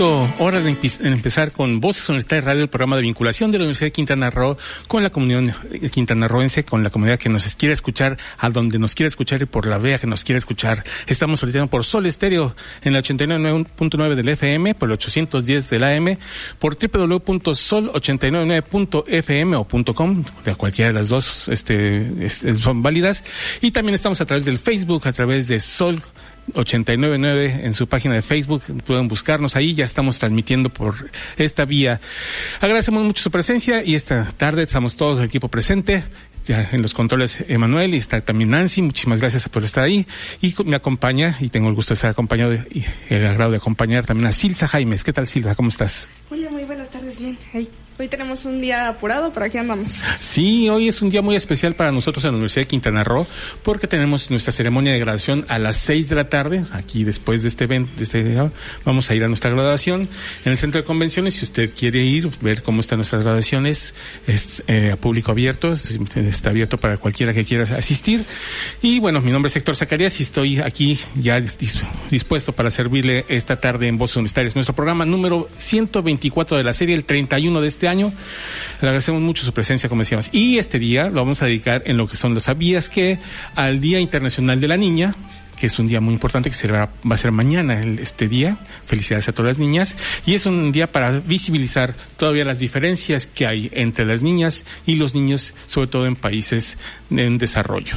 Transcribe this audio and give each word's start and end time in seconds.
Hora 0.00 0.60
de 0.60 0.76
empezar 1.00 1.50
con 1.50 1.80
Voces 1.80 2.08
Universitarias 2.08 2.44
Radio, 2.44 2.62
el 2.62 2.68
programa 2.68 2.94
de 2.94 3.02
vinculación 3.02 3.50
de 3.50 3.58
la 3.58 3.64
Universidad 3.64 3.88
de 3.88 3.92
Quintana 3.92 4.30
Roo 4.30 4.56
con 4.86 5.02
la 5.02 5.10
comunidad 5.10 5.56
quintanarroense, 5.90 6.64
con 6.64 6.84
la 6.84 6.90
comunidad 6.90 7.18
que 7.18 7.28
nos 7.28 7.56
quiere 7.56 7.72
escuchar, 7.72 8.16
a 8.38 8.48
donde 8.48 8.78
nos 8.78 8.94
quiere 8.94 9.08
escuchar 9.08 9.42
y 9.42 9.46
por 9.46 9.66
la 9.66 9.78
vea 9.78 9.98
que 9.98 10.06
nos 10.06 10.22
quiere 10.22 10.38
escuchar. 10.38 10.84
Estamos 11.08 11.40
solicitando 11.40 11.68
por 11.68 11.84
Sol 11.84 12.06
Estéreo 12.06 12.54
en 12.82 12.94
el 12.94 13.02
89.9 13.02 14.14
del 14.14 14.28
FM, 14.28 14.76
por 14.76 14.88
el 14.88 14.92
810 14.92 15.68
del 15.68 15.82
AM, 15.82 16.16
por 16.60 16.76
www.sol899.fm 16.76 19.56
o 19.56 19.66
.com, 19.94 20.24
de 20.44 20.54
cualquiera 20.54 20.90
de 20.90 20.94
las 20.94 21.08
dos 21.08 21.48
este, 21.48 22.28
son 22.28 22.84
válidas. 22.84 23.24
Y 23.60 23.72
también 23.72 23.96
estamos 23.96 24.20
a 24.20 24.26
través 24.26 24.44
del 24.44 24.58
Facebook, 24.58 25.08
a 25.08 25.12
través 25.12 25.48
de 25.48 25.58
Sol 25.58 26.00
899 26.54 27.60
en 27.64 27.74
su 27.74 27.86
página 27.86 28.14
de 28.14 28.22
Facebook. 28.22 28.62
Pueden 28.84 29.08
buscarnos 29.08 29.56
ahí. 29.56 29.74
Ya 29.74 29.84
estamos 29.84 30.18
transmitiendo 30.18 30.70
por 30.70 31.10
esta 31.36 31.64
vía. 31.64 32.00
Agradecemos 32.60 33.04
mucho 33.04 33.22
su 33.22 33.30
presencia 33.30 33.82
y 33.82 33.94
esta 33.94 34.24
tarde 34.36 34.62
estamos 34.62 34.96
todos 34.96 35.18
el 35.18 35.24
equipo 35.24 35.48
presente. 35.48 36.04
Ya 36.44 36.66
en 36.72 36.80
los 36.80 36.94
controles 36.94 37.44
Emanuel 37.48 37.94
y 37.94 37.98
está 37.98 38.20
también 38.20 38.50
Nancy. 38.50 38.80
Muchísimas 38.80 39.20
gracias 39.20 39.48
por 39.48 39.64
estar 39.64 39.84
ahí. 39.84 40.06
Y 40.40 40.54
me 40.64 40.76
acompaña, 40.76 41.36
y 41.40 41.48
tengo 41.50 41.68
el 41.68 41.74
gusto 41.74 41.90
de 41.90 41.96
estar 41.96 42.10
acompañado 42.10 42.54
y 42.54 42.84
el 43.10 43.26
agrado 43.26 43.50
de 43.50 43.58
acompañar 43.58 44.06
también 44.06 44.28
a 44.28 44.32
Silsa 44.32 44.66
Jaimes. 44.66 45.04
¿Qué 45.04 45.12
tal, 45.12 45.26
Silsa? 45.26 45.54
¿Cómo 45.54 45.68
estás? 45.68 46.08
Hola, 46.30 46.50
muy 46.50 46.64
buenas 46.64 46.90
tardes. 46.90 47.20
Bien. 47.20 47.36
Hey. 47.52 47.68
Hoy 48.00 48.06
tenemos 48.06 48.44
un 48.44 48.60
día 48.60 48.86
apurado, 48.86 49.32
pero 49.34 49.46
aquí 49.46 49.58
andamos. 49.58 49.92
Sí, 50.20 50.68
hoy 50.68 50.86
es 50.86 51.02
un 51.02 51.10
día 51.10 51.20
muy 51.20 51.34
especial 51.34 51.74
para 51.74 51.90
nosotros 51.90 52.24
en 52.24 52.30
la 52.30 52.36
Universidad 52.36 52.62
de 52.62 52.68
Quintana 52.68 53.02
Roo, 53.02 53.26
porque 53.64 53.88
tenemos 53.88 54.30
nuestra 54.30 54.52
ceremonia 54.52 54.92
de 54.92 55.00
graduación 55.00 55.44
a 55.48 55.58
las 55.58 55.78
6 55.78 56.08
de 56.08 56.14
la 56.14 56.28
tarde. 56.28 56.62
Aquí, 56.70 57.02
después 57.02 57.42
de 57.42 57.48
este 57.48 57.64
evento, 57.64 57.90
de 57.96 58.04
este 58.04 58.50
vamos 58.84 59.10
a 59.10 59.16
ir 59.16 59.24
a 59.24 59.26
nuestra 59.28 59.50
graduación 59.50 60.08
en 60.44 60.52
el 60.52 60.58
centro 60.58 60.80
de 60.80 60.86
convenciones. 60.86 61.34
Si 61.34 61.44
usted 61.44 61.72
quiere 61.76 62.00
ir, 62.04 62.30
ver 62.40 62.62
cómo 62.62 62.82
están 62.82 62.98
nuestras 62.98 63.24
graduaciones, 63.24 63.96
es 64.28 64.62
eh, 64.68 64.92
a 64.92 64.96
público 64.96 65.32
abierto, 65.32 65.72
es, 65.72 65.98
está 66.14 66.50
abierto 66.50 66.78
para 66.78 66.98
cualquiera 66.98 67.34
que 67.34 67.44
quiera 67.44 67.64
asistir. 67.64 68.24
Y 68.80 69.00
bueno, 69.00 69.20
mi 69.20 69.32
nombre 69.32 69.48
es 69.48 69.56
Héctor 69.56 69.74
Zacarías 69.74 70.20
y 70.20 70.22
estoy 70.22 70.60
aquí 70.60 71.00
ya 71.16 71.40
dispuesto 72.10 72.52
para 72.52 72.70
servirle 72.70 73.24
esta 73.28 73.58
tarde 73.58 73.88
en 73.88 73.98
Voces 73.98 74.18
Universitarias, 74.18 74.54
nuestro 74.54 74.76
programa 74.76 75.04
número 75.04 75.48
124 75.56 76.58
de 76.58 76.62
la 76.62 76.72
serie, 76.72 76.94
el 76.94 77.04
31 77.04 77.60
de 77.60 77.66
este 77.66 77.87
año. 77.88 78.12
Le 78.80 78.88
agradecemos 78.88 79.20
mucho 79.20 79.44
su 79.44 79.52
presencia, 79.52 79.88
como 79.88 80.02
decíamos. 80.02 80.30
Y 80.32 80.58
este 80.58 80.78
día 80.78 81.08
lo 81.08 81.22
vamos 81.22 81.42
a 81.42 81.46
dedicar 81.46 81.82
en 81.86 81.96
lo 81.96 82.06
que 82.06 82.16
son 82.16 82.34
los 82.34 82.44
sabías 82.44 82.88
que 82.88 83.18
al 83.54 83.80
Día 83.80 83.98
Internacional 83.98 84.60
de 84.60 84.68
la 84.68 84.76
Niña, 84.76 85.14
que 85.58 85.66
es 85.66 85.78
un 85.78 85.88
día 85.88 86.00
muy 86.00 86.14
importante 86.14 86.48
que 86.50 86.56
se 86.56 86.68
va, 86.68 86.90
va 87.10 87.14
a 87.14 87.18
ser 87.18 87.32
mañana 87.32 87.82
este 88.00 88.28
día. 88.28 88.56
Felicidades 88.86 89.28
a 89.28 89.32
todas 89.32 89.50
las 89.50 89.58
niñas. 89.58 89.96
Y 90.24 90.34
es 90.34 90.46
un 90.46 90.70
día 90.70 90.90
para 90.90 91.10
visibilizar 91.20 91.94
todavía 92.16 92.44
las 92.44 92.60
diferencias 92.60 93.26
que 93.26 93.46
hay 93.46 93.68
entre 93.72 94.04
las 94.04 94.22
niñas 94.22 94.64
y 94.86 94.96
los 94.96 95.14
niños, 95.14 95.54
sobre 95.66 95.88
todo 95.88 96.06
en 96.06 96.14
países 96.14 96.78
en 97.10 97.38
desarrollo. 97.38 97.96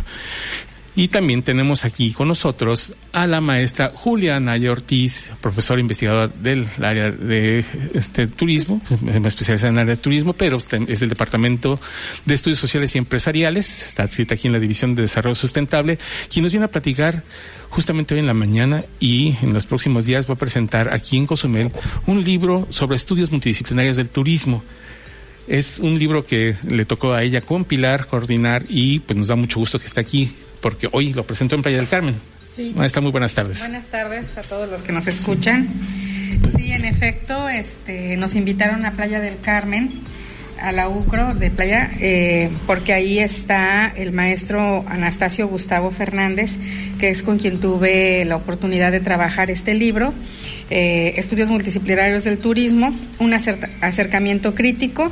Y 0.93 1.07
también 1.07 1.41
tenemos 1.41 1.85
aquí 1.85 2.11
con 2.11 2.27
nosotros 2.27 2.93
a 3.13 3.25
la 3.25 3.39
maestra 3.39 3.93
Julia 3.95 4.41
Naya 4.41 4.71
Ortiz, 4.71 5.31
profesora 5.39 5.79
investigadora 5.79 6.27
del 6.27 6.67
área 6.81 7.11
de 7.11 7.63
este 7.93 8.27
turismo, 8.27 8.81
especializada 9.23 9.69
en 9.69 9.75
el 9.75 9.81
área 9.83 9.95
de 9.95 10.01
turismo, 10.01 10.33
pero 10.33 10.57
es 10.57 10.99
del 10.99 11.09
Departamento 11.09 11.79
de 12.25 12.33
Estudios 12.33 12.59
Sociales 12.59 12.93
y 12.95 12.97
Empresariales, 12.97 13.87
está 13.87 14.03
escrita 14.03 14.33
aquí 14.33 14.47
en 14.47 14.53
la 14.53 14.59
División 14.59 14.93
de 14.93 15.03
Desarrollo 15.03 15.35
Sustentable, 15.35 15.97
quien 16.29 16.43
nos 16.43 16.51
viene 16.51 16.65
a 16.65 16.71
platicar 16.71 17.23
justamente 17.69 18.13
hoy 18.13 18.19
en 18.19 18.27
la 18.27 18.33
mañana 18.33 18.83
y 18.99 19.37
en 19.41 19.53
los 19.53 19.65
próximos 19.67 20.05
días 20.05 20.29
va 20.29 20.33
a 20.33 20.37
presentar 20.37 20.93
aquí 20.93 21.15
en 21.15 21.25
Cozumel 21.25 21.71
un 22.05 22.21
libro 22.21 22.67
sobre 22.69 22.97
estudios 22.97 23.31
multidisciplinarios 23.31 23.95
del 23.95 24.09
turismo. 24.09 24.61
Es 25.47 25.79
un 25.79 25.97
libro 25.97 26.25
que 26.25 26.55
le 26.67 26.83
tocó 26.83 27.13
a 27.13 27.23
ella 27.23 27.39
compilar, 27.39 28.07
coordinar 28.07 28.65
y 28.67 28.99
pues 28.99 29.17
nos 29.17 29.27
da 29.27 29.37
mucho 29.37 29.59
gusto 29.59 29.79
que 29.79 29.87
esté 29.87 30.01
aquí 30.01 30.35
porque 30.61 30.87
hoy 30.91 31.13
lo 31.13 31.25
presentó 31.25 31.55
en 31.55 31.63
Playa 31.63 31.77
del 31.77 31.87
Carmen. 31.87 32.15
Sí. 32.43 32.73
Maestra, 32.75 33.01
muy 33.01 33.11
buenas 33.11 33.33
tardes. 33.33 33.59
Buenas 33.59 33.87
tardes 33.87 34.37
a 34.37 34.41
todos 34.41 34.69
los 34.69 34.81
que 34.81 34.91
nos 34.91 35.07
escuchan. 35.07 35.67
Sí, 36.55 36.71
en 36.71 36.85
efecto, 36.85 37.49
este, 37.49 38.17
nos 38.17 38.35
invitaron 38.35 38.85
a 38.85 38.93
Playa 38.93 39.19
del 39.19 39.39
Carmen, 39.39 39.89
a 40.59 40.71
la 40.71 40.89
UCRO 40.89 41.33
de 41.33 41.49
Playa, 41.49 41.89
eh, 41.99 42.49
porque 42.67 42.93
ahí 42.93 43.19
está 43.19 43.91
el 43.95 44.11
maestro 44.11 44.85
Anastasio 44.87 45.47
Gustavo 45.47 45.91
Fernández, 45.91 46.57
que 46.99 47.09
es 47.09 47.23
con 47.23 47.39
quien 47.39 47.59
tuve 47.59 48.23
la 48.25 48.35
oportunidad 48.35 48.91
de 48.91 48.99
trabajar 48.99 49.49
este 49.49 49.73
libro, 49.73 50.13
eh, 50.69 51.13
Estudios 51.17 51.49
Multidisciplinarios 51.49 52.23
del 52.23 52.37
Turismo, 52.37 52.93
un 53.19 53.33
acercamiento 53.33 54.53
crítico. 54.55 55.11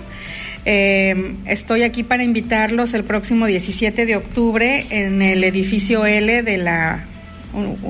Eh, 0.65 1.35
estoy 1.45 1.83
aquí 1.83 2.03
para 2.03 2.23
invitarlos 2.23 2.93
el 2.93 3.03
próximo 3.03 3.45
17 3.45 4.05
de 4.05 4.15
octubre 4.15 4.85
en 4.89 5.21
el 5.21 5.43
edificio 5.43 6.05
L 6.05 6.43
de 6.43 6.57
la, 6.57 7.05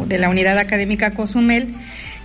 de 0.08 0.18
la 0.18 0.30
Unidad 0.30 0.58
Académica 0.58 1.12
Cozumel, 1.12 1.74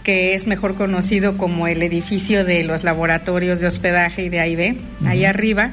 que 0.03 0.35
es 0.35 0.47
mejor 0.47 0.75
conocido 0.75 1.39
como 1.39 1.67
el 1.67 1.83
edificio 1.83 2.45
de 2.45 2.63
los 2.63 2.85
laboratorios 2.85 3.61
de 3.61 3.67
hospedaje 3.67 4.25
y 4.25 4.29
de 4.29 4.41
AIB, 4.41 4.77
ahí 5.07 5.25
arriba. 5.25 5.73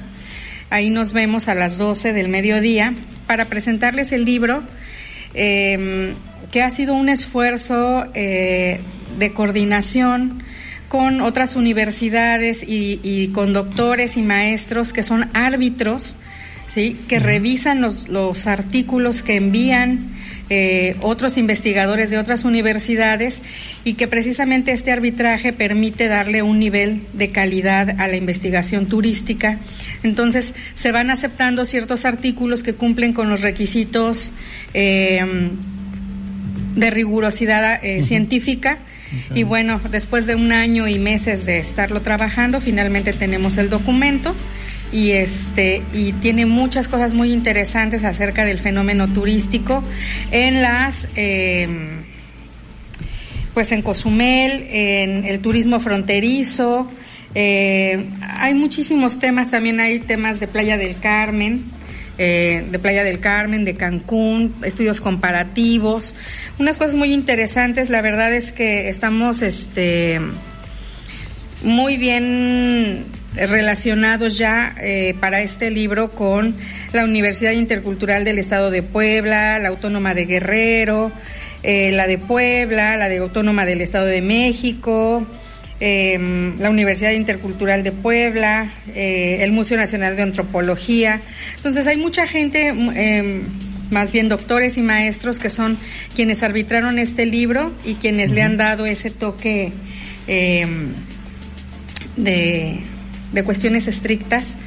Ahí 0.70 0.90
nos 0.90 1.12
vemos 1.12 1.50
a 1.50 1.54
las 1.54 1.78
12 1.78 2.14
del 2.14 2.30
mediodía 2.30 2.94
para 3.28 3.46
presentarles 3.46 4.14
el 4.14 4.24
libro, 4.24 4.64
eh, 5.34 6.14
que 6.50 6.64
ha 6.64 6.70
sido 6.70 6.94
un 6.94 7.10
esfuerzo 7.10 8.06
eh, 8.14 8.80
de 9.20 9.34
coordinación 9.34 10.44
con 10.92 11.22
otras 11.22 11.56
universidades 11.56 12.64
y, 12.64 13.00
y, 13.02 13.30
con 13.30 13.54
doctores 13.54 14.18
y 14.18 14.22
maestros 14.22 14.92
que 14.92 15.04
son 15.04 15.30
árbitros, 15.34 16.18
¿sí? 16.74 17.00
que 17.08 17.18
revisan 17.18 17.80
los, 17.80 18.10
los 18.10 18.46
artículos 18.46 19.22
que 19.24 19.38
envían 19.38 20.12
eh, 20.50 20.98
otros 21.00 21.38
investigadores 21.38 22.10
de 22.10 22.18
otras 22.18 22.44
universidades 22.44 23.42
y 23.86 23.94
que 23.94 24.10
precisamente 24.10 24.74
este 24.74 24.92
arbitraje 24.92 25.54
permite 25.54 26.10
darle 26.10 26.42
un 26.42 26.60
nivel 26.60 27.04
de 27.14 27.30
calidad 27.30 27.96
a 28.02 28.10
la 28.10 28.18
investigación 28.18 28.88
turística. 28.88 29.60
Entonces, 30.04 30.54
se 30.76 30.92
van 30.92 31.10
aceptando 31.10 31.64
ciertos 31.64 32.04
artículos 32.04 32.64
que 32.64 32.74
cumplen 32.74 33.14
con 33.14 33.30
los 33.30 33.44
requisitos 33.44 34.34
eh, 34.74 35.22
de 36.76 36.90
rigurosidad 36.90 37.80
eh, 37.82 38.04
científica 38.04 38.80
y 39.34 39.44
bueno, 39.44 39.80
después 39.92 40.26
de 40.26 40.36
un 40.36 40.52
año 40.52 40.88
y 40.88 41.00
meses 41.00 41.46
de 41.46 41.60
estarlo 41.60 42.02
trabajando, 42.02 42.62
finalmente 42.62 43.14
tenemos 43.14 43.58
el 43.58 43.70
documento 43.70 44.36
y 44.92 45.12
este 45.12 45.82
y 45.94 46.14
tiene 46.14 46.46
muchas 46.46 46.88
cosas 46.88 47.14
muy 47.14 47.32
interesantes 47.32 48.04
acerca 48.04 48.46
del 48.46 48.60
fenómeno 48.60 49.08
turístico 49.08 49.84
en 50.32 50.62
las 50.62 51.08
eh, 51.16 51.68
pues 53.54 53.72
en 53.72 53.82
Cozumel, 53.82 54.68
en 54.70 55.26
el 55.26 55.40
turismo 55.40 55.80
fronterizo. 55.80 56.90
Eh, 57.36 58.06
hay 58.22 58.54
muchísimos 58.54 59.20
temas, 59.20 59.52
también 59.52 59.80
hay 59.80 60.00
temas 60.00 60.40
de 60.40 60.48
Playa 60.48 60.78
del 60.78 60.98
Carmen, 61.00 61.62
eh, 62.18 62.66
de 62.70 62.80
Playa 62.80 63.04
del 63.04 63.20
Carmen, 63.20 63.66
de 63.66 63.76
Cancún, 63.76 64.56
estudios 64.64 65.02
comparativos, 65.02 66.14
unas 66.60 66.78
cosas 66.78 66.96
muy 66.96 67.14
interesantes. 67.14 67.90
La 67.90 68.02
verdad 68.02 68.34
es 68.34 68.52
que 68.52 68.90
estamos 68.90 69.42
este, 69.42 70.20
muy 71.64 71.98
bien 71.98 73.06
relacionados 73.36 74.38
ya 74.38 74.76
eh, 74.82 75.16
para 75.20 75.42
este 75.42 75.72
libro 75.72 76.12
con 76.12 76.56
la 76.92 77.04
Universidad 77.06 77.52
Intercultural 77.52 78.24
del 78.24 78.40
Estado 78.40 78.72
de 78.72 78.84
Puebla, 78.84 79.58
la 79.60 79.70
Autónoma 79.70 80.14
de 80.14 80.26
Guerrero, 80.26 81.12
eh, 81.64 81.92
la 81.92 82.08
de 82.08 82.18
Puebla, 82.18 82.98
la 82.98 83.08
de 83.08 83.20
Autónoma 83.20 83.66
del 83.66 83.82
Estado 83.82 84.06
de 84.06 84.22
México, 84.22 85.26
eh, 85.82 86.54
la 86.60 86.70
Universidad 86.70 87.12
Intercultural 87.12 87.84
de 87.84 87.92
Puebla, 87.92 88.72
eh, 88.96 89.40
el 89.42 89.52
Museo 89.52 89.78
Nacional 89.78 90.16
de 90.16 90.22
Antropología. 90.22 91.22
Entonces 91.58 91.88
hay 91.88 91.98
mucha 91.98 92.26
gente, 92.26 92.74
eh, 92.96 93.42
más 93.90 94.14
bien 94.14 94.30
doctores 94.30 94.78
y 94.78 94.82
maestros, 94.82 95.40
que 95.40 95.50
son 95.50 95.78
quienes 96.16 96.44
arbitraron 96.44 97.00
este 97.00 97.26
libro 97.26 97.74
y 97.84 97.96
quienes 97.96 98.32
le 98.32 98.44
han 98.44 98.56
dado 98.58 98.86
ese 98.86 99.10
toque 99.10 99.74
de, 102.16 102.80
de 103.34 103.44
cuestiones 103.44 103.88
estrictas 103.88 104.58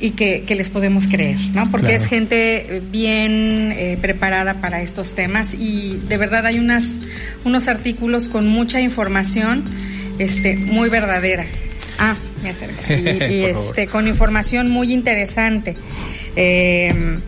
y 0.00 0.10
que, 0.10 0.44
les 0.48 0.68
podemos 0.68 1.06
creer, 1.06 1.38
¿no? 1.54 1.70
Porque 1.70 1.94
es 1.94 2.06
gente 2.06 2.82
bien 2.90 3.72
eh, 3.72 3.98
preparada 4.00 4.60
para 4.60 4.82
estos 4.82 5.14
temas 5.14 5.54
y 5.54 5.98
de 6.08 6.18
verdad 6.18 6.44
hay 6.46 6.58
unas, 6.58 6.98
unos 7.44 7.68
artículos 7.68 8.28
con 8.28 8.46
mucha 8.46 8.80
información 8.80 9.64
este, 10.18 10.56
muy 10.56 10.88
verdadera. 10.88 11.46
Ah, 11.98 12.16
me 12.42 12.50
acerco. 12.50 12.82
Y, 12.88 13.44
este, 13.44 13.86
con 13.86 14.08
información 14.08 14.70
muy 14.70 14.92
interesante. 14.92 15.76
Em, 16.36 17.20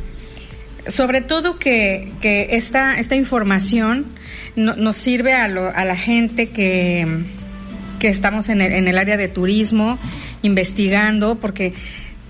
sobre 0.86 1.20
todo 1.20 1.58
que, 1.58 2.12
que 2.20 2.48
esta, 2.52 2.98
esta 2.98 3.14
información 3.14 4.06
nos 4.56 4.96
sirve 4.96 5.34
a, 5.34 5.44
a 5.44 5.84
la 5.84 5.96
gente 5.96 6.48
que, 6.48 7.06
que 7.98 8.08
estamos 8.08 8.48
en 8.48 8.60
el, 8.60 8.72
en 8.72 8.88
el 8.88 8.98
área 8.98 9.16
de 9.16 9.28
turismo, 9.28 9.98
investigando, 10.42 11.36
porque 11.36 11.74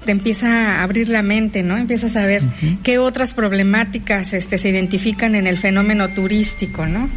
te 0.04 0.12
empieza 0.12 0.78
a 0.78 0.82
abrir 0.82 1.08
la 1.08 1.22
mente, 1.22 1.62
¿no? 1.62 1.76
Empiezas 1.76 2.16
a 2.16 2.24
ver 2.24 2.42
qué 2.82 2.98
otras 2.98 3.34
problemáticas 3.34 4.32
este, 4.32 4.58
se 4.58 4.70
identifican 4.70 5.34
en 5.34 5.46
el 5.46 5.58
fenómeno 5.58 6.08
turístico, 6.08 6.86
¿no? 6.86 7.08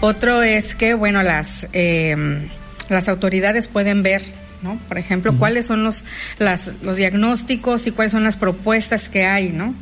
Otro 0.00 0.42
es 0.42 0.74
que, 0.74 0.94
bueno, 0.94 1.22
las, 1.22 1.66
eh, 1.72 2.46
las 2.88 3.08
autoridades 3.08 3.68
pueden 3.68 4.02
ver 4.02 4.22
¿no? 4.62 4.78
Por 4.88 4.98
ejemplo, 4.98 5.34
cuáles 5.38 5.66
son 5.66 5.84
los, 5.84 6.04
las, 6.38 6.72
los 6.82 6.96
diagnósticos 6.96 7.86
y 7.86 7.90
cuáles 7.90 8.12
son 8.12 8.24
las 8.24 8.36
propuestas 8.36 9.08
que 9.08 9.24
hay, 9.24 9.50
¿no? 9.50 9.74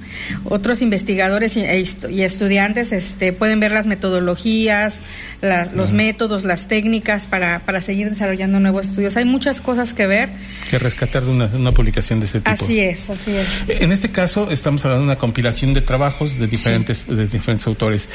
Otros 0.44 0.82
investigadores 0.82 1.56
y, 1.56 1.60
e 1.60 1.84
y 2.10 2.22
estudiantes 2.22 2.92
este, 2.92 3.32
pueden 3.32 3.60
ver 3.60 3.72
las 3.72 3.86
metodologías, 3.86 5.00
las, 5.40 5.72
los 5.72 5.92
métodos, 5.92 6.44
las 6.44 6.68
técnicas 6.68 7.26
para, 7.26 7.60
para 7.60 7.80
seguir 7.80 8.10
desarrollando 8.10 8.60
nuevos 8.60 8.88
estudios. 8.88 9.16
Hay 9.16 9.24
muchas 9.24 9.60
cosas 9.60 9.94
que 9.94 10.06
ver. 10.06 10.28
Que 10.70 10.78
rescatar 10.78 11.24
de 11.24 11.30
una, 11.30 11.46
una 11.46 11.72
publicación 11.72 12.20
de 12.20 12.26
este 12.26 12.40
tipo. 12.40 12.50
Así 12.50 12.80
es, 12.80 13.10
así 13.10 13.32
es. 13.36 13.46
En 13.68 13.92
este 13.92 14.10
caso 14.10 14.50
estamos 14.50 14.84
hablando 14.84 15.06
de 15.06 15.12
una 15.12 15.18
compilación 15.18 15.74
de 15.74 15.80
trabajos 15.80 16.38
de 16.38 16.46
diferentes, 16.46 17.06
de 17.06 17.26
diferentes 17.26 17.66
autores. 17.66 18.08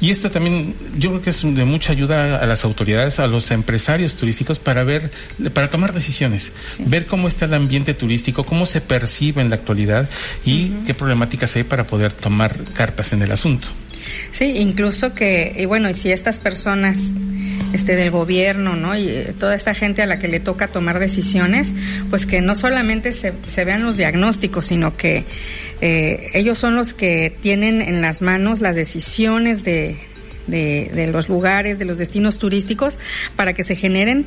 Y 0.00 0.10
esto 0.10 0.30
también 0.30 0.74
yo 0.98 1.10
creo 1.10 1.22
que 1.22 1.30
es 1.30 1.42
de 1.42 1.64
mucha 1.64 1.92
ayuda 1.92 2.36
a 2.36 2.46
las 2.46 2.64
autoridades, 2.64 3.18
a 3.20 3.26
los 3.26 3.50
empresarios 3.50 4.16
turísticos 4.16 4.58
para 4.58 4.84
ver, 4.84 5.10
para 5.52 5.68
tomar 5.68 5.92
decisiones 5.92 6.05
ver 6.78 7.06
cómo 7.06 7.28
está 7.28 7.44
el 7.44 7.54
ambiente 7.54 7.94
turístico, 7.94 8.44
cómo 8.44 8.66
se 8.66 8.80
percibe 8.80 9.42
en 9.42 9.50
la 9.50 9.56
actualidad 9.56 10.08
y 10.44 10.68
qué 10.86 10.94
problemáticas 10.94 11.56
hay 11.56 11.64
para 11.64 11.86
poder 11.86 12.12
tomar 12.12 12.64
cartas 12.74 13.12
en 13.12 13.22
el 13.22 13.32
asunto. 13.32 13.68
Sí, 14.32 14.44
incluso 14.44 15.14
que, 15.14 15.54
y 15.58 15.64
bueno, 15.64 15.90
y 15.90 15.94
si 15.94 16.12
estas 16.12 16.38
personas 16.38 16.98
este 17.72 17.96
del 17.96 18.10
gobierno, 18.10 18.76
¿no? 18.76 18.96
Y 18.96 19.08
eh, 19.08 19.34
toda 19.38 19.54
esta 19.54 19.74
gente 19.74 20.02
a 20.02 20.06
la 20.06 20.18
que 20.18 20.28
le 20.28 20.40
toca 20.40 20.68
tomar 20.68 20.98
decisiones, 20.98 21.74
pues 22.10 22.26
que 22.26 22.40
no 22.40 22.54
solamente 22.54 23.12
se, 23.12 23.32
se 23.46 23.64
vean 23.64 23.82
los 23.82 23.96
diagnósticos, 23.96 24.66
sino 24.66 24.96
que 24.96 25.24
eh, 25.80 26.30
ellos 26.34 26.58
son 26.58 26.76
los 26.76 26.94
que 26.94 27.34
tienen 27.42 27.82
en 27.82 28.00
las 28.00 28.22
manos 28.22 28.60
las 28.60 28.76
decisiones 28.76 29.64
de, 29.64 29.96
de, 30.46 30.90
de 30.94 31.06
los 31.08 31.28
lugares, 31.28 31.78
de 31.78 31.84
los 31.84 31.98
destinos 31.98 32.38
turísticos, 32.38 32.98
para 33.36 33.52
que 33.52 33.64
se 33.64 33.76
generen 33.76 34.26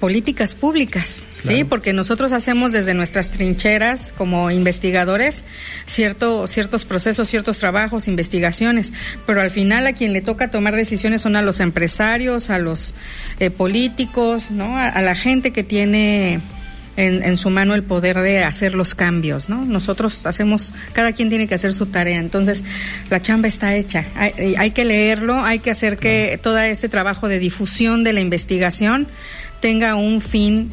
políticas 0.00 0.54
públicas, 0.54 1.26
¿sí? 1.42 1.62
Porque 1.62 1.92
nosotros 1.92 2.32
hacemos 2.32 2.72
desde 2.72 2.94
nuestras 2.94 3.28
trincheras 3.28 4.14
como 4.16 4.50
investigadores 4.50 5.44
cierto, 5.86 6.46
ciertos 6.46 6.86
procesos, 6.86 7.28
ciertos 7.28 7.58
trabajos, 7.58 8.08
investigaciones, 8.08 8.94
pero 9.26 9.42
al 9.42 9.50
final 9.50 9.86
a 9.86 9.92
quien 9.92 10.14
le 10.14 10.22
toca 10.22 10.50
tomar 10.50 10.74
decisiones 10.74 11.20
son 11.20 11.36
a 11.36 11.42
los 11.42 11.60
empresarios, 11.60 12.48
a 12.48 12.58
los 12.58 12.94
eh, 13.40 13.50
políticos, 13.50 14.50
¿no? 14.50 14.78
A, 14.78 15.02
la 15.02 15.14
gente 15.14 15.50
que 15.50 15.64
tiene 15.64 16.40
en, 16.96 17.22
en, 17.22 17.36
su 17.36 17.50
mano 17.50 17.74
el 17.74 17.82
poder 17.82 18.18
de 18.20 18.42
hacer 18.42 18.74
los 18.74 18.94
cambios, 18.94 19.50
¿no? 19.50 19.66
Nosotros 19.66 20.24
hacemos, 20.24 20.72
cada 20.94 21.12
quien 21.12 21.28
tiene 21.28 21.46
que 21.46 21.54
hacer 21.54 21.74
su 21.74 21.86
tarea, 21.86 22.20
entonces 22.20 22.64
la 23.10 23.20
chamba 23.20 23.48
está 23.48 23.74
hecha, 23.74 24.06
hay, 24.16 24.54
hay 24.56 24.70
que 24.70 24.86
leerlo, 24.86 25.44
hay 25.44 25.58
que 25.58 25.70
hacer 25.70 25.98
que 25.98 26.40
todo 26.42 26.58
este 26.58 26.88
trabajo 26.88 27.28
de 27.28 27.38
difusión 27.38 28.02
de 28.02 28.14
la 28.14 28.20
investigación 28.20 29.06
tenga 29.60 29.94
un 29.94 30.20
fin 30.20 30.70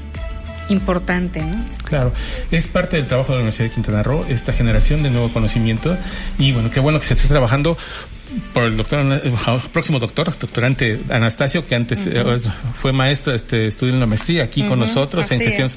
importante. 0.70 1.42
¿no? 1.42 1.66
Claro, 1.86 2.14
es 2.52 2.68
parte 2.68 2.98
del 2.98 3.08
trabajo 3.08 3.32
de 3.32 3.38
la 3.38 3.42
Universidad 3.42 3.70
de 3.70 3.74
Quintana 3.74 4.04
Roo, 4.04 4.26
esta 4.28 4.54
generación 4.54 5.04
de 5.04 5.10
nuevo 5.10 5.32
conocimiento 5.32 5.98
y 6.38 6.52
bueno, 6.52 6.70
qué 6.70 6.80
bueno 6.80 7.00
que 7.00 7.06
se 7.06 7.14
esté 7.14 7.28
trabajando 7.28 7.78
por 8.54 8.64
el 8.64 8.76
doctor, 8.76 9.00
el 9.00 9.32
próximo 9.72 10.00
doctor, 10.00 10.38
doctorante 10.38 11.00
Anastasio, 11.10 11.66
que 11.66 11.76
antes 11.76 12.08
eh, 12.08 12.24
fue 12.80 12.92
maestro, 12.92 13.34
este, 13.34 13.68
estudió 13.68 13.94
en 13.94 14.00
la 14.00 14.06
maestría 14.06 14.44
aquí 14.44 14.64
con 14.64 14.80
nosotros 14.80 15.32
en 15.32 15.40
gestión 15.40 15.70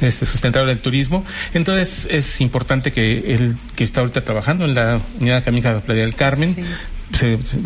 este, 0.00 0.26
sustentable 0.26 0.68
del 0.68 0.80
turismo. 0.80 1.24
Entonces 1.52 2.08
es 2.10 2.40
importante 2.40 2.92
que 2.92 3.34
él, 3.34 3.56
que 3.76 3.84
está 3.84 4.00
ahorita 4.00 4.22
trabajando 4.22 4.64
en 4.64 4.74
la 4.74 5.00
unidad 5.20 5.38
académica 5.38 5.74
de 5.74 5.80
Playa 5.80 6.02
del 6.02 6.14
Carmen, 6.14 6.56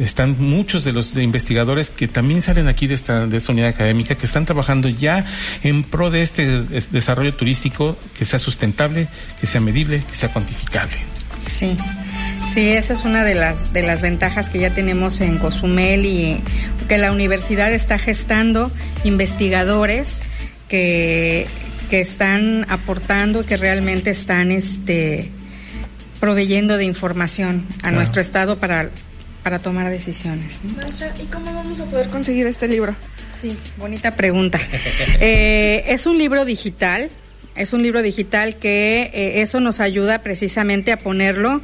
están 0.00 0.36
muchos 0.38 0.84
de 0.84 0.92
los 0.92 1.16
investigadores 1.16 1.90
que 1.90 2.08
también 2.08 2.42
salen 2.42 2.68
aquí 2.68 2.86
de 2.86 2.94
esta, 2.94 3.26
de 3.26 3.36
esta 3.36 3.52
unidad 3.52 3.68
académica, 3.68 4.14
que 4.14 4.26
están 4.26 4.46
trabajando 4.46 4.88
ya 4.88 5.24
en 5.62 5.84
pro 5.84 6.10
de 6.10 6.22
este 6.22 6.62
desarrollo 6.90 7.34
turístico 7.34 7.96
que 8.16 8.24
sea 8.24 8.38
sustentable, 8.38 9.08
que 9.40 9.46
sea 9.46 9.60
medible, 9.60 10.02
que 10.08 10.14
sea 10.14 10.32
cuantificable. 10.32 10.96
Sí. 11.38 11.76
Sí, 12.52 12.70
esa 12.70 12.92
es 12.92 13.04
una 13.04 13.24
de 13.24 13.34
las 13.34 13.72
de 13.72 13.82
las 13.82 14.00
ventajas 14.00 14.48
que 14.48 14.60
ya 14.60 14.70
tenemos 14.70 15.20
en 15.20 15.38
Cozumel 15.38 16.06
y 16.06 16.40
que 16.88 16.98
la 16.98 17.10
universidad 17.10 17.72
está 17.72 17.98
gestando 17.98 18.70
investigadores 19.02 20.20
que, 20.68 21.48
que 21.90 22.00
están 22.00 22.64
aportando, 22.68 23.44
que 23.44 23.56
realmente 23.56 24.10
están 24.10 24.52
este 24.52 25.30
proveyendo 26.20 26.76
de 26.76 26.84
información 26.84 27.66
a 27.82 27.90
nuestro 27.90 28.20
estado 28.20 28.58
para 28.58 28.88
para 29.44 29.58
tomar 29.58 29.90
decisiones. 29.90 30.62
Maestra, 30.74 31.12
¿y 31.22 31.26
cómo 31.26 31.52
vamos 31.54 31.78
a 31.78 31.84
poder 31.84 32.08
conseguir 32.08 32.46
este 32.46 32.66
libro? 32.66 32.96
Sí, 33.38 33.56
bonita 33.76 34.16
pregunta. 34.16 34.58
Eh, 35.20 35.84
es 35.88 36.06
un 36.06 36.18
libro 36.18 36.44
digital, 36.44 37.10
es 37.54 37.72
un 37.72 37.82
libro 37.82 38.02
digital 38.02 38.56
que 38.56 39.10
eh, 39.12 39.42
eso 39.42 39.60
nos 39.60 39.80
ayuda 39.80 40.20
precisamente 40.22 40.92
a 40.92 40.98
ponerlo 40.98 41.60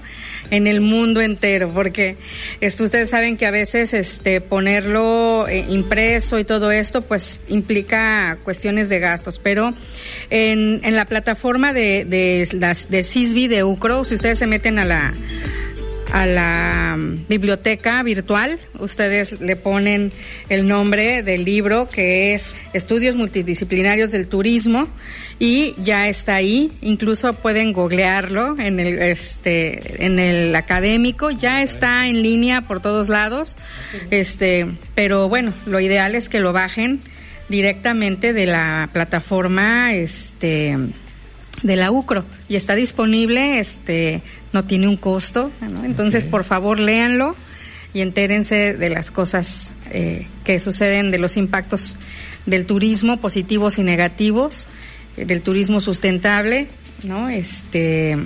en 0.51 0.67
el 0.67 0.81
mundo 0.81 1.21
entero, 1.21 1.71
porque 1.71 2.17
esto, 2.61 2.85
ustedes 2.85 3.11
saben 3.11 3.37
que 3.37 3.47
a 3.47 3.51
veces 3.51 3.93
este 3.95 4.41
ponerlo 4.41 5.49
eh, 5.49 5.65
impreso 5.69 6.39
y 6.39 6.45
todo 6.45 6.71
esto 6.71 7.03
pues 7.03 7.41
implica 7.49 8.39
cuestiones 8.45 8.89
de 8.89 8.99
gastos, 8.99 9.39
pero 9.39 9.75
en, 10.31 10.81
en 10.85 10.97
la 10.97 11.07
plataforma 11.07 11.73
de, 11.73 12.05
de, 12.05 12.49
las, 12.53 12.91
de 12.91 13.03
CISBI 13.03 13.49
de 13.49 13.65
UCRO, 13.65 14.05
si 14.05 14.15
ustedes 14.15 14.39
se 14.39 14.47
meten 14.47 14.79
a 14.79 14.85
la 14.85 15.13
a 16.13 16.27
la 16.27 16.97
mm, 16.97 17.27
biblioteca 17.29 18.03
virtual. 18.03 18.59
Ustedes 18.79 19.41
le 19.41 19.57
ponen 19.57 20.13
el 20.49 20.67
nombre 20.67 21.23
del 21.23 21.45
libro 21.45 21.89
que 21.89 22.35
es 22.35 22.53
Estudios 22.73 23.17
Multidisciplinarios 23.17 24.11
del 24.11 24.27
Turismo 24.27 24.89
y 25.39 25.75
ya 25.83 26.09
está 26.09 26.35
ahí. 26.37 26.71
Incluso 26.83 27.33
pueden 27.33 27.73
googlearlo 27.73 28.59
en 28.59 28.81
el, 28.81 29.01
este, 29.01 30.05
en 30.05 30.19
el 30.19 30.55
académico. 30.55 31.31
Ya 31.31 31.63
está 31.63 32.09
en 32.09 32.23
línea 32.23 32.63
por 32.63 32.81
todos 32.81 33.09
lados. 33.09 33.57
Este, 34.11 34.67
pero 34.95 35.29
bueno, 35.29 35.53
lo 35.67 35.81
ideal 35.81 36.15
es 36.15 36.29
que 36.29 36.41
lo 36.41 36.53
bajen 36.53 37.01
directamente 37.49 38.33
de 38.33 38.47
la 38.47 38.89
plataforma, 38.93 39.93
este, 39.93 40.77
de 41.63 41.77
la 41.77 41.91
UCRO. 41.91 42.25
Y 42.49 42.57
está 42.57 42.75
disponible, 42.75 43.59
este, 43.59 44.23
no 44.53 44.65
tiene 44.65 44.89
un 44.89 44.97
costo, 44.97 45.51
entonces 45.85 46.25
por 46.25 46.45
favor 46.45 46.79
léanlo 46.79 47.35
y 47.93 48.01
entérense 48.01 48.75
de 48.75 48.89
las 48.89 49.11
cosas 49.11 49.73
eh, 49.91 50.27
que 50.45 50.59
suceden, 50.61 51.11
de 51.11 51.19
los 51.19 51.37
impactos 51.37 51.97
del 52.47 52.67
turismo 52.67 53.19
positivos 53.19 53.79
y 53.79 53.83
negativos, 53.83 54.69
eh, 55.17 55.25
del 55.25 55.43
turismo 55.43 55.81
sustentable, 55.81 56.69
¿no? 57.03 57.29
Este, 57.29 58.17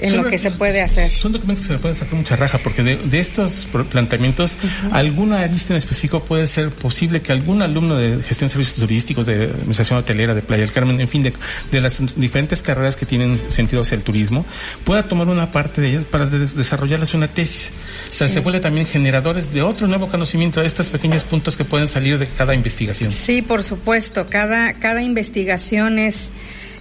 en 0.00 0.16
lo 0.16 0.28
que 0.28 0.38
se 0.38 0.50
puede 0.50 0.80
hacer. 0.82 1.10
Son 1.10 1.32
documentos 1.32 1.62
que 1.62 1.68
se 1.68 1.72
le 1.74 1.78
puede 1.78 1.94
sacar 1.94 2.14
mucha 2.14 2.36
raja, 2.36 2.58
porque 2.58 2.82
de, 2.82 3.18
estos 3.18 3.66
planteamientos, 3.90 4.56
alguna 4.92 5.46
lista 5.46 5.72
en 5.72 5.78
específico 5.78 6.24
puede 6.24 6.46
ser 6.46 6.70
posible 6.70 7.22
que 7.22 7.32
algún 7.32 7.62
alumno 7.62 7.96
de 7.96 8.22
gestión 8.22 8.48
de 8.48 8.52
servicios 8.52 8.76
turísticos, 8.78 9.26
de 9.26 9.44
administración 9.44 9.98
hotelera, 9.98 10.34
de 10.34 10.42
Playa 10.42 10.62
del 10.62 10.72
Carmen, 10.72 11.00
en 11.00 11.08
fin, 11.08 11.22
de, 11.22 11.80
las 11.80 12.02
diferentes 12.16 12.62
carreras 12.62 12.96
que 12.96 13.06
tienen 13.06 13.40
sentido 13.50 13.82
hacia 13.82 13.96
el 13.96 14.02
turismo, 14.02 14.44
pueda 14.84 15.02
tomar 15.02 15.28
una 15.28 15.50
parte 15.50 15.80
de 15.80 15.88
ellas 15.88 16.04
para 16.04 16.26
desarrollarles 16.26 17.14
una 17.14 17.28
tesis. 17.28 17.70
O 18.08 18.12
sea, 18.12 18.28
se 18.28 18.40
vuelve 18.40 18.60
también 18.60 18.86
generadores 18.86 19.52
de 19.52 19.62
otro 19.62 19.86
nuevo 19.86 20.08
conocimiento 20.08 20.60
de 20.60 20.66
estos 20.66 20.90
pequeños 20.90 21.24
puntos 21.24 21.56
que 21.56 21.64
pueden 21.64 21.88
salir 21.88 22.18
de 22.18 22.26
cada 22.26 22.54
investigación. 22.54 23.12
Sí, 23.12 23.42
por 23.42 23.64
supuesto. 23.64 24.26
Cada, 24.28 24.74
cada 24.74 25.02
investigación 25.02 25.98
es 25.98 26.32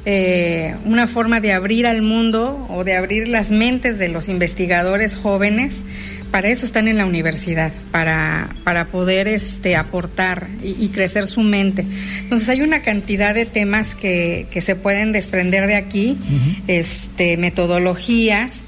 eh, 0.09 0.73
una 0.85 1.05
forma 1.05 1.41
de 1.41 1.51
abrir 1.51 1.85
al 1.85 2.01
mundo 2.01 2.65
o 2.69 2.85
de 2.85 2.95
abrir 2.95 3.27
las 3.27 3.51
mentes 3.51 3.97
de 3.97 4.07
los 4.07 4.29
investigadores 4.29 5.17
jóvenes. 5.17 5.83
Para 6.31 6.47
eso 6.47 6.65
están 6.65 6.87
en 6.87 6.97
la 6.97 7.05
universidad, 7.05 7.73
para, 7.91 8.55
para 8.63 8.85
poder 8.85 9.27
este, 9.27 9.75
aportar 9.75 10.47
y, 10.63 10.87
crecer 10.89 11.27
su 11.27 11.41
mente. 11.41 11.85
Entonces 12.19 12.47
hay 12.47 12.61
una 12.61 12.83
cantidad 12.83 13.35
de 13.35 13.45
temas 13.45 13.95
que, 13.95 14.47
que 14.49 14.61
se 14.61 14.77
pueden 14.77 15.11
desprender 15.11 15.67
de 15.67 15.75
aquí, 15.75 16.17
este, 16.67 17.35
metodologías, 17.35 18.61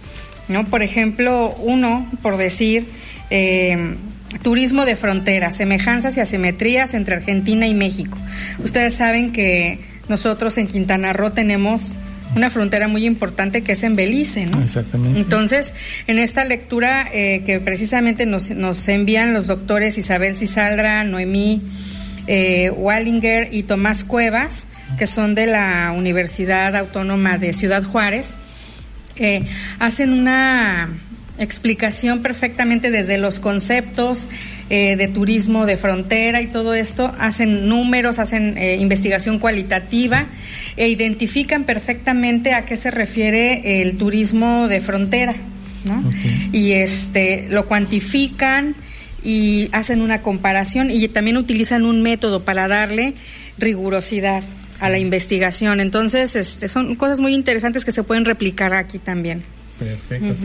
¿no? 0.50 0.66
Por 0.66 0.84
ejemplo, 0.84 1.56
uno, 1.60 2.06
por 2.22 2.36
decir, 2.36 2.86
eh, 3.30 3.96
turismo 4.44 4.84
de 4.84 4.98
frontera, 4.98 5.52
semejanzas 5.52 6.18
y 6.18 6.20
asimetrías 6.20 6.94
entre 6.94 7.16
Argentina 7.16 7.66
y 7.66 7.74
México. 7.74 8.18
Ustedes 8.62 8.94
saben 8.94 9.32
que 9.32 9.80
nosotros 10.10 10.58
en 10.58 10.68
Quintana 10.68 11.14
Roo 11.14 11.32
tenemos 11.32 11.94
una 12.36 12.50
frontera 12.50 12.88
muy 12.88 13.06
importante 13.06 13.62
que 13.64 13.72
es 13.72 13.84
en 13.84 13.96
Belice, 13.96 14.46
¿no? 14.46 14.62
Exactamente. 14.62 15.20
Entonces, 15.20 15.74
en 16.08 16.20
esta 16.20 16.44
lectura 16.44 17.08
eh, 17.12 17.44
que 17.46 17.60
precisamente 17.60 18.26
nos, 18.26 18.52
nos, 18.52 18.88
envían 18.88 19.34
los 19.34 19.48
doctores 19.48 19.98
Isabel 19.98 20.36
Cisaldra, 20.36 21.04
Noemí 21.04 21.62
eh, 22.28 22.70
Wallinger 22.70 23.50
y 23.52 23.64
Tomás 23.64 24.04
Cuevas, 24.04 24.68
que 25.00 25.08
son 25.08 25.34
de 25.34 25.48
la 25.48 25.94
Universidad 25.98 26.76
Autónoma 26.76 27.40
de 27.40 27.54
Ciudad 27.54 27.84
Juárez, 27.84 28.36
eh, 29.16 29.44
hacen 29.80 30.14
una 30.14 30.90
explicación 31.40 32.22
perfectamente 32.22 32.92
desde 32.92 33.18
los 33.18 33.40
conceptos 33.40 34.28
eh, 34.70 34.96
de 34.96 35.08
turismo 35.08 35.66
de 35.66 35.78
frontera 35.78 36.42
y 36.42 36.48
todo 36.48 36.74
esto, 36.74 37.14
hacen 37.18 37.68
números, 37.68 38.20
hacen 38.20 38.58
eh, 38.58 38.76
investigación 38.76 39.40
cualitativa 39.40 40.28
e 40.78 40.90
identifican 40.90 41.64
perfectamente 41.64 42.54
a 42.54 42.66
qué 42.66 42.78
se 42.78 42.92
refiere 42.92 43.82
el 43.82 43.98
turismo 43.98 44.68
de 44.68 44.82
frontera, 44.82 45.36
¿no? 45.86 46.04
Y 46.52 46.74
este 46.74 47.48
lo 47.50 47.66
cuantifican 47.66 48.76
y 49.24 49.70
hacen 49.72 50.02
una 50.02 50.22
comparación 50.22 50.92
y 50.92 51.08
también 51.08 51.38
utilizan 51.38 51.86
un 51.86 52.02
método 52.02 52.44
para 52.44 52.68
darle 52.68 53.16
rigurosidad 53.58 54.44
a 54.80 54.90
la 54.90 55.00
investigación. 55.00 55.80
Entonces, 55.80 56.36
este, 56.36 56.70
son 56.70 56.96
cosas 56.96 57.20
muy 57.20 57.34
interesantes 57.34 57.86
que 57.86 57.92
se 57.92 58.04
pueden 58.04 58.26
replicar 58.26 58.74
aquí 58.74 59.00
también. 59.00 59.44
Perfecto. 59.78 60.36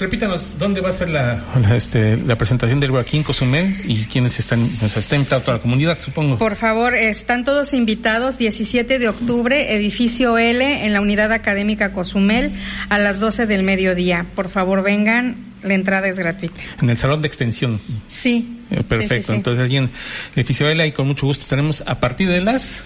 Repítanos, 0.00 0.58
¿dónde 0.58 0.80
va 0.80 0.88
a 0.88 0.92
ser 0.92 1.10
la, 1.10 1.44
este, 1.76 2.16
la 2.16 2.34
presentación 2.34 2.80
del 2.80 2.88
libro 2.88 3.02
aquí 3.02 3.18
en 3.18 3.22
Cozumel 3.22 3.76
y 3.84 4.04
quiénes 4.04 4.40
están, 4.40 4.58
o 4.62 4.88
sea, 4.88 4.98
está 4.98 5.14
invitada 5.14 5.42
toda 5.42 5.56
la 5.58 5.62
comunidad, 5.62 6.00
supongo? 6.00 6.38
Por 6.38 6.56
favor, 6.56 6.94
están 6.94 7.44
todos 7.44 7.74
invitados 7.74 8.38
17 8.38 8.98
de 8.98 9.08
octubre, 9.10 9.76
edificio 9.76 10.38
L, 10.38 10.86
en 10.86 10.94
la 10.94 11.02
unidad 11.02 11.32
académica 11.32 11.92
Cozumel, 11.92 12.50
a 12.88 12.98
las 12.98 13.20
12 13.20 13.44
del 13.44 13.62
mediodía. 13.62 14.24
Por 14.34 14.48
favor, 14.48 14.82
vengan, 14.82 15.36
la 15.62 15.74
entrada 15.74 16.08
es 16.08 16.18
gratuita. 16.18 16.62
En 16.80 16.88
el 16.88 16.96
salón 16.96 17.20
de 17.20 17.28
extensión. 17.28 17.78
Sí. 18.08 18.62
Eh, 18.70 18.82
perfecto, 18.82 19.34
entonces 19.34 19.62
allí 19.62 19.76
en 19.76 19.90
edificio 20.34 20.66
L 20.66 20.86
y 20.86 20.92
con 20.92 21.08
mucho 21.08 21.26
gusto 21.26 21.42
estaremos 21.42 21.84
a 21.86 22.00
partir 22.00 22.30
de 22.30 22.40
las 22.40 22.82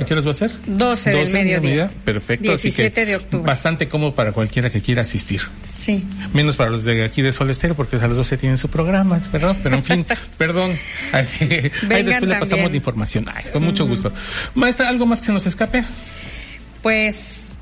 ¿A 0.00 0.04
qué 0.04 0.14
horas 0.14 0.26
va 0.26 0.30
a 0.30 0.34
ser? 0.34 0.50
12, 0.66 1.10
del 1.10 1.32
mediodía. 1.32 1.90
Perfecto. 2.04 2.48
17 2.48 3.06
de 3.06 3.16
octubre. 3.16 3.46
Bastante 3.46 3.88
cómodo 3.88 4.14
para 4.14 4.32
cualquiera 4.32 4.70
que 4.70 4.80
quiera 4.80 5.02
asistir. 5.02 5.42
Sí. 5.68 6.04
Menos 6.32 6.56
para 6.56 6.70
los 6.70 6.84
de 6.84 7.04
aquí 7.04 7.20
de 7.20 7.30
Sol 7.30 7.50
Estero, 7.50 7.74
porque 7.74 7.96
a 7.96 8.06
las 8.06 8.16
12 8.16 8.38
tienen 8.38 8.56
su 8.56 8.68
programa, 8.68 9.20
¿verdad? 9.30 9.56
Pero 9.62 9.76
en 9.76 9.84
fin, 9.84 10.06
perdón. 10.38 10.72
Así, 11.12 11.44
ahí 11.44 12.02
después 12.02 12.22
le 12.22 12.38
pasamos 12.38 12.70
la 12.70 12.76
información. 12.76 13.26
Ay, 13.32 13.44
con 13.52 13.62
mucho 13.62 13.86
gusto. 13.86 14.12
Maestra, 14.54 14.88
¿algo 14.88 15.04
más 15.04 15.20
que 15.20 15.26
se 15.26 15.32
nos 15.32 15.46
escape? 15.46 15.84
Pues, 16.82 17.52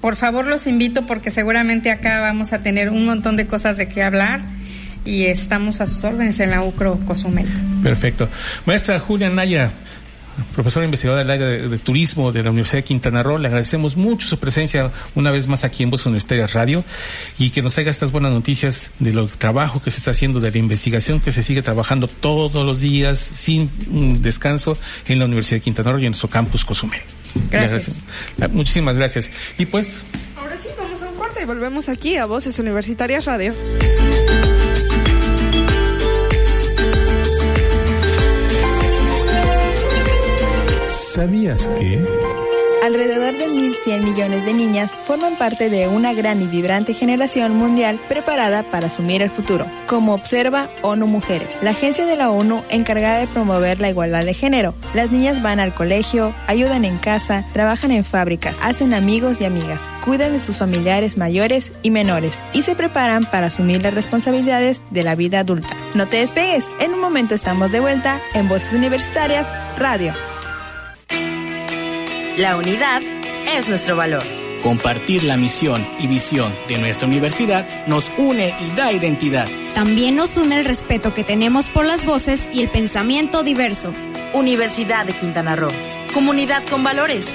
por 0.00 0.16
favor, 0.16 0.46
los 0.46 0.66
invito 0.66 1.06
porque 1.06 1.30
seguramente 1.30 1.90
acá 1.90 2.20
vamos 2.20 2.52
a 2.52 2.62
tener 2.62 2.90
un 2.90 3.04
montón 3.04 3.36
de 3.36 3.46
cosas 3.46 3.76
de 3.76 3.88
qué 3.88 4.02
hablar 4.02 4.40
y 5.04 5.24
estamos 5.24 5.80
a 5.80 5.86
sus 5.86 6.02
órdenes 6.04 6.40
en 6.40 6.50
la 6.50 6.62
UCRO 6.62 6.98
Cozumel. 7.06 7.46
Perfecto. 7.82 8.28
Maestra 8.64 8.98
Julia 8.98 9.28
Naya, 9.28 9.70
profesora 10.54 10.84
investigadora 10.84 11.22
del 11.22 11.30
área 11.30 11.68
de, 11.68 11.78
turismo 11.78 12.32
de 12.32 12.42
la 12.42 12.50
Universidad 12.50 12.78
de 12.78 12.84
Quintana 12.84 13.22
Roo. 13.22 13.38
Le 13.38 13.48
agradecemos 13.48 13.96
mucho 13.96 14.26
su 14.26 14.38
presencia 14.38 14.90
una 15.14 15.30
vez 15.30 15.46
más 15.46 15.64
aquí 15.64 15.82
en 15.82 15.90
Voz 15.90 16.06
Universitaria 16.06 16.46
Radio 16.46 16.84
y 17.38 17.50
que 17.50 17.62
nos 17.62 17.74
traiga 17.74 17.90
estas 17.90 18.12
buenas 18.12 18.32
noticias 18.32 18.90
de 18.98 19.12
lo 19.12 19.26
trabajo 19.26 19.82
que 19.82 19.90
se 19.90 19.98
está 19.98 20.12
haciendo, 20.12 20.40
de 20.40 20.50
la 20.50 20.58
investigación 20.58 21.20
que 21.20 21.32
se 21.32 21.42
sigue 21.42 21.62
trabajando 21.62 22.08
todos 22.08 22.64
los 22.64 22.80
días 22.80 23.18
sin 23.18 23.70
descanso 24.22 24.76
en 25.06 25.18
la 25.18 25.24
Universidad 25.24 25.56
de 25.56 25.62
Quintana 25.62 25.92
Roo 25.92 25.98
y 25.98 26.06
en 26.06 26.12
nuestro 26.12 26.28
campus 26.28 26.64
Cozumel. 26.64 27.00
Gracias. 27.50 28.06
Muchísimas 28.50 28.96
gracias. 28.96 29.30
Y 29.58 29.66
pues... 29.66 30.04
Ahora 30.36 30.56
sí, 30.56 30.68
vamos 30.78 31.02
a 31.02 31.08
un 31.08 31.16
corte 31.16 31.42
y 31.42 31.44
volvemos 31.46 31.88
aquí 31.88 32.16
a 32.16 32.26
Voces 32.26 32.58
Universitarias 32.58 33.24
Radio. 33.24 33.54
¿Sabías 41.14 41.68
que? 41.78 42.04
Alrededor 42.82 43.34
de 43.34 43.46
1.100 43.46 44.02
millones 44.02 44.44
de 44.44 44.52
niñas 44.52 44.90
forman 45.06 45.36
parte 45.36 45.70
de 45.70 45.86
una 45.86 46.12
gran 46.12 46.42
y 46.42 46.46
vibrante 46.46 46.92
generación 46.92 47.54
mundial 47.54 48.00
preparada 48.08 48.64
para 48.64 48.88
asumir 48.88 49.22
el 49.22 49.30
futuro, 49.30 49.64
como 49.86 50.12
observa 50.12 50.68
ONU 50.82 51.06
Mujeres, 51.06 51.56
la 51.62 51.70
agencia 51.70 52.04
de 52.04 52.16
la 52.16 52.30
ONU 52.30 52.64
encargada 52.68 53.18
de 53.18 53.28
promover 53.28 53.80
la 53.80 53.90
igualdad 53.90 54.24
de 54.24 54.34
género. 54.34 54.74
Las 54.92 55.12
niñas 55.12 55.40
van 55.40 55.60
al 55.60 55.72
colegio, 55.72 56.34
ayudan 56.48 56.84
en 56.84 56.98
casa, 56.98 57.44
trabajan 57.52 57.92
en 57.92 58.04
fábricas, 58.04 58.56
hacen 58.60 58.92
amigos 58.92 59.40
y 59.40 59.44
amigas, 59.44 59.88
cuidan 60.04 60.32
de 60.32 60.40
sus 60.40 60.58
familiares 60.58 61.16
mayores 61.16 61.70
y 61.84 61.92
menores 61.92 62.40
y 62.52 62.62
se 62.62 62.74
preparan 62.74 63.22
para 63.22 63.46
asumir 63.46 63.84
las 63.84 63.94
responsabilidades 63.94 64.82
de 64.90 65.04
la 65.04 65.14
vida 65.14 65.38
adulta. 65.38 65.76
No 65.94 66.06
te 66.06 66.16
despegues, 66.16 66.66
en 66.80 66.92
un 66.92 67.00
momento 67.00 67.36
estamos 67.36 67.70
de 67.70 67.78
vuelta 67.78 68.20
en 68.34 68.48
Voces 68.48 68.72
Universitarias 68.72 69.48
Radio. 69.78 70.12
La 72.36 72.56
unidad 72.56 73.00
es 73.46 73.68
nuestro 73.68 73.94
valor. 73.94 74.24
Compartir 74.60 75.22
la 75.22 75.36
misión 75.36 75.86
y 76.00 76.08
visión 76.08 76.52
de 76.66 76.78
nuestra 76.78 77.06
universidad 77.06 77.64
nos 77.86 78.10
une 78.18 78.52
y 78.58 78.70
da 78.74 78.90
identidad. 78.90 79.46
También 79.72 80.16
nos 80.16 80.36
une 80.36 80.58
el 80.58 80.64
respeto 80.64 81.14
que 81.14 81.22
tenemos 81.22 81.70
por 81.70 81.86
las 81.86 82.04
voces 82.04 82.48
y 82.52 82.62
el 82.62 82.70
pensamiento 82.70 83.44
diverso. 83.44 83.92
Universidad 84.32 85.06
de 85.06 85.12
Quintana 85.12 85.54
Roo. 85.54 85.70
Comunidad 86.12 86.64
con 86.68 86.82
valores. 86.82 87.28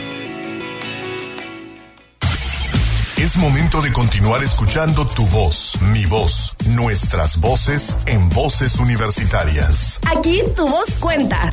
Es 3.15 3.37
momento 3.37 3.81
de 3.81 3.93
continuar 3.93 4.43
escuchando 4.43 5.07
tu 5.07 5.25
voz, 5.27 5.81
mi 5.93 6.05
voz, 6.05 6.57
nuestras 6.65 7.39
voces 7.39 7.97
en 8.05 8.27
voces 8.29 8.75
universitarias. 8.75 10.01
Aquí 10.13 10.41
tu 10.57 10.67
voz 10.67 10.95
cuenta. 10.95 11.49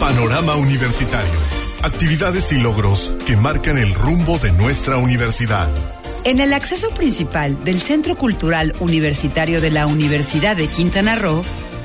Panorama 0.00 0.56
Universitario 0.56 1.57
actividades 1.82 2.52
y 2.52 2.58
logros 2.58 3.16
que 3.26 3.36
marcan 3.36 3.78
el 3.78 3.94
rumbo 3.94 4.38
de 4.38 4.52
nuestra 4.52 4.96
universidad. 4.96 5.68
En 6.24 6.40
el 6.40 6.52
acceso 6.52 6.90
principal 6.90 7.64
del 7.64 7.80
Centro 7.80 8.16
Cultural 8.16 8.74
Universitario 8.80 9.60
de 9.60 9.70
la 9.70 9.86
Universidad 9.86 10.56
de 10.56 10.66
Quintana 10.66 11.14
Roo, 11.14 11.42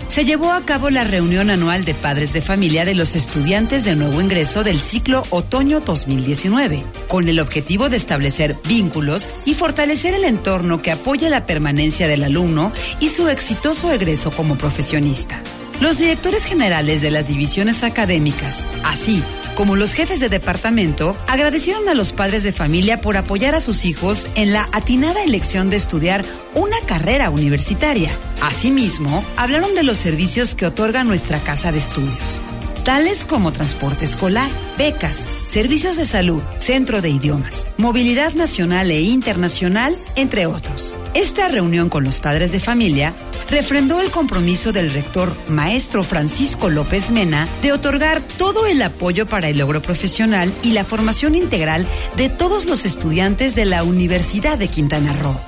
se 0.08 0.26
llevó 0.26 0.52
a 0.52 0.62
cabo 0.62 0.90
la 0.90 1.04
reunión 1.04 1.50
anual 1.50 1.86
de 1.86 1.96
padres 1.96 2.34
de 2.34 2.42
familia 2.42 2.86
de 2.86 2.94
los 2.94 3.16
estudiantes 3.16 3.84
de 3.84 3.96
nuevo 3.96 4.22
ingreso 4.22 4.64
del 4.64 4.80
ciclo 4.80 5.24
Otoño 5.32 5.80
2019, 5.80 6.84
con 7.08 7.30
el 7.30 7.40
objetivo 7.40 7.90
de 7.90 7.98
establecer 7.98 8.56
vínculos 8.68 9.28
y 9.46 9.56
fortalecer 9.56 10.14
el 10.14 10.26
entorno 10.26 10.82
que 10.82 10.92
apoya 10.92 11.30
la 11.30 11.48
permanencia 11.48 12.08
del 12.08 12.24
alumno 12.24 12.72
y 13.00 13.10
su 13.10 13.28
exitoso 13.28 13.92
egreso 13.92 14.30
como 14.30 14.56
profesionista. 14.56 15.42
Los 15.82 15.98
directores 15.98 16.44
generales 16.44 17.02
de 17.02 17.10
las 17.10 17.28
divisiones 17.28 17.84
académicas, 17.84 18.60
así 18.84 19.24
como 19.56 19.76
los 19.76 19.94
jefes 19.94 20.20
de 20.20 20.30
departamento, 20.30 21.16
agradecieron 21.28 21.88
a 21.90 21.94
los 21.94 22.14
padres 22.14 22.44
de 22.44 22.54
familia 22.54 23.02
por 23.02 23.18
apoyar 23.18 23.56
a 23.56 23.62
sus 23.62 23.86
hijos 23.86 24.28
en 24.36 24.52
la 24.52 24.68
atinada 24.72 25.24
elección 25.24 25.70
de 25.70 25.78
estudiar 25.78 26.26
una 26.56 26.78
carrera 26.86 27.30
universitaria. 27.30 28.10
Asimismo, 28.42 29.24
hablaron 29.38 29.76
de 29.76 29.84
los 29.84 29.98
servicios 29.98 30.56
que 30.56 30.66
otorga 30.66 31.04
nuestra 31.04 31.40
casa 31.40 31.72
de 31.72 31.80
estudios, 31.80 32.42
tales 32.84 33.26
como 33.26 33.52
transporte 33.52 34.06
escolar, 34.06 34.50
becas, 34.78 35.18
servicios 35.50 35.98
de 35.98 36.06
salud, 36.06 36.42
centro 36.60 37.02
de 37.02 37.10
idiomas, 37.10 37.68
movilidad 37.78 38.34
nacional 38.34 38.90
e 38.92 39.02
internacional, 39.02 39.96
entre 40.16 40.48
otros. 40.48 40.96
Esta 41.14 41.48
reunión 41.48 41.90
con 41.90 42.04
los 42.04 42.20
padres 42.20 42.52
de 42.52 42.60
familia 42.60 43.14
refrendó 43.54 44.02
el 44.02 44.10
compromiso 44.10 44.74
del 44.74 44.92
rector 44.92 45.32
maestro 45.48 46.04
Francisco 46.04 46.72
López 46.72 47.12
Mena 47.12 47.48
de 47.62 47.72
otorgar 47.72 48.20
todo 48.40 48.66
el 48.66 48.82
apoyo 48.82 49.28
para 49.28 49.48
el 49.48 49.60
logro 49.60 49.80
profesional 49.80 50.52
y 50.64 50.72
la 50.72 50.84
formación 50.84 51.36
integral 51.36 51.86
de 52.18 52.30
todos 52.30 52.66
los 52.66 52.84
estudiantes 52.84 53.54
de 53.54 53.66
la 53.66 53.84
Universidad 53.84 54.58
de 54.58 54.68
Quintana 54.68 55.14
Roo. 55.14 55.40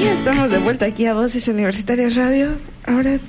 Y 0.00 0.04
estamos 0.04 0.50
de 0.50 0.58
vuelta 0.58 0.86
aquí 0.86 1.06
a 1.06 1.14
Voces 1.14 1.46
Universitarias 1.46 2.16
Radio. 2.16 2.58
Ahora 2.86 3.20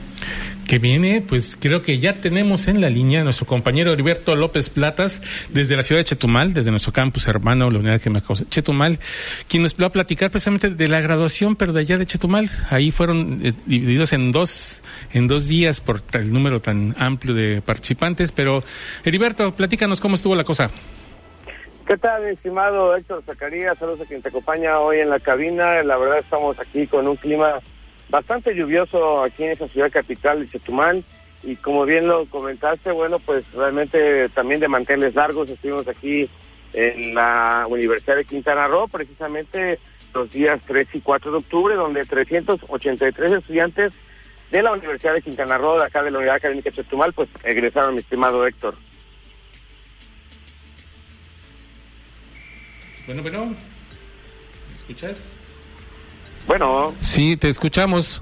que 0.65 0.79
viene, 0.79 1.21
pues 1.21 1.57
creo 1.59 1.81
que 1.81 1.99
ya 1.99 2.19
tenemos 2.19 2.67
en 2.67 2.81
la 2.81 2.89
línea 2.89 3.21
a 3.21 3.23
nuestro 3.23 3.45
compañero 3.45 3.93
Heriberto 3.93 4.35
López 4.35 4.69
Platas 4.69 5.21
desde 5.49 5.75
la 5.75 5.83
ciudad 5.83 5.99
de 5.99 6.05
Chetumal, 6.05 6.53
desde 6.53 6.71
nuestro 6.71 6.91
campus 6.91 7.27
hermano, 7.27 7.69
la 7.69 7.79
unidad 7.79 8.01
que 8.01 8.09
me 8.09 8.21
Chetumal, 8.21 8.99
quien 9.47 9.63
nos 9.63 9.75
va 9.75 9.87
a 9.87 9.91
platicar 9.91 10.31
precisamente 10.31 10.69
de 10.69 10.87
la 10.87 11.01
graduación, 11.01 11.55
pero 11.55 11.71
de 11.73 11.81
allá 11.81 11.97
de 11.97 12.05
Chetumal. 12.05 12.49
Ahí 12.69 12.91
fueron 12.91 13.39
eh, 13.43 13.53
divididos 13.65 14.13
en 14.13 14.31
dos, 14.31 14.81
en 15.13 15.27
dos 15.27 15.47
días 15.47 15.79
por 15.79 16.01
el 16.13 16.33
número 16.33 16.59
tan 16.61 16.95
amplio 16.97 17.33
de 17.33 17.61
participantes, 17.61 18.31
pero 18.31 18.63
Heriberto, 19.03 19.53
platícanos 19.53 19.99
cómo 19.99 20.15
estuvo 20.15 20.35
la 20.35 20.43
cosa. 20.43 20.71
¿Qué 21.85 21.97
tal, 21.97 22.25
estimado 22.25 22.95
Héctor 22.95 23.21
Zacarías? 23.23 23.77
Saludos 23.77 24.01
a 24.01 24.05
quien 24.05 24.19
te 24.19 24.29
acompaña 24.29 24.79
hoy 24.79 24.99
en 24.99 25.09
la 25.11 25.19
cabina. 25.19 25.83
La 25.83 25.97
verdad 25.97 26.17
estamos 26.17 26.59
aquí 26.59 26.87
con 26.87 27.07
un 27.07 27.15
clima 27.15 27.59
bastante 28.09 28.53
lluvioso 28.55 29.23
aquí 29.23 29.43
en 29.43 29.51
esa 29.51 29.67
ciudad 29.67 29.91
capital 29.91 30.39
de 30.39 30.47
Chetumal 30.47 31.03
y 31.43 31.55
como 31.57 31.85
bien 31.85 32.07
lo 32.07 32.25
comentaste, 32.25 32.91
bueno, 32.91 33.19
pues 33.19 33.43
realmente 33.53 34.29
también 34.29 34.59
de 34.59 34.67
manteles 34.67 35.15
largos 35.15 35.49
estuvimos 35.49 35.87
aquí 35.87 36.29
en 36.73 37.13
la 37.13 37.65
Universidad 37.69 38.15
de 38.15 38.25
Quintana 38.25 38.67
Roo, 38.67 38.87
precisamente 38.87 39.79
los 40.13 40.31
días 40.31 40.59
3 40.65 40.87
y 40.93 41.01
4 41.01 41.31
de 41.31 41.37
octubre, 41.37 41.75
donde 41.75 42.03
383 42.03 43.31
estudiantes 43.31 43.93
de 44.51 44.63
la 44.63 44.73
Universidad 44.73 45.13
de 45.13 45.21
Quintana 45.21 45.57
Roo, 45.57 45.77
de 45.77 45.85
acá 45.85 46.03
de 46.03 46.11
la 46.11 46.17
Unidad 46.17 46.35
Académica 46.35 46.71
Chetumal, 46.71 47.13
pues 47.13 47.29
egresaron, 47.43 47.93
mi 47.93 47.99
estimado 47.99 48.45
Héctor. 48.45 48.75
Bueno, 53.05 53.21
bueno, 53.21 53.45
¿me 53.45 54.75
escuchas? 54.77 55.31
Bueno. 56.47 56.93
Sí, 57.01 57.37
te 57.37 57.49
escuchamos. 57.49 58.21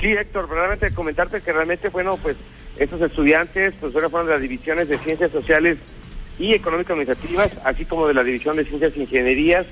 Sí, 0.00 0.08
Héctor, 0.08 0.50
realmente 0.50 0.92
comentarte 0.92 1.40
que 1.40 1.52
realmente, 1.52 1.88
bueno, 1.88 2.16
pues 2.16 2.36
estos 2.76 3.00
estudiantes, 3.00 3.74
pues 3.80 3.92
fueron 3.92 4.26
de 4.26 4.32
las 4.32 4.42
divisiones 4.42 4.88
de 4.88 4.98
Ciencias 4.98 5.30
Sociales 5.30 5.78
y 6.38 6.54
Económicas 6.54 6.92
Administrativas, 6.92 7.52
así 7.64 7.84
como 7.84 8.08
de 8.08 8.14
la 8.14 8.24
División 8.24 8.56
de 8.56 8.64
Ciencias 8.64 8.92
e 8.96 9.00
Ingenierías, 9.00 9.66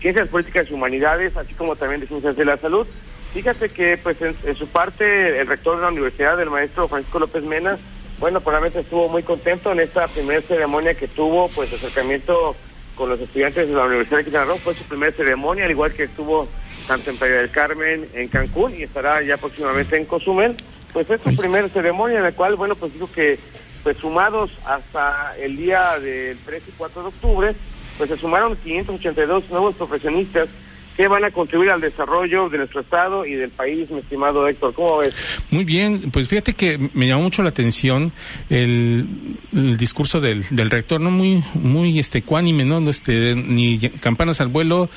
Ciencias 0.00 0.28
Políticas 0.28 0.70
y 0.70 0.74
Humanidades, 0.74 1.36
así 1.36 1.54
como 1.54 1.76
también 1.76 2.00
de 2.00 2.06
Ciencias 2.06 2.36
de 2.36 2.44
la 2.44 2.56
Salud. 2.58 2.86
Fíjate 3.32 3.68
que, 3.68 3.96
pues, 3.96 4.16
en, 4.22 4.56
su 4.56 4.66
parte, 4.66 5.40
el 5.40 5.46
rector 5.46 5.76
de 5.76 5.82
la 5.82 5.88
universidad, 5.88 6.40
el 6.40 6.50
maestro 6.50 6.88
Francisco 6.88 7.18
López 7.18 7.44
Mena, 7.44 7.78
bueno, 8.18 8.40
probablemente 8.40 8.80
estuvo 8.80 9.08
muy 9.08 9.22
contento 9.22 9.72
en 9.72 9.80
esta 9.80 10.08
primera 10.08 10.40
ceremonia 10.40 10.94
que 10.94 11.08
tuvo, 11.08 11.48
pues, 11.48 11.72
acercamiento 11.72 12.56
con 12.94 13.10
los 13.10 13.20
estudiantes 13.20 13.68
de 13.68 13.74
la 13.74 13.84
Universidad 13.84 14.18
de 14.18 14.24
Quintana 14.24 14.46
Roo. 14.46 14.58
Fue 14.58 14.74
su 14.74 14.84
primera 14.84 15.12
ceremonia, 15.12 15.64
al 15.64 15.70
igual 15.70 15.92
que 15.92 16.04
estuvo 16.04 16.48
tanto 16.86 17.10
en 17.10 17.16
Playa 17.16 17.36
del 17.36 17.50
Carmen, 17.50 18.08
en 18.14 18.28
Cancún 18.28 18.74
y 18.74 18.82
estará 18.82 19.22
ya 19.22 19.36
próximamente 19.36 19.96
en 19.96 20.04
Cozumel. 20.04 20.56
Pues 20.92 21.10
es 21.10 21.20
su 21.20 21.34
primera 21.36 21.68
ceremonia 21.68 22.18
en 22.18 22.24
la 22.24 22.32
cual, 22.32 22.56
bueno, 22.56 22.74
pues 22.74 22.92
digo 22.92 23.10
que 23.10 23.38
pues 23.82 23.98
sumados 23.98 24.50
hasta 24.64 25.36
el 25.38 25.56
día 25.56 25.98
del 26.00 26.38
3 26.44 26.62
y 26.66 26.70
4 26.72 27.02
de 27.02 27.08
octubre, 27.08 27.54
pues 27.98 28.10
se 28.10 28.16
sumaron 28.16 28.56
582 28.56 29.50
nuevos 29.50 29.76
profesionistas 29.76 30.48
que 30.96 31.08
van 31.08 31.24
a 31.24 31.30
contribuir 31.30 31.70
al 31.70 31.80
desarrollo 31.80 32.48
de 32.48 32.58
nuestro 32.58 32.80
Estado 32.80 33.26
y 33.26 33.34
del 33.34 33.50
país, 33.50 33.90
mi 33.90 33.98
estimado 33.98 34.48
Héctor. 34.48 34.72
¿Cómo 34.72 34.98
ves? 34.98 35.14
Muy 35.50 35.64
bien, 35.64 36.10
pues 36.10 36.28
fíjate 36.28 36.54
que 36.54 36.78
me 36.94 37.06
llamó 37.06 37.24
mucho 37.24 37.42
la 37.42 37.50
atención 37.50 38.12
el, 38.48 39.06
discurso 39.52 40.20
del, 40.20 40.44
del, 40.50 40.70
rector, 40.70 41.00
¿no? 41.00 41.10
Muy, 41.10 41.44
muy 41.54 41.98
este, 41.98 42.22
cuánime, 42.22 42.64
¿no? 42.64 42.78
Este, 42.88 43.34
ni 43.34 43.78
campanas 44.00 44.40
al 44.40 44.48
vuelo, 44.48 44.88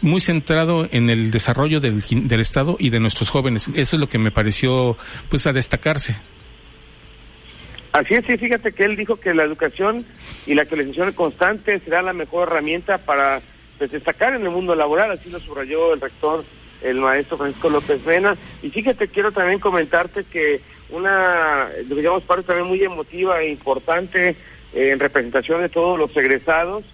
muy 0.00 0.20
centrado 0.20 0.88
en 0.90 1.08
el 1.08 1.30
desarrollo 1.30 1.78
del, 1.80 2.02
del 2.02 2.40
Estado 2.40 2.76
y 2.80 2.90
de 2.90 2.98
nuestros 2.98 3.30
jóvenes. 3.30 3.68
Eso 3.74 3.96
es 3.96 4.00
lo 4.00 4.08
que 4.08 4.18
me 4.18 4.32
pareció, 4.32 4.96
pues, 5.28 5.46
a 5.46 5.52
destacarse. 5.52 6.16
Así 7.92 8.14
es, 8.14 8.26
sí, 8.26 8.36
fíjate 8.36 8.72
que 8.72 8.84
él 8.84 8.96
dijo 8.96 9.14
que 9.16 9.34
la 9.34 9.44
educación 9.44 10.04
y 10.46 10.54
la 10.54 10.62
actualización 10.62 11.12
constante 11.12 11.78
será 11.78 12.02
la 12.02 12.12
mejor 12.12 12.48
herramienta 12.48 12.98
para 12.98 13.40
pues, 13.78 13.90
destacar 13.90 14.34
en 14.34 14.42
el 14.42 14.50
mundo 14.50 14.74
laboral, 14.74 15.10
así 15.10 15.30
lo 15.30 15.40
subrayó 15.40 15.94
el 15.94 16.00
rector, 16.00 16.44
el 16.82 16.96
maestro 16.98 17.36
Francisco 17.36 17.70
López 17.70 18.04
Vena. 18.04 18.36
Y 18.62 18.70
fíjate, 18.70 19.08
quiero 19.08 19.32
también 19.32 19.58
comentarte 19.58 20.24
que 20.24 20.60
una, 20.90 21.68
digamos, 21.88 22.22
parte 22.24 22.44
también 22.44 22.68
muy 22.68 22.82
emotiva 22.82 23.40
e 23.40 23.50
importante 23.50 24.36
eh, 24.74 24.90
en 24.90 25.00
representación 25.00 25.60
de 25.62 25.68
todos 25.68 25.98
los 25.98 26.16
egresados, 26.16 26.84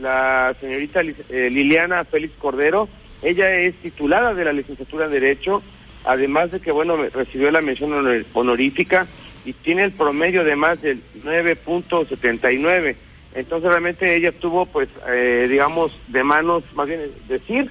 la 0.00 0.54
señorita 0.60 1.00
eh, 1.00 1.48
Liliana 1.50 2.04
Félix 2.04 2.34
Cordero, 2.38 2.88
ella 3.22 3.54
es 3.54 3.74
titulada 3.76 4.34
de 4.34 4.44
la 4.44 4.52
licenciatura 4.52 5.06
en 5.06 5.12
Derecho, 5.12 5.62
además 6.04 6.52
de 6.52 6.60
que, 6.60 6.70
bueno, 6.70 6.96
recibió 6.96 7.50
la 7.50 7.60
mención 7.60 7.92
honorífica 8.34 9.06
y 9.44 9.52
tiene 9.52 9.84
el 9.84 9.92
promedio 9.92 10.44
de 10.44 10.56
más 10.56 10.82
del 10.82 11.00
9.79 11.24 12.96
entonces 13.36 13.68
realmente 13.68 14.16
ella 14.16 14.32
tuvo, 14.32 14.64
pues, 14.64 14.88
eh, 15.08 15.46
digamos, 15.48 15.92
de 16.08 16.24
manos, 16.24 16.64
más 16.74 16.88
bien 16.88 17.02
decir, 17.28 17.70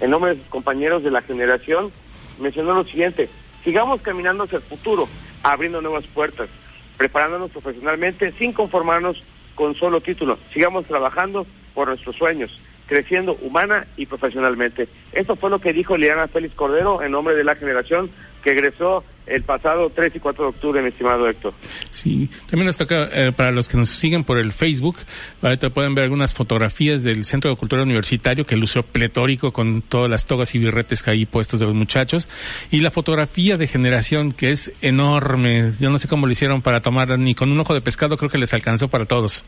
en 0.00 0.10
nombre 0.10 0.34
de 0.34 0.40
sus 0.40 0.48
compañeros 0.48 1.04
de 1.04 1.10
la 1.10 1.20
generación, 1.20 1.92
mencionó 2.40 2.72
lo 2.72 2.84
siguiente, 2.84 3.28
sigamos 3.62 4.00
caminando 4.00 4.44
hacia 4.44 4.56
el 4.56 4.64
futuro, 4.64 5.06
abriendo 5.42 5.82
nuevas 5.82 6.06
puertas, 6.06 6.48
preparándonos 6.96 7.50
profesionalmente 7.50 8.32
sin 8.32 8.54
conformarnos 8.54 9.22
con 9.54 9.74
solo 9.74 10.00
título, 10.00 10.38
sigamos 10.54 10.86
trabajando 10.86 11.46
por 11.74 11.88
nuestros 11.88 12.16
sueños, 12.16 12.58
creciendo 12.86 13.36
humana 13.42 13.86
y 13.96 14.06
profesionalmente. 14.06 14.88
Esto 15.12 15.36
fue 15.36 15.50
lo 15.50 15.58
que 15.58 15.72
dijo 15.72 15.96
Liliana 15.96 16.28
Félix 16.28 16.54
Cordero 16.54 17.02
en 17.02 17.12
nombre 17.12 17.34
de 17.34 17.44
la 17.44 17.54
generación 17.54 18.10
que 18.42 18.50
egresó 18.50 19.02
el 19.26 19.42
pasado 19.42 19.90
3 19.90 20.16
y 20.16 20.20
4 20.20 20.44
de 20.44 20.50
octubre, 20.50 20.82
mi 20.82 20.88
estimado 20.88 21.26
Héctor. 21.26 21.54
Sí, 21.90 22.28
también 22.46 22.66
nos 22.66 22.76
toca, 22.76 23.08
eh, 23.10 23.32
para 23.32 23.52
los 23.52 23.70
que 23.70 23.78
nos 23.78 23.88
siguen 23.88 24.22
por 24.22 24.38
el 24.38 24.52
Facebook, 24.52 24.96
ahorita 25.40 25.70
pueden 25.70 25.94
ver 25.94 26.04
algunas 26.04 26.34
fotografías 26.34 27.02
del 27.04 27.24
Centro 27.24 27.50
de 27.50 27.56
Cultura 27.56 27.82
Universitario 27.82 28.44
que 28.44 28.54
lució 28.56 28.82
pletórico 28.82 29.50
con 29.50 29.80
todas 29.80 30.10
las 30.10 30.26
togas 30.26 30.54
y 30.54 30.58
birretes 30.58 31.02
que 31.02 31.10
hay 31.10 31.24
puestos 31.24 31.60
de 31.60 31.66
los 31.66 31.74
muchachos, 31.74 32.28
y 32.70 32.80
la 32.80 32.90
fotografía 32.90 33.56
de 33.56 33.66
generación 33.66 34.30
que 34.30 34.50
es 34.50 34.72
enorme. 34.82 35.72
Yo 35.80 35.88
no 35.88 35.96
sé 35.96 36.06
cómo 36.06 36.26
lo 36.26 36.32
hicieron 36.32 36.60
para 36.60 36.82
tomar, 36.82 37.18
ni 37.18 37.34
con 37.34 37.50
un 37.50 37.58
ojo 37.58 37.72
de 37.72 37.80
pescado 37.80 38.18
creo 38.18 38.28
que 38.28 38.38
les 38.38 38.52
alcanzó 38.52 38.88
para 38.88 39.06
todos. 39.06 39.46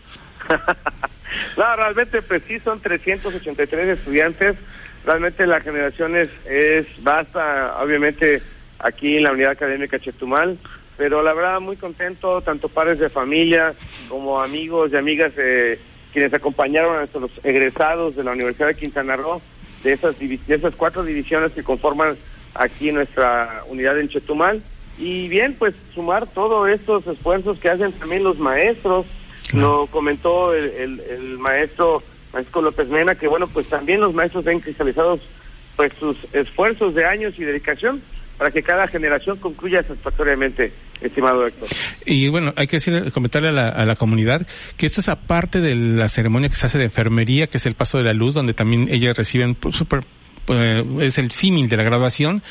no, 1.57 1.77
realmente 1.77 2.23
pues 2.23 2.43
sí, 2.47 2.59
son 2.61 2.81
383 2.81 3.99
estudiantes. 3.99 4.57
Realmente 5.05 5.47
la 5.47 5.61
generación 5.61 6.17
es, 6.17 6.29
es 6.47 6.87
basta, 7.03 7.77
obviamente 7.81 8.43
aquí 8.79 9.17
en 9.17 9.23
la 9.25 9.33
unidad 9.33 9.53
académica 9.53 9.99
Chetumal, 9.99 10.59
pero 10.97 11.23
la 11.23 11.33
verdad 11.33 11.61
muy 11.61 11.77
contento, 11.77 12.41
tanto 12.43 12.69
padres 12.69 12.99
de 12.99 13.09
familia 13.09 13.75
como 14.09 14.41
amigos 14.41 14.91
y 14.93 14.97
amigas 14.97 15.33
eh, 15.37 15.79
quienes 16.13 16.33
acompañaron 16.35 16.97
a 16.97 16.99
nuestros 17.01 17.31
egresados 17.45 18.17
de 18.17 18.25
la 18.25 18.33
Universidad 18.33 18.69
de 18.69 18.75
Quintana 18.75 19.17
Roo, 19.17 19.41
de 19.85 19.93
esas, 19.93 20.19
de 20.19 20.39
esas 20.49 20.75
cuatro 20.75 21.05
divisiones 21.05 21.53
que 21.53 21.63
conforman 21.63 22.17
aquí 22.55 22.91
nuestra 22.91 23.63
unidad 23.69 23.99
en 24.01 24.09
Chetumal. 24.09 24.63
Y 24.99 25.29
bien, 25.29 25.55
pues 25.59 25.75
sumar 25.95 26.27
todos 26.27 26.71
estos 26.71 27.07
esfuerzos 27.07 27.59
que 27.59 27.69
hacen 27.69 27.93
también 27.93 28.25
los 28.25 28.39
maestros, 28.39 29.05
lo 29.53 29.87
comentó 29.87 30.55
el, 30.55 30.65
el, 30.71 31.01
el 31.01 31.39
maestro 31.39 32.03
Francisco 32.31 32.63
López 32.63 32.89
Mena, 32.89 33.15
que 33.15 33.29
bueno, 33.29 33.47
pues 33.49 33.69
también 33.69 34.01
los 34.01 34.15
maestros 34.15 34.45
ven 34.45 34.61
cristalizados 34.61 35.21
pues 35.77 35.93
sus 35.99 36.17
esfuerzos 36.33 36.95
de 36.95 37.05
años 37.05 37.35
y 37.39 37.45
dedicación 37.45 38.03
para 38.39 38.51
que 38.51 38.63
cada 38.63 38.87
generación 38.87 39.39
concluya 39.39 39.83
satisfactoriamente, 39.83 40.73
estimado 41.01 41.47
Héctor. 41.47 41.69
Y 42.05 42.29
bueno, 42.29 42.53
hay 42.57 42.67
que 42.67 42.77
decir, 42.77 43.11
comentarle 43.13 43.49
a 43.49 43.53
la, 43.53 43.69
a 43.69 43.87
la 43.87 43.97
comunidad 43.97 44.47
que 44.77 44.87
esto 44.87 45.01
es 45.01 45.09
aparte 45.09 45.61
de 45.61 45.75
la 45.75 46.09
ceremonia 46.09 46.49
que 46.49 46.55
se 46.55 46.67
hace 46.67 46.79
de 46.79 46.85
enfermería, 46.85 47.47
que 47.47 47.57
es 47.57 47.67
el 47.67 47.75
paso 47.75 47.99
de 47.99 48.05
la 48.05 48.13
luz, 48.13 48.35
donde 48.35 48.53
también 48.53 48.89
ellas 48.91 49.17
reciben 49.17 49.55
pues, 49.55 49.77
super, 49.77 50.05
pues, 50.45 50.85
es 51.01 51.19
el 51.19 51.31
símil 51.31 51.69
de 51.69 51.77
la 51.79 51.83
graduación, 51.85 52.43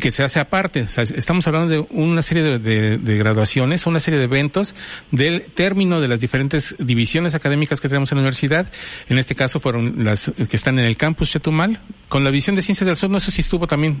que 0.00 0.10
se 0.10 0.22
hace 0.22 0.40
aparte. 0.40 0.80
estamos 0.80 1.46
hablando 1.46 1.68
de 1.68 1.86
una 1.90 2.22
serie 2.22 2.42
de, 2.42 2.58
de, 2.58 2.98
de, 2.98 3.16
graduaciones, 3.16 3.86
una 3.86 4.00
serie 4.00 4.18
de 4.18 4.26
eventos 4.26 4.74
del 5.10 5.42
término 5.52 6.00
de 6.00 6.08
las 6.08 6.20
diferentes 6.20 6.76
divisiones 6.78 7.34
académicas 7.34 7.80
que 7.80 7.88
tenemos 7.88 8.12
en 8.12 8.16
la 8.16 8.22
universidad. 8.22 8.70
En 9.08 9.18
este 9.18 9.34
caso 9.34 9.60
fueron 9.60 10.04
las 10.04 10.32
que 10.36 10.56
están 10.56 10.78
en 10.78 10.84
el 10.84 10.96
campus 10.96 11.30
Chetumal, 11.30 11.78
con 12.08 12.24
la 12.24 12.30
visión 12.30 12.56
de 12.56 12.62
Ciencias 12.62 12.86
del 12.86 12.96
Sur. 12.96 13.10
No 13.10 13.20
sé 13.20 13.30
si 13.30 13.40
estuvo 13.40 13.66
también 13.66 14.00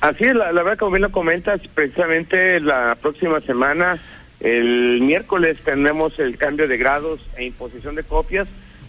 Así 0.00 0.24
es, 0.24 0.34
la, 0.34 0.52
verdad, 0.52 0.78
como 0.78 0.92
bien 0.92 1.02
lo 1.02 1.10
comentas, 1.10 1.60
precisamente 1.74 2.60
la 2.60 2.96
próxima 3.00 3.40
semana, 3.40 3.98
el 4.38 5.00
miércoles, 5.00 5.58
tenemos 5.64 6.18
el 6.20 6.36
cambio 6.38 6.68
de 6.68 6.76
grados 6.76 7.20
e 7.36 7.44
imposición 7.44 7.96
de 7.96 8.04
copias 8.04 8.46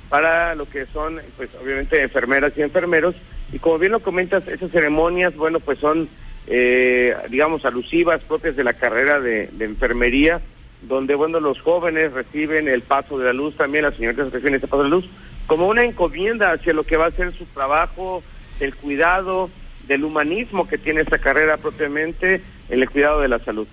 para 0.09 0.53
lo 0.53 0.69
que 0.69 0.85
son, 0.85 1.19
pues 1.35 1.49
obviamente, 1.61 2.01
enfermeras 2.03 2.53
y 2.57 2.61
enfermeros. 2.61 3.15
Y 3.51 3.59
como 3.59 3.79
bien 3.79 3.91
lo 3.91 3.99
comentas, 3.99 4.47
esas 4.47 4.71
ceremonias, 4.71 5.35
bueno, 5.35 5.59
pues 5.59 5.79
son, 5.79 6.07
eh, 6.47 7.15
digamos, 7.29 7.65
alusivas, 7.65 8.21
propias 8.21 8.55
de 8.55 8.63
la 8.63 8.73
carrera 8.73 9.19
de, 9.19 9.49
enfermería, 9.59 10.41
donde, 10.83 11.15
bueno, 11.15 11.39
los 11.39 11.59
jóvenes 11.59 12.13
reciben 12.13 12.67
el 12.67 12.81
paso 12.81 13.17
de 13.17 13.25
la 13.25 13.33
luz, 13.33 13.55
también 13.55 13.83
las 13.83 13.95
señoritas 13.95 14.31
reciben 14.31 14.55
ese 14.55 14.67
paso 14.67 14.83
de 14.83 14.89
la 14.89 14.95
luz, 14.95 15.09
como 15.47 15.67
una 15.67 15.83
encomienda 15.83 16.51
hacia 16.51 16.73
lo 16.73 16.83
que 16.83 16.97
va 16.97 17.07
a 17.07 17.11
ser 17.11 17.31
su 17.31 17.45
trabajo, 17.45 18.23
el 18.59 18.75
cuidado, 18.75 19.49
del 19.87 20.03
humanismo 20.03 20.67
que 20.67 20.77
tiene 20.77 21.01
esta 21.01 21.17
carrera 21.17 21.57
propiamente, 21.57 22.41
en 22.69 22.81
el 22.81 22.89
cuidado 22.89 23.21
de 23.21 23.27
la 23.27 23.39
salud. 23.39 23.67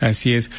Así 0.00 0.32
es. 0.32 0.50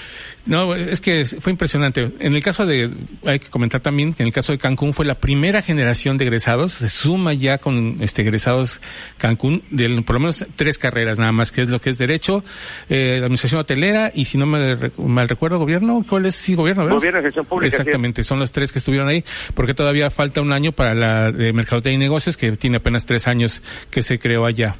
No, 0.45 0.73
es 0.75 0.99
que 0.99 1.25
fue 1.25 1.51
impresionante. 1.51 2.11
En 2.19 2.33
el 2.33 2.41
caso 2.41 2.65
de, 2.65 2.89
hay 3.25 3.39
que 3.39 3.49
comentar 3.49 3.81
también 3.81 4.13
que 4.13 4.23
en 4.23 4.27
el 4.27 4.33
caso 4.33 4.51
de 4.51 4.57
Cancún 4.57 4.93
fue 4.93 5.05
la 5.05 5.15
primera 5.15 5.61
generación 5.61 6.17
de 6.17 6.25
egresados, 6.25 6.73
se 6.73 6.89
suma 6.89 7.33
ya 7.33 7.57
con 7.57 7.97
este 8.01 8.23
egresados 8.23 8.81
Cancún 9.17 9.63
de 9.69 10.01
por 10.01 10.15
lo 10.15 10.21
menos 10.21 10.45
tres 10.55 10.77
carreras 10.77 11.19
nada 11.19 11.31
más, 11.31 11.51
que 11.51 11.61
es 11.61 11.69
lo 11.69 11.79
que 11.79 11.91
es 11.91 11.97
Derecho, 11.97 12.43
eh, 12.89 13.17
Administración 13.19 13.61
Hotelera 13.61 14.11
y 14.13 14.25
si 14.25 14.37
no 14.37 14.45
me 14.45 14.75
mal 14.97 15.29
recuerdo, 15.29 15.59
Gobierno, 15.59 16.03
¿cuál 16.07 16.25
es? 16.25 16.35
Sí, 16.35 16.55
Gobierno, 16.55 16.83
¿verdad? 16.83 16.97
Gobierno, 16.97 17.21
Gestión 17.21 17.45
Pública. 17.45 17.67
Exactamente, 17.67 18.23
son 18.23 18.39
los 18.39 18.51
tres 18.51 18.71
que 18.71 18.79
estuvieron 18.79 19.07
ahí, 19.07 19.23
porque 19.53 19.73
todavía 19.73 20.09
falta 20.09 20.41
un 20.41 20.51
año 20.51 20.71
para 20.71 20.95
la 20.95 21.31
de 21.31 21.53
Mercadotecnia 21.53 21.97
y 21.97 21.99
Negocios, 21.99 22.37
que 22.37 22.51
tiene 22.53 22.77
apenas 22.77 23.05
tres 23.05 23.27
años 23.27 23.61
que 23.89 24.01
se 24.01 24.17
creó 24.17 24.45
allá. 24.45 24.75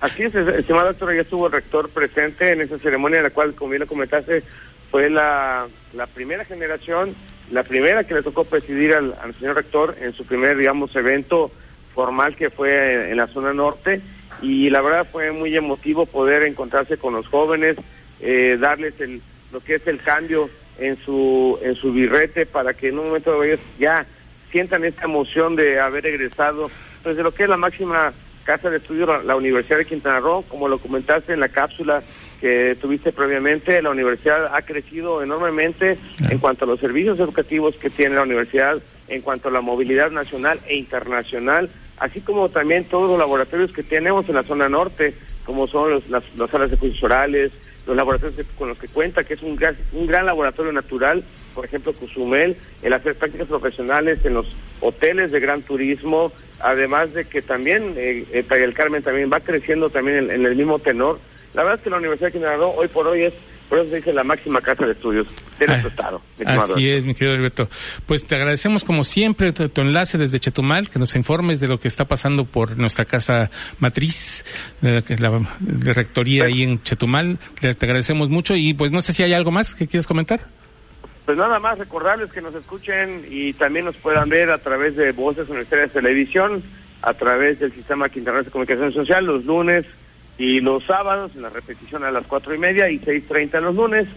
Así 0.00 0.22
es, 0.22 0.34
estimado 0.34 0.86
doctor, 0.86 1.12
ya 1.12 1.22
estuvo 1.22 1.46
el 1.46 1.52
rector 1.52 1.88
presente 1.88 2.52
en 2.52 2.60
esa 2.60 2.78
ceremonia, 2.78 3.18
en 3.18 3.24
la 3.24 3.30
cual, 3.30 3.54
como 3.54 3.70
bien 3.70 3.80
lo 3.80 3.88
comentaste, 3.88 4.44
fue 4.90 5.10
la, 5.10 5.66
la 5.92 6.06
primera 6.06 6.44
generación, 6.44 7.16
la 7.50 7.64
primera 7.64 8.04
que 8.04 8.14
le 8.14 8.22
tocó 8.22 8.44
presidir 8.44 8.94
al, 8.94 9.14
señor 9.38 9.56
rector 9.56 9.96
en 10.00 10.12
su 10.12 10.24
primer, 10.24 10.56
digamos, 10.56 10.94
evento 10.94 11.50
formal 11.94 12.36
que 12.36 12.48
fue 12.48 13.10
en, 13.10 13.16
la 13.16 13.26
zona 13.26 13.52
norte. 13.52 14.00
Y 14.40 14.70
la 14.70 14.82
verdad 14.82 15.06
fue 15.10 15.32
muy 15.32 15.56
emotivo 15.56 16.06
poder 16.06 16.44
encontrarse 16.44 16.96
con 16.96 17.14
los 17.14 17.26
jóvenes, 17.26 17.76
eh, 18.20 18.56
darles 18.60 19.00
el, 19.00 19.20
lo 19.52 19.58
que 19.58 19.76
es 19.76 19.86
el 19.88 20.00
cambio 20.00 20.48
en 20.78 20.96
su, 20.98 21.58
en 21.60 21.74
su 21.74 21.92
birrete 21.92 22.46
para 22.46 22.72
que 22.72 22.88
en 22.88 23.00
un 23.00 23.06
momento 23.06 23.42
ellos 23.42 23.58
ya 23.80 24.06
sientan 24.52 24.84
esta 24.84 25.06
emoción 25.06 25.56
de 25.56 25.80
haber 25.80 26.06
egresado, 26.06 26.70
pues 27.02 27.16
de 27.16 27.24
lo 27.24 27.34
que 27.34 27.42
es 27.42 27.48
la 27.48 27.56
máxima 27.56 28.12
casa 28.48 28.70
de 28.70 28.78
estudio, 28.78 29.04
la, 29.04 29.36
Universidad 29.36 29.76
de 29.76 29.84
Quintana 29.84 30.20
Roo, 30.20 30.42
como 30.48 30.68
lo 30.68 30.78
comentaste 30.78 31.34
en 31.34 31.40
la 31.40 31.50
cápsula 31.50 32.02
que 32.40 32.78
tuviste 32.80 33.12
previamente, 33.12 33.82
la 33.82 33.90
universidad 33.90 34.54
ha 34.54 34.62
crecido 34.62 35.22
enormemente 35.22 35.98
en 36.30 36.38
cuanto 36.38 36.64
a 36.64 36.68
los 36.68 36.80
servicios 36.80 37.20
educativos 37.20 37.74
que 37.76 37.90
tiene 37.90 38.14
la 38.14 38.22
universidad, 38.22 38.78
en 39.08 39.20
cuanto 39.20 39.48
a 39.48 39.50
la 39.50 39.60
movilidad 39.60 40.10
nacional 40.10 40.60
e 40.66 40.76
internacional, 40.76 41.68
así 41.98 42.22
como 42.22 42.48
también 42.48 42.84
todos 42.84 43.10
los 43.10 43.18
laboratorios 43.18 43.70
que 43.70 43.82
tenemos 43.82 44.26
en 44.30 44.36
la 44.36 44.44
zona 44.44 44.66
norte, 44.70 45.12
como 45.44 45.66
son 45.66 45.90
los, 45.90 46.08
las, 46.08 46.24
salas 46.50 46.70
de 46.70 46.78
juicios 46.78 47.02
orales, 47.02 47.52
los 47.86 47.96
laboratorios 47.96 48.46
con 48.56 48.70
los 48.70 48.78
que 48.78 48.88
cuenta, 48.88 49.24
que 49.24 49.34
es 49.34 49.42
un 49.42 49.56
gran, 49.56 49.76
un 49.92 50.06
gran 50.06 50.24
laboratorio 50.24 50.72
natural, 50.72 51.22
por 51.54 51.66
ejemplo, 51.66 51.92
Cozumel, 51.92 52.56
el 52.80 52.94
hacer 52.94 53.14
prácticas 53.14 53.48
profesionales 53.48 54.24
en 54.24 54.32
los 54.32 54.46
hoteles 54.80 55.32
de 55.32 55.40
gran 55.40 55.60
turismo, 55.60 56.32
además 56.60 57.12
de 57.12 57.24
que 57.24 57.42
también 57.42 57.94
eh, 57.96 58.24
eh 58.32 58.44
el 58.50 58.74
Carmen 58.74 59.02
también 59.02 59.30
va 59.32 59.40
creciendo 59.40 59.90
también 59.90 60.30
en, 60.30 60.46
el 60.46 60.56
mismo 60.56 60.78
tenor. 60.78 61.18
La 61.54 61.62
verdad 61.62 61.78
es 61.78 61.84
que 61.84 61.90
la 61.90 61.96
Universidad 61.96 62.28
de 62.28 62.32
Quintana 62.32 62.56
Roo 62.56 62.74
hoy 62.76 62.88
por 62.88 63.06
hoy 63.06 63.22
es, 63.22 63.34
por 63.68 63.78
eso 63.78 63.90
se 63.90 63.96
dice 63.96 64.12
la 64.12 64.24
máxima 64.24 64.60
casa 64.60 64.86
de 64.86 64.92
estudios 64.92 65.26
de 65.58 65.66
nuestro 65.66 65.88
estado. 65.88 66.22
Así 66.44 66.88
es, 66.88 67.04
mi 67.04 67.14
querido 67.14 67.36
Alberto. 67.36 67.68
Pues 68.06 68.24
te 68.24 68.34
agradecemos 68.34 68.84
como 68.84 69.04
siempre 69.04 69.52
tu, 69.52 69.80
enlace 69.80 70.18
desde 70.18 70.38
Chetumal, 70.38 70.88
que 70.88 70.98
nos 70.98 71.14
informes 71.16 71.60
de 71.60 71.68
lo 71.68 71.78
que 71.78 71.88
está 71.88 72.06
pasando 72.06 72.44
por 72.44 72.76
nuestra 72.78 73.04
casa 73.04 73.50
matriz, 73.78 74.44
de 74.80 75.02
la, 75.18 75.94
rectoría 75.94 76.44
ahí 76.44 76.62
en 76.62 76.82
Chetumal. 76.82 77.38
Te, 77.60 77.74
te 77.74 77.86
agradecemos 77.86 78.30
mucho 78.30 78.54
y 78.54 78.74
pues 78.74 78.92
no 78.92 79.00
sé 79.00 79.12
si 79.12 79.22
hay 79.22 79.32
algo 79.32 79.50
más 79.50 79.74
que 79.74 79.86
quieres 79.86 80.06
comentar. 80.06 80.40
Pues 81.28 81.36
nada 81.36 81.58
más 81.58 81.76
recordarles 81.76 82.32
que 82.32 82.40
nos 82.40 82.54
escuchen 82.54 83.26
y 83.28 83.52
también 83.52 83.84
nos 83.84 83.96
puedan 83.96 84.30
ver 84.30 84.50
a 84.50 84.56
través 84.56 84.96
de 84.96 85.12
Voces 85.12 85.46
Universitarias 85.50 85.92
Televisión, 85.92 86.62
a 87.02 87.12
través 87.12 87.58
del 87.58 87.70
Sistema 87.70 88.08
Quintanar 88.08 88.46
de 88.46 88.50
Comunicación 88.50 88.94
Social 88.94 89.26
los 89.26 89.44
lunes 89.44 89.84
y 90.38 90.62
los 90.62 90.84
sábados, 90.84 91.32
en 91.36 91.42
la 91.42 91.50
repetición 91.50 92.02
a 92.02 92.10
las 92.10 92.26
cuatro 92.26 92.54
y 92.54 92.58
media 92.58 92.88
y 92.88 92.98
seis 93.00 93.28
treinta 93.28 93.60
los 93.60 93.74
lunes, 93.74 94.08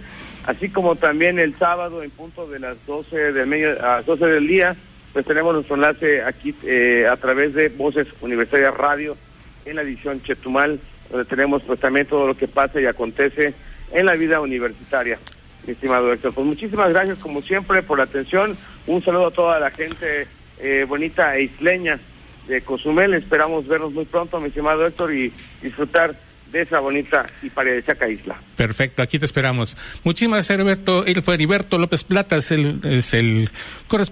así 0.45 0.69
como 0.69 0.95
también 0.95 1.37
el 1.37 1.53
sábado 1.59 2.01
en 2.01 2.11
punto 2.11 2.47
de 2.47 2.59
las 2.59 2.77
doce 2.85 3.33
del 3.33 3.45
medio, 3.45 3.71
a 3.83 3.97
las 3.97 4.05
doce 4.05 4.27
del 4.27 4.47
día, 4.47 4.77
pues 5.11 5.25
tenemos 5.25 5.53
nuestro 5.53 5.75
enlace 5.75 6.23
aquí 6.23 6.55
eh, 6.63 7.09
a 7.11 7.17
través 7.17 7.53
de 7.53 7.67
Voces 7.67 8.07
Universitarias 8.21 8.73
Radio 8.73 9.17
en 9.65 9.75
la 9.75 9.81
edición 9.81 10.23
Chetumal, 10.23 10.79
donde 11.09 11.25
tenemos 11.25 11.61
pues 11.63 11.77
también 11.77 12.07
todo 12.07 12.25
lo 12.25 12.37
que 12.37 12.47
pasa 12.47 12.79
y 12.79 12.85
acontece 12.85 13.53
en 13.91 14.05
la 14.05 14.13
vida 14.13 14.39
universitaria 14.39 15.19
mi 15.65 15.73
estimado 15.73 16.11
Héctor. 16.11 16.33
Pues 16.33 16.47
muchísimas 16.47 16.89
gracias 16.89 17.19
como 17.19 17.41
siempre 17.41 17.81
por 17.83 17.97
la 17.97 18.05
atención. 18.05 18.55
Un 18.87 19.03
saludo 19.03 19.27
a 19.27 19.31
toda 19.31 19.59
la 19.59 19.71
gente 19.71 20.27
eh, 20.59 20.85
bonita 20.87 21.35
e 21.35 21.43
isleña 21.43 21.99
de 22.47 22.61
Cozumel. 22.61 23.13
Esperamos 23.13 23.67
vernos 23.67 23.93
muy 23.93 24.05
pronto, 24.05 24.39
mi 24.39 24.47
estimado 24.47 24.85
Héctor, 24.85 25.13
y 25.13 25.31
disfrutar 25.61 26.15
de 26.51 26.61
esa 26.63 26.79
bonita 26.79 27.25
y 27.41 27.49
paradisíaca 27.49 28.09
isla. 28.09 28.35
Perfecto, 28.57 29.01
aquí 29.01 29.17
te 29.17 29.25
esperamos. 29.25 29.77
Muchísimas 30.03 30.37
gracias, 30.37 30.55
Heriberto. 30.55 31.05
Él 31.05 31.21
fue 31.23 31.35
Heriberto 31.35 31.77
López 31.77 32.03
Plata, 32.03 32.35
es 32.35 32.51
el, 32.51 32.81
es 32.83 33.13
el 33.13 33.49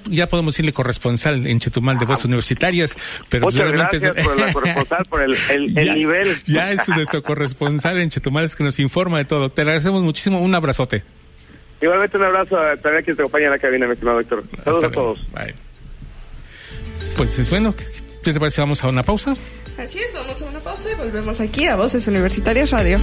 ya 0.05 0.27
podemos 0.27 0.53
decirle 0.53 0.73
corresponsal 0.73 1.45
en 1.45 1.59
Chetumal 1.59 1.97
de 1.97 2.05
Voces 2.05 2.25
Universitarias. 2.25 2.95
Pero 3.29 3.45
Muchas 3.45 3.71
gracias 3.71 4.23
por 4.23 4.39
la 4.39 4.53
corresponsal, 4.53 5.05
por 5.05 5.21
el, 5.21 5.35
el, 5.49 5.93
nivel. 5.93 6.35
Ya 6.45 6.71
es 6.71 6.88
nuestro 6.88 7.21
corresponsal 7.23 7.99
en 7.99 8.09
Chetumal, 8.09 8.45
es 8.45 8.55
que 8.55 8.63
nos 8.63 8.79
informa 8.79 9.17
de 9.17 9.25
todo. 9.25 9.51
Te 9.51 9.62
agradecemos 9.62 10.01
muchísimo, 10.01 10.41
un 10.41 10.55
abrazote. 10.55 11.03
Igualmente 11.82 12.18
un 12.18 12.24
abrazo 12.24 12.58
a 12.58 12.76
también 12.76 13.02
a 13.02 13.04
quien 13.04 13.15
te 13.15 13.22
acompaña 13.22 13.46
en 13.46 13.52
la 13.52 13.60
cabina, 13.60 13.88
mi 13.88 13.94
estimado 13.94 14.20
Héctor. 14.20 14.44
Saludos 14.63 14.84
a 14.84 14.89
todos. 14.89 15.20
Pues 17.15 17.39
es 17.39 17.50
bueno, 17.50 17.74
¿qué 18.24 18.34
te 18.34 18.39
parece? 18.39 18.62
Vamos 18.62 18.84
a 18.84 18.88
una 18.89 19.04
pausa. 19.04 19.34
Así 19.78 20.00
es, 20.00 20.13
vamos 20.13 20.42
a 20.42 20.46
una 20.46 20.60
pausa 20.60 20.89
y 20.92 20.96
volvemos 20.96 21.39
aquí 21.39 21.68
a 21.68 21.78
Voces 21.78 22.06
Universitarias 22.08 22.72
Radio. 22.72 23.00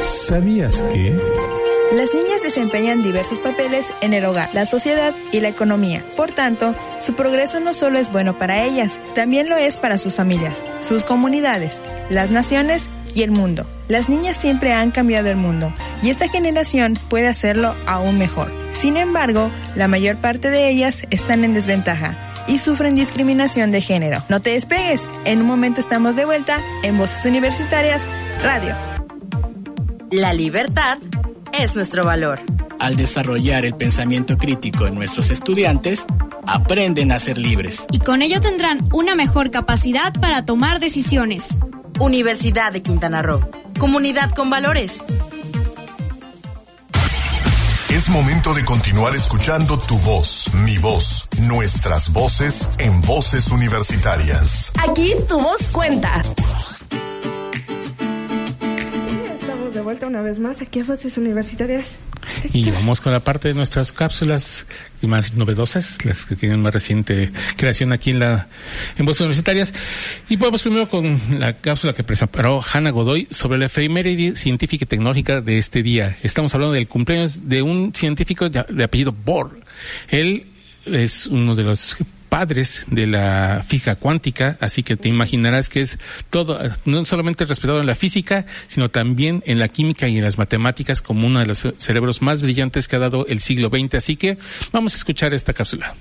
¿Sabías 0.00 0.80
que... 0.92 1.12
Las 1.92 2.14
niñas 2.14 2.29
desempeñan 2.60 3.02
diversos 3.02 3.38
papeles 3.38 3.86
en 4.02 4.12
el 4.12 4.22
hogar, 4.26 4.50
la 4.52 4.66
sociedad 4.66 5.14
y 5.32 5.40
la 5.40 5.48
economía. 5.48 6.04
Por 6.14 6.30
tanto, 6.30 6.74
su 6.98 7.14
progreso 7.14 7.58
no 7.58 7.72
solo 7.72 7.98
es 7.98 8.12
bueno 8.12 8.36
para 8.36 8.62
ellas, 8.62 8.98
también 9.14 9.48
lo 9.48 9.56
es 9.56 9.76
para 9.76 9.96
sus 9.96 10.14
familias, 10.14 10.62
sus 10.82 11.04
comunidades, 11.04 11.80
las 12.10 12.30
naciones 12.30 12.90
y 13.14 13.22
el 13.22 13.30
mundo. 13.30 13.64
Las 13.88 14.10
niñas 14.10 14.36
siempre 14.36 14.74
han 14.74 14.90
cambiado 14.90 15.30
el 15.30 15.36
mundo 15.36 15.72
y 16.02 16.10
esta 16.10 16.28
generación 16.28 16.98
puede 17.08 17.28
hacerlo 17.28 17.74
aún 17.86 18.18
mejor. 18.18 18.52
Sin 18.72 18.98
embargo, 18.98 19.50
la 19.74 19.88
mayor 19.88 20.16
parte 20.16 20.50
de 20.50 20.68
ellas 20.68 21.04
están 21.08 21.44
en 21.44 21.54
desventaja 21.54 22.14
y 22.46 22.58
sufren 22.58 22.94
discriminación 22.94 23.70
de 23.70 23.80
género. 23.80 24.22
No 24.28 24.40
te 24.40 24.50
despegues, 24.50 25.00
en 25.24 25.40
un 25.40 25.46
momento 25.46 25.80
estamos 25.80 26.14
de 26.14 26.26
vuelta 26.26 26.60
en 26.82 26.98
Voces 26.98 27.24
Universitarias 27.24 28.06
Radio. 28.42 28.74
La 30.10 30.34
libertad 30.34 30.98
es 31.52 31.74
nuestro 31.74 32.04
valor. 32.04 32.40
Al 32.78 32.96
desarrollar 32.96 33.64
el 33.64 33.74
pensamiento 33.74 34.36
crítico 34.36 34.86
en 34.86 34.94
nuestros 34.94 35.30
estudiantes, 35.30 36.04
aprenden 36.46 37.12
a 37.12 37.18
ser 37.18 37.38
libres. 37.38 37.86
Y 37.92 37.98
con 37.98 38.22
ello 38.22 38.40
tendrán 38.40 38.78
una 38.92 39.14
mejor 39.14 39.50
capacidad 39.50 40.12
para 40.14 40.44
tomar 40.44 40.80
decisiones. 40.80 41.48
Universidad 41.98 42.72
de 42.72 42.82
Quintana 42.82 43.22
Roo. 43.22 43.40
Comunidad 43.78 44.30
con 44.30 44.50
valores. 44.50 45.00
Es 47.90 48.08
momento 48.08 48.54
de 48.54 48.64
continuar 48.64 49.14
escuchando 49.16 49.78
tu 49.78 49.98
voz, 49.98 50.54
mi 50.54 50.78
voz, 50.78 51.28
nuestras 51.40 52.12
voces 52.12 52.70
en 52.78 53.00
voces 53.02 53.48
universitarias. 53.48 54.72
Aquí 54.88 55.12
tu 55.28 55.38
voz 55.38 55.66
cuenta. 55.72 56.22
Una 60.10 60.22
vez 60.22 60.40
más 60.40 60.60
aquí 60.60 60.80
a 60.80 60.84
Voces 60.84 61.16
Universitarias. 61.18 61.98
Y 62.52 62.68
vamos 62.70 63.00
con 63.00 63.12
la 63.12 63.20
parte 63.20 63.48
de 63.48 63.54
nuestras 63.54 63.92
cápsulas 63.92 64.66
más 65.02 65.34
novedosas, 65.34 66.04
las 66.04 66.26
que 66.26 66.34
tienen 66.36 66.60
más 66.60 66.74
reciente 66.74 67.30
creación 67.56 67.92
aquí 67.92 68.10
en 68.10 68.18
la 68.18 68.48
en 68.98 69.06
Voces 69.06 69.22
Universitarias. 69.22 69.72
Y 70.28 70.36
vamos 70.36 70.62
primero 70.62 70.88
con 70.88 71.18
la 71.38 71.56
cápsula 71.56 71.92
que 71.92 72.02
preparó 72.02 72.60
Hanna 72.60 72.90
Godoy 72.90 73.28
sobre 73.30 73.58
la 73.58 73.66
efeméride 73.66 74.34
científica 74.34 74.84
y 74.84 74.86
tecnológica 74.86 75.40
de 75.40 75.58
este 75.58 75.82
día. 75.82 76.16
Estamos 76.24 76.52
hablando 76.54 76.74
del 76.74 76.88
cumpleaños 76.88 77.48
de 77.48 77.62
un 77.62 77.94
científico 77.94 78.50
de 78.50 78.84
apellido 78.84 79.12
Bohr. 79.12 79.60
Él 80.08 80.46
es 80.86 81.26
uno 81.26 81.54
de 81.54 81.62
los 81.62 81.96
padres 82.30 82.86
de 82.86 83.06
la 83.06 83.62
física 83.66 83.96
cuántica, 83.96 84.56
así 84.60 84.82
que 84.82 84.96
te 84.96 85.08
imaginarás 85.08 85.68
que 85.68 85.82
es 85.82 85.98
todo, 86.30 86.58
no 86.86 87.04
solamente 87.04 87.44
respetado 87.44 87.80
en 87.80 87.86
la 87.86 87.94
física, 87.94 88.46
sino 88.68 88.88
también 88.88 89.42
en 89.44 89.58
la 89.58 89.68
química 89.68 90.08
y 90.08 90.16
en 90.16 90.24
las 90.24 90.38
matemáticas 90.38 91.02
como 91.02 91.26
uno 91.26 91.40
de 91.40 91.46
los 91.46 91.68
cerebros 91.76 92.22
más 92.22 92.40
brillantes 92.40 92.88
que 92.88 92.96
ha 92.96 93.00
dado 93.00 93.26
el 93.26 93.40
siglo 93.40 93.68
XX. 93.68 93.96
Así 93.96 94.16
que 94.16 94.38
vamos 94.72 94.94
a 94.94 94.96
escuchar 94.96 95.34
esta 95.34 95.52
cápsula. 95.52 95.94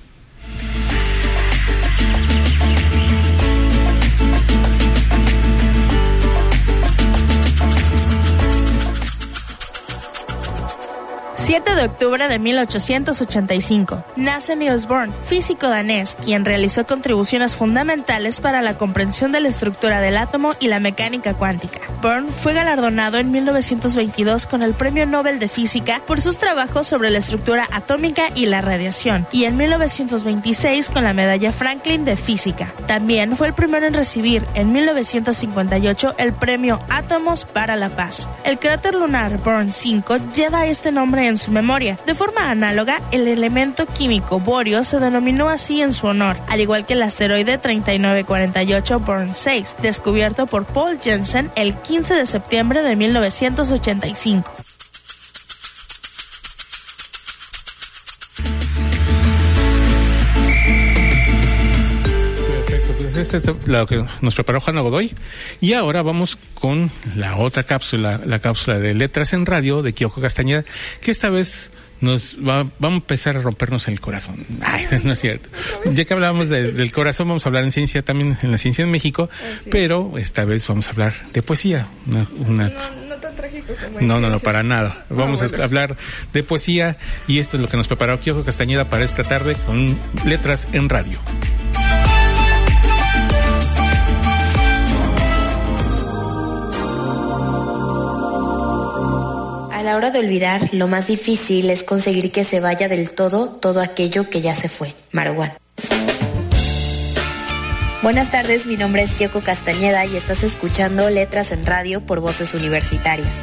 7 11.50 11.74
de 11.74 11.86
octubre 11.86 12.28
de 12.28 12.38
1885. 12.38 14.04
Nace 14.18 14.56
Niels 14.56 14.88
Bohr, 14.88 15.12
físico 15.12 15.68
danés, 15.68 16.16
quien 16.24 16.46
realizó 16.46 16.86
contribuciones 16.86 17.56
fundamentales 17.56 18.40
para 18.40 18.62
la 18.62 18.78
comprensión 18.78 19.32
de 19.32 19.40
la 19.40 19.48
estructura 19.48 20.00
del 20.00 20.18
átomo 20.18 20.54
y 20.60 20.68
la 20.68 20.80
mecánica 20.80 21.34
cuántica. 21.34 21.80
Bohr 22.04 22.24
fue 22.32 22.54
galardonado 22.54 23.18
en 23.18 23.32
1922 23.32 24.46
con 24.46 24.62
el 24.62 24.76
Premio 24.76 25.08
Nobel 25.08 25.40
de 25.40 25.48
Física 25.48 26.04
por 26.06 26.22
sus 26.22 26.38
trabajos 26.38 26.86
sobre 26.86 27.10
la 27.10 27.18
estructura 27.18 27.68
atómica 27.72 28.28
y 28.36 28.46
la 28.46 28.62
radiación, 28.62 29.26
y 29.32 29.46
en 29.46 29.58
1926 29.58 30.92
con 30.92 31.04
la 31.04 31.14
Medalla 31.14 31.52
Franklin 31.52 32.06
de 32.06 32.16
Física. 32.16 32.72
También 32.86 33.36
fue 33.36 33.48
el 33.48 33.54
primero 33.56 33.88
en 33.88 33.96
recibir 33.96 34.46
en 34.54 34.72
1958 34.72 36.14
el 36.20 36.32
Premio 36.32 36.80
Átomos 36.90 37.46
para 37.46 37.76
la 37.76 37.90
Paz. 37.90 38.30
El 38.44 38.60
cráter 38.60 38.94
lunar 38.94 39.40
Bohr 39.40 39.72
5 39.72 40.18
lleva 40.36 40.68
este 40.68 40.92
nombre 40.92 41.28
en 41.28 41.39
su 41.40 41.52
memoria. 41.52 41.98
De 42.06 42.14
forma 42.14 42.50
análoga, 42.50 43.02
el 43.12 43.28
elemento 43.28 43.88
químico 43.88 44.40
borio 44.40 44.84
se 44.84 45.00
denominó 45.00 45.50
así 45.50 45.82
en 45.82 45.94
su 45.94 46.08
honor, 46.08 46.38
al 46.48 46.62
igual 46.62 46.86
que 46.86 46.94
el 46.94 47.02
asteroide 47.02 47.58
3948 47.58 49.00
Bourne 49.00 49.34
6, 49.34 49.78
descubierto 49.82 50.46
por 50.46 50.66
Paul 50.66 51.00
Jensen 51.00 51.52
el 51.56 51.74
15 51.76 52.14
de 52.14 52.26
septiembre 52.26 52.84
de 52.84 52.96
1985. 52.96 54.69
Este 63.38 63.52
es 63.52 63.68
lo 63.68 63.86
que 63.86 64.04
nos 64.22 64.36
preparó 64.36 64.60
Juana 64.60 64.82
Godoy. 64.82 65.14
Y 65.62 65.74
ahora 65.74 66.02
vamos 66.02 66.38
con 66.56 66.90
la 67.16 67.38
otra 67.38 67.64
cápsula, 67.64 68.20
la 68.26 68.40
cápsula 68.40 68.80
de 68.80 68.94
Letras 68.94 69.34
en 69.34 69.46
Radio 69.46 69.82
de 69.82 69.94
Kyoko 69.94 70.22
Castañeda, 70.22 70.66
que 71.02 71.12
esta 71.12 71.30
vez 71.30 71.72
nos 72.02 72.38
va, 72.38 72.64
vamos 72.80 73.02
a 73.02 73.04
empezar 73.04 73.38
a 73.38 73.42
rompernos 73.42 73.88
el 73.88 74.00
corazón. 74.00 74.46
Ay, 74.62 74.88
no 75.04 75.14
es 75.14 75.20
cierto. 75.20 75.50
Ya 75.86 76.06
que 76.06 76.14
hablábamos 76.14 76.50
del 76.50 76.92
corazón, 76.92 77.28
vamos 77.28 77.46
a 77.46 77.50
hablar 77.50 77.64
en 77.64 77.72
ciencia 77.72 78.02
también, 78.02 78.38
en 78.42 78.52
la 78.52 78.58
ciencia 78.58 78.84
en 78.84 78.92
México, 78.92 79.30
pero 79.70 80.18
esta 80.18 80.46
vez 80.46 80.68
vamos 80.68 80.88
a 80.88 80.92
hablar 80.92 81.14
de 81.34 81.42
poesía. 81.42 81.88
Una, 82.48 82.72
no, 83.08 83.16
tan 83.18 83.36
trágico 83.36 83.74
como 83.84 84.02
No, 84.02 84.20
no, 84.20 84.30
no, 84.30 84.40
para 84.40 84.64
nada. 84.64 85.06
Ah, 85.06 85.06
vamos 85.10 85.42
a 85.42 85.64
hablar 85.64 85.98
de 86.34 86.44
poesía 86.44 86.98
y 87.28 87.40
esto 87.40 87.58
es 87.58 87.62
lo 87.62 87.70
que 87.70 87.78
nos 87.78 87.88
preparó 87.88 88.20
Kyoko 88.20 88.44
Castañeda 88.44 88.86
para 88.86 89.04
esta 89.04 89.24
tarde 89.24 89.56
con 89.66 89.98
Letras 90.26 90.68
en 90.74 90.90
Radio. 90.90 91.20
La 99.90 99.98
hora 99.98 100.12
de 100.12 100.20
olvidar, 100.20 100.72
lo 100.72 100.88
más 100.88 101.08
difícil 101.08 101.72
es 101.72 101.82
conseguir 101.82 102.32
que 102.32 102.44
se 102.44 102.60
vaya 102.60 102.88
del 102.88 103.10
todo 103.10 103.50
todo 103.50 103.82
aquello 103.82 104.30
que 104.30 104.40
ya 104.40 104.54
se 104.54 104.70
fue. 104.70 104.94
Marwan. 105.12 105.52
Buenas 108.04 108.30
tardes, 108.30 108.68
mi 108.68 108.78
nombre 108.78 109.02
es 109.02 109.16
Yoko 109.16 109.42
Castañeda 109.42 110.06
y 110.06 110.16
estás 110.16 110.44
escuchando 110.44 111.10
Letras 111.10 111.52
en 111.52 111.66
Radio 111.66 112.02
por 112.06 112.20
Voces 112.20 112.54
Universitarias. 112.54 113.34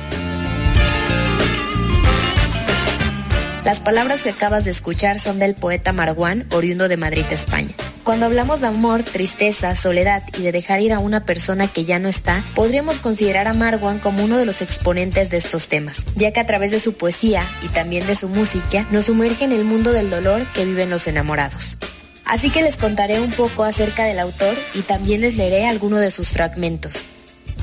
Las 3.64 3.80
palabras 3.80 4.22
que 4.22 4.30
acabas 4.30 4.64
de 4.64 4.70
escuchar 4.70 5.18
son 5.18 5.40
del 5.40 5.56
poeta 5.56 5.92
Marwan, 5.92 6.46
oriundo 6.52 6.86
de 6.86 6.96
Madrid, 6.96 7.24
España. 7.28 7.74
Cuando 8.06 8.26
hablamos 8.26 8.60
de 8.60 8.68
amor, 8.68 9.02
tristeza, 9.02 9.74
soledad 9.74 10.22
y 10.38 10.42
de 10.42 10.52
dejar 10.52 10.80
ir 10.80 10.92
a 10.92 11.00
una 11.00 11.24
persona 11.24 11.66
que 11.66 11.84
ya 11.84 11.98
no 11.98 12.08
está, 12.08 12.44
podríamos 12.54 13.00
considerar 13.00 13.48
a 13.48 13.52
Marwan 13.52 13.98
como 13.98 14.22
uno 14.22 14.36
de 14.36 14.46
los 14.46 14.62
exponentes 14.62 15.28
de 15.28 15.38
estos 15.38 15.66
temas, 15.66 16.04
ya 16.14 16.30
que 16.30 16.38
a 16.38 16.46
través 16.46 16.70
de 16.70 16.78
su 16.78 16.92
poesía 16.92 17.50
y 17.62 17.68
también 17.68 18.06
de 18.06 18.14
su 18.14 18.28
música 18.28 18.86
nos 18.92 19.06
sumerge 19.06 19.44
en 19.44 19.50
el 19.50 19.64
mundo 19.64 19.90
del 19.90 20.08
dolor 20.08 20.46
que 20.52 20.64
viven 20.64 20.88
los 20.88 21.08
enamorados. 21.08 21.78
Así 22.24 22.50
que 22.50 22.62
les 22.62 22.76
contaré 22.76 23.20
un 23.20 23.32
poco 23.32 23.64
acerca 23.64 24.04
del 24.04 24.20
autor 24.20 24.56
y 24.72 24.82
también 24.82 25.22
les 25.22 25.36
leeré 25.36 25.66
algunos 25.66 25.98
de 25.98 26.12
sus 26.12 26.28
fragmentos. 26.28 27.06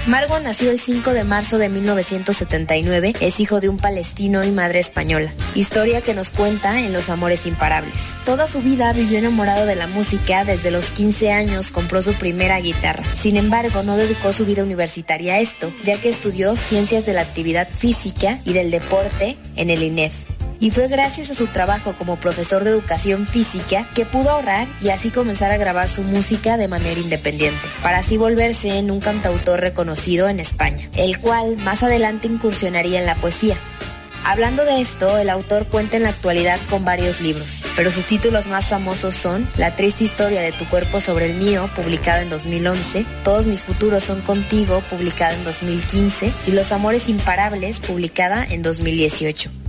Marwan 0.05 0.43
nació 0.43 0.69
el 0.69 0.79
5 0.79 1.13
de 1.13 1.23
marzo 1.23 1.57
de 1.57 1.69
1979, 1.69 3.13
es 3.21 3.39
hijo 3.39 3.61
de 3.61 3.69
un 3.69 3.77
palestino 3.77 4.43
y 4.43 4.51
madre 4.51 4.79
española, 4.79 5.31
historia 5.55 6.01
que 6.01 6.13
nos 6.13 6.29
cuenta 6.29 6.81
en 6.81 6.91
Los 6.91 7.07
Amores 7.07 7.45
Imparables. 7.45 8.13
Toda 8.25 8.45
su 8.45 8.59
vida 8.59 8.91
vivió 8.91 9.17
enamorado 9.17 9.65
de 9.65 9.77
la 9.77 9.87
música, 9.87 10.43
desde 10.43 10.71
los 10.71 10.89
15 10.89 11.31
años 11.31 11.71
compró 11.71 12.01
su 12.01 12.15
primera 12.15 12.59
guitarra. 12.59 13.05
Sin 13.15 13.37
embargo, 13.37 13.81
no 13.83 13.95
dedicó 13.95 14.33
su 14.33 14.45
vida 14.45 14.63
universitaria 14.63 15.35
a 15.35 15.39
esto, 15.39 15.73
ya 15.83 15.97
que 15.97 16.09
estudió 16.09 16.57
ciencias 16.57 17.05
de 17.05 17.13
la 17.13 17.21
actividad 17.21 17.69
física 17.69 18.39
y 18.43 18.51
del 18.51 18.71
deporte 18.71 19.37
en 19.55 19.69
el 19.69 19.83
INEF 19.83 20.32
y 20.63 20.71
fue 20.71 20.87
gracias 20.87 21.29
a 21.29 21.35
su 21.35 21.47
trabajo 21.47 21.93
como 21.93 22.21
profesor 22.21 22.63
de 22.63 22.69
educación 22.69 23.27
física 23.27 23.85
que 23.93 24.05
pudo 24.05 24.29
ahorrar 24.29 24.65
y 24.79 24.91
así 24.91 25.09
comenzar 25.11 25.51
a 25.51 25.57
grabar 25.57 25.89
su 25.89 26.03
música 26.03 26.55
de 26.55 26.69
manera 26.69 27.01
independiente, 27.01 27.59
para 27.81 27.97
así 27.97 28.15
volverse 28.15 28.77
en 28.77 28.89
un 28.89 29.01
cantautor 29.01 29.59
reconocido 29.59 30.29
en 30.29 30.39
España, 30.39 30.87
el 30.95 31.19
cual 31.19 31.57
más 31.57 31.83
adelante 31.83 32.27
incursionaría 32.27 33.01
en 33.01 33.05
la 33.05 33.15
poesía. 33.15 33.57
Hablando 34.23 34.63
de 34.63 34.79
esto, 34.79 35.17
el 35.17 35.29
autor 35.29 35.67
cuenta 35.67 35.97
en 35.97 36.03
la 36.03 36.09
actualidad 36.11 36.61
con 36.69 36.85
varios 36.85 37.19
libros, 37.19 37.61
pero 37.75 37.91
sus 37.91 38.05
títulos 38.05 38.47
más 38.47 38.67
famosos 38.67 39.15
son 39.15 39.49
La 39.57 39.75
triste 39.75 40.05
historia 40.05 40.41
de 40.41 40.53
tu 40.53 40.65
cuerpo 40.69 41.01
sobre 41.01 41.25
el 41.25 41.33
mío, 41.33 41.69
publicada 41.75 42.21
en 42.21 42.29
2011, 42.29 43.05
Todos 43.25 43.47
mis 43.47 43.59
futuros 43.59 44.05
son 44.05 44.21
contigo, 44.21 44.81
publicada 44.89 45.33
en 45.33 45.43
2015, 45.43 46.31
y 46.47 46.51
Los 46.51 46.71
amores 46.71 47.09
imparables, 47.09 47.81
publicada 47.81 48.45
en 48.49 48.61
2018. 48.61 49.62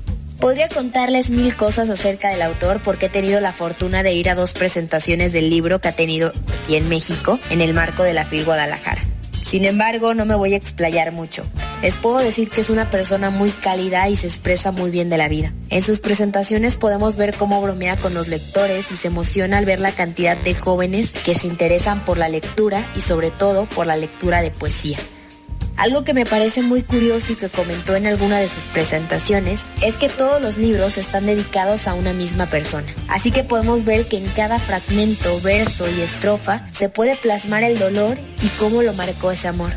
Podría 0.44 0.68
contarles 0.68 1.30
mil 1.30 1.57
cosas 1.57 1.88
acerca 1.88 2.28
del 2.28 2.42
autor 2.42 2.83
porque 2.83 3.07
he 3.07 3.09
tenido 3.09 3.40
la 3.40 3.50
fortuna 3.50 4.02
de 4.02 4.12
ir 4.12 4.28
a 4.28 4.35
dos 4.35 4.52
presentaciones 4.52 5.33
del 5.33 5.48
libro 5.48 5.80
que 5.80 5.88
ha 5.88 5.96
tenido 5.96 6.35
aquí 6.59 6.76
en 6.76 6.87
México 6.90 7.40
en 7.48 7.62
el 7.62 7.72
marco 7.72 8.02
de 8.02 8.12
la 8.12 8.26
FIL 8.26 8.44
Guadalajara. 8.44 9.00
Sin 9.42 9.64
embargo, 9.64 10.12
no 10.12 10.26
me 10.26 10.35
voy 10.35 10.52
a 10.52 10.59
explayar 10.59 11.12
mucho. 11.12 11.46
Les 11.80 11.96
puedo 11.96 12.18
decir 12.18 12.50
que 12.50 12.61
es 12.61 12.68
una 12.68 12.90
persona 12.90 13.30
muy 13.30 13.52
cálida 13.52 14.07
y 14.11 14.16
se 14.16 14.26
expresa 14.26 14.70
muy 14.70 14.90
bien 14.90 15.09
de 15.09 15.16
la 15.16 15.28
vida. 15.28 15.54
En 15.70 15.83
sus 15.83 16.00
presentaciones 16.00 16.76
podemos 16.76 17.16
ver 17.16 17.33
cómo 17.33 17.62
bromea 17.62 17.96
con 17.96 18.12
los 18.12 18.28
lectores 18.28 18.92
y 18.92 18.96
se 18.96 19.09
emociona 19.09 19.57
al 19.57 19.64
ver 19.64 19.80
la 19.80 19.92
cantidad 19.92 20.37
de 20.37 20.54
jóvenes 20.54 21.12
que 21.12 21.33
se 21.33 21.46
interesan 21.46 22.04
por 22.04 22.18
la 22.18 22.28
lectura 22.28 22.87
y 22.94 23.00
sobre 23.00 23.30
todo 23.30 23.64
por 23.64 23.87
la 23.87 23.96
lectura 23.96 24.42
de 24.42 24.50
poesía. 24.50 24.98
Algo 25.76 26.04
que 26.04 26.14
me 26.14 26.24
parece 26.24 26.62
muy 26.62 26.82
curioso 26.82 27.32
y 27.32 27.37
que 27.37 27.48
comentó 27.48 27.96
en 27.96 28.06
alguna 28.06 28.38
de 28.38 28.48
sus 28.48 28.64
presentaciones 28.64 29.66
es 29.82 29.94
que 29.96 30.08
todos 30.08 30.40
los 30.40 30.56
libros 30.56 30.98
están 30.98 31.26
dedicados 31.26 31.88
a 31.88 31.94
una 31.94 32.12
misma 32.12 32.46
persona. 32.46 32.87
Así 33.08 33.30
que 33.32 33.42
podemos 33.42 33.84
ver 33.84 34.06
que 34.06 34.18
en 34.18 34.26
cada 34.28 34.58
fragmento, 34.60 35.40
verso 35.40 35.90
y 35.90 36.00
estrofa 36.00 36.68
se 36.72 36.88
puede 36.88 37.16
plasmar 37.16 37.64
el 37.64 37.78
dolor 37.78 38.16
y 38.42 38.48
cómo 38.58 38.82
lo 38.82 38.92
marcó 38.94 39.32
ese 39.32 39.48
amor. 39.48 39.72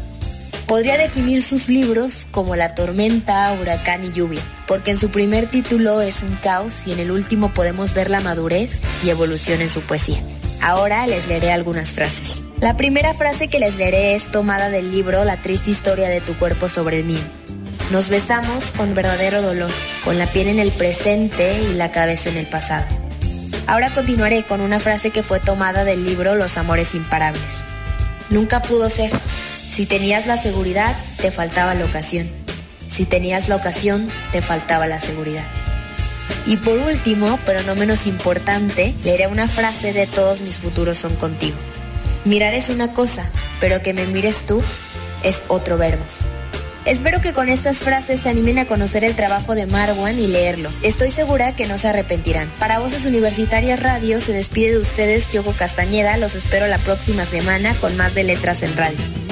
Podría 0.67 0.97
definir 0.97 1.41
sus 1.41 1.69
libros 1.69 2.27
como 2.29 2.57
La 2.57 2.75
tormenta, 2.75 3.57
huracán 3.59 4.03
y 4.03 4.11
lluvia, 4.11 4.41
porque 4.67 4.91
en 4.91 4.99
su 4.99 5.09
primer 5.09 5.47
título 5.47 6.01
es 6.01 6.23
un 6.23 6.35
caos 6.35 6.73
y 6.85 6.91
en 6.91 6.99
el 6.99 7.09
último 7.09 7.53
podemos 7.53 7.93
ver 7.93 8.09
la 8.09 8.19
madurez 8.19 8.81
y 9.03 9.09
evolución 9.09 9.61
en 9.61 9.69
su 9.69 9.79
poesía. 9.81 10.21
Ahora 10.67 11.07
les 11.07 11.29
leeré 11.29 11.53
algunas 11.53 11.91
frases. 11.91 12.43
La 12.59 12.75
primera 12.75 13.13
frase 13.13 13.47
que 13.47 13.57
les 13.57 13.77
leeré 13.77 14.15
es 14.15 14.29
tomada 14.31 14.69
del 14.69 14.91
libro 14.91 15.23
La 15.23 15.41
triste 15.41 15.71
historia 15.71 16.09
de 16.09 16.19
tu 16.19 16.37
cuerpo 16.37 16.67
sobre 16.67 16.97
el 16.97 17.05
mío. 17.05 17.21
Nos 17.89 18.09
besamos 18.09 18.65
con 18.75 18.93
verdadero 18.93 19.41
dolor, 19.41 19.71
con 20.03 20.19
la 20.19 20.25
piel 20.27 20.49
en 20.49 20.59
el 20.59 20.71
presente 20.71 21.61
y 21.61 21.73
la 21.75 21.91
cabeza 21.91 22.29
en 22.29 22.35
el 22.35 22.47
pasado. 22.47 22.85
Ahora 23.65 23.93
continuaré 23.93 24.43
con 24.43 24.59
una 24.59 24.81
frase 24.81 25.09
que 25.09 25.23
fue 25.23 25.39
tomada 25.39 25.85
del 25.85 26.03
libro 26.03 26.35
Los 26.35 26.57
Amores 26.57 26.95
Imparables. 26.95 27.63
Nunca 28.29 28.61
pudo 28.61 28.89
ser. 28.89 29.09
Si 29.69 29.85
tenías 29.85 30.27
la 30.27 30.35
seguridad, 30.35 30.97
te 31.21 31.31
faltaba 31.31 31.75
la 31.75 31.85
ocasión. 31.85 32.29
Si 32.89 33.05
tenías 33.05 33.47
la 33.47 33.55
ocasión, 33.55 34.11
te 34.33 34.41
faltaba 34.41 34.85
la 34.85 34.99
seguridad. 34.99 35.45
Y 36.45 36.57
por 36.57 36.77
último, 36.77 37.39
pero 37.45 37.63
no 37.63 37.75
menos 37.75 38.07
importante, 38.07 38.93
leeré 39.03 39.27
una 39.27 39.47
frase 39.47 39.93
de 39.93 40.07
Todos 40.07 40.41
mis 40.41 40.55
futuros 40.55 40.97
son 40.97 41.15
contigo. 41.15 41.57
Mirar 42.25 42.53
es 42.53 42.69
una 42.69 42.93
cosa, 42.93 43.29
pero 43.59 43.81
que 43.81 43.93
me 43.93 44.05
mires 44.05 44.45
tú 44.45 44.61
es 45.23 45.41
otro 45.47 45.77
verbo. 45.77 46.03
Espero 46.87 47.19
que 47.19 47.33
con 47.33 47.49
estas 47.49 47.79
frases 47.79 48.21
se 48.21 48.29
animen 48.29 48.59
a 48.59 48.65
conocer 48.65 49.03
el 49.03 49.13
trabajo 49.13 49.55
de 49.55 49.65
Marwan 49.65 50.17
y 50.17 50.27
leerlo. 50.27 50.69
Estoy 50.83 51.09
segura 51.09 51.53
que 51.53 51.67
no 51.67 51.77
se 51.77 51.89
arrepentirán. 51.89 52.49
Para 52.59 52.79
Voces 52.79 53.05
Universitarias 53.05 53.81
Radio 53.81 54.21
se 54.21 54.31
despide 54.31 54.71
de 54.71 54.79
ustedes 54.79 55.29
Yoko 55.29 55.51
Castañeda. 55.51 56.15
Los 56.15 56.35
espero 56.35 56.65
la 56.67 56.77
próxima 56.77 57.25
semana 57.25 57.75
con 57.75 57.97
más 57.97 58.15
de 58.15 58.23
Letras 58.23 58.63
en 58.63 58.77
Radio. 58.77 59.26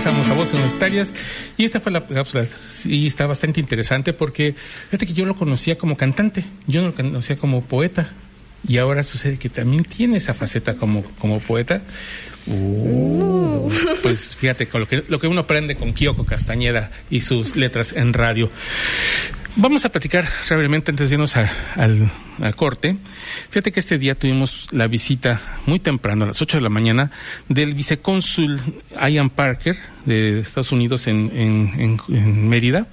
Regresamos 0.00 0.30
a 0.30 0.32
Voces 0.32 0.54
Universitarias 0.54 1.12
y 1.58 1.64
esta 1.66 1.78
fue 1.78 1.92
la 1.92 2.06
cápsula 2.06 2.46
y 2.86 3.06
está 3.06 3.26
bastante 3.26 3.60
interesante 3.60 4.14
porque 4.14 4.54
fíjate 4.86 5.06
que 5.06 5.12
yo 5.12 5.26
lo 5.26 5.36
conocía 5.36 5.76
como 5.76 5.94
cantante, 5.94 6.42
yo 6.66 6.80
no 6.80 6.86
lo 6.86 6.94
conocía 6.94 7.36
como 7.36 7.60
poeta 7.60 8.10
y 8.66 8.78
ahora 8.78 9.02
sucede 9.02 9.36
que 9.36 9.50
también 9.50 9.84
tiene 9.84 10.16
esa 10.16 10.32
faceta 10.32 10.76
como, 10.76 11.02
como 11.18 11.38
poeta. 11.40 11.82
Uh, 12.46 13.70
pues 14.02 14.36
fíjate 14.36 14.68
con 14.68 14.80
lo 14.80 14.88
que, 14.88 15.04
lo 15.06 15.20
que 15.20 15.26
uno 15.26 15.42
aprende 15.42 15.76
con 15.76 15.92
Kyoko 15.92 16.24
Castañeda 16.24 16.90
y 17.10 17.20
sus 17.20 17.54
letras 17.54 17.92
en 17.92 18.14
radio. 18.14 18.50
Vamos 19.56 19.84
a 19.84 19.88
platicar 19.88 20.26
brevemente 20.48 20.92
antes 20.92 21.10
de 21.10 21.16
irnos 21.16 21.36
al, 21.36 21.50
corte. 22.56 22.96
Fíjate 23.50 23.72
que 23.72 23.80
este 23.80 23.98
día 23.98 24.14
tuvimos 24.14 24.68
la 24.72 24.86
visita 24.86 25.40
muy 25.66 25.80
temprano, 25.80 26.24
a 26.24 26.28
las 26.28 26.40
8 26.40 26.58
de 26.58 26.62
la 26.62 26.68
mañana, 26.68 27.10
del 27.48 27.74
vicecónsul 27.74 28.60
Ian 29.10 29.28
Parker 29.28 29.76
de 30.06 30.38
Estados 30.38 30.70
Unidos 30.72 31.06
en, 31.08 31.98
Mérida. 32.48 32.86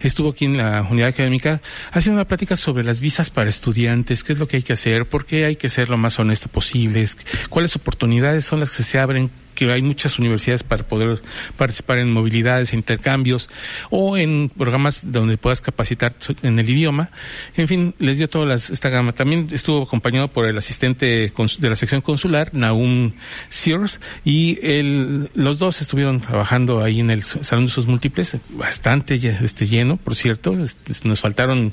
Estuvo 0.00 0.30
aquí 0.30 0.44
en 0.44 0.56
la 0.56 0.82
unidad 0.82 1.08
académica 1.08 1.60
haciendo 1.92 2.20
una 2.20 2.28
plática 2.28 2.54
sobre 2.54 2.84
las 2.84 3.00
visas 3.00 3.30
para 3.30 3.50
estudiantes, 3.50 4.22
qué 4.22 4.34
es 4.34 4.38
lo 4.38 4.46
que 4.46 4.58
hay 4.58 4.62
que 4.62 4.72
hacer, 4.72 5.06
por 5.06 5.26
qué 5.26 5.44
hay 5.44 5.56
que 5.56 5.68
ser 5.68 5.90
lo 5.90 5.96
más 5.96 6.18
honesto 6.18 6.48
posible, 6.48 7.04
cuáles 7.50 7.74
oportunidades 7.76 8.44
son 8.44 8.60
las 8.60 8.74
que 8.76 8.84
se 8.84 8.98
abren 8.98 9.30
que 9.54 9.70
hay 9.72 9.82
muchas 9.82 10.18
universidades 10.18 10.62
para 10.62 10.84
poder 10.84 11.22
participar 11.56 11.98
en 11.98 12.12
movilidades, 12.12 12.72
intercambios 12.72 13.50
o 13.90 14.16
en 14.16 14.50
programas 14.50 15.12
donde 15.12 15.36
puedas 15.36 15.60
capacitar 15.60 16.14
en 16.42 16.58
el 16.58 16.68
idioma. 16.68 17.10
En 17.56 17.68
fin, 17.68 17.94
les 17.98 18.18
dio 18.18 18.28
toda 18.28 18.54
esta 18.54 18.88
gama. 18.88 19.12
También 19.12 19.48
estuvo 19.52 19.82
acompañado 19.82 20.28
por 20.28 20.46
el 20.46 20.58
asistente 20.58 21.32
de 21.32 21.68
la 21.68 21.76
sección 21.76 22.00
consular, 22.00 22.52
Naum 22.52 23.12
Sears, 23.48 24.00
y 24.24 24.58
los 25.34 25.58
dos 25.58 25.80
estuvieron 25.80 26.20
trabajando 26.20 26.82
ahí 26.82 27.00
en 27.00 27.10
el 27.10 27.22
Salón 27.22 27.66
de 27.66 27.70
sus 27.70 27.86
Múltiples, 27.86 28.36
bastante 28.50 29.14
este, 29.14 29.66
lleno, 29.66 29.96
por 29.96 30.14
cierto. 30.14 30.52
Este, 30.52 31.08
nos 31.08 31.20
faltaron 31.20 31.72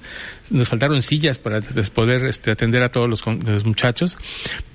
nos 0.52 0.70
faltaron 0.70 1.02
sillas 1.02 1.38
para 1.38 1.62
poder 1.94 2.26
este, 2.26 2.52
atender 2.52 2.84
a 2.84 2.90
todos 2.90 3.10
los, 3.10 3.26
los, 3.26 3.66
muchachos, 3.66 4.18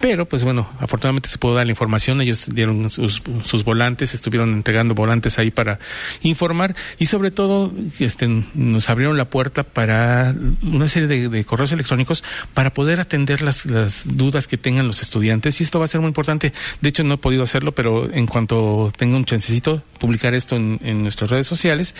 pero 0.00 0.26
pues 0.26 0.42
bueno, 0.42 0.68
afortunadamente 0.80 1.28
se 1.28 1.38
pudo 1.38 1.54
dar 1.54 1.66
la 1.66 1.72
información, 1.72 2.20
ellos 2.20 2.48
dieron 2.50 2.88
sus, 2.96 3.64
volantes, 3.64 4.14
estuvieron 4.14 4.52
entregando 4.52 4.94
volantes 4.94 5.38
ahí 5.38 5.50
para 5.50 5.78
informar 6.22 6.74
y 6.98 7.06
sobre 7.06 7.30
todo 7.30 7.72
este, 7.98 8.26
nos 8.54 8.88
abrieron 8.88 9.16
la 9.16 9.26
puerta 9.26 9.62
para 9.62 10.34
una 10.62 10.88
serie 10.88 11.28
de, 11.28 11.44
correos 11.44 11.72
electrónicos 11.72 12.24
para 12.54 12.72
poder 12.72 13.00
atender 13.00 13.42
las, 13.42 13.66
dudas 14.06 14.46
que 14.46 14.56
tengan 14.56 14.86
los 14.86 15.02
estudiantes 15.02 15.60
y 15.60 15.64
esto 15.64 15.78
va 15.78 15.84
a 15.84 15.88
ser 15.88 16.00
muy 16.00 16.08
importante. 16.08 16.52
De 16.80 16.88
hecho 16.88 17.04
no 17.04 17.14
he 17.14 17.18
podido 17.18 17.42
hacerlo, 17.42 17.72
pero 17.72 18.12
en 18.12 18.26
cuanto 18.26 18.92
tenga 18.96 19.16
un 19.16 19.24
chancecito 19.24 19.82
publicar 19.98 20.34
esto 20.34 20.56
en, 20.56 21.02
nuestras 21.02 21.30
redes 21.30 21.46
sociales, 21.46 21.94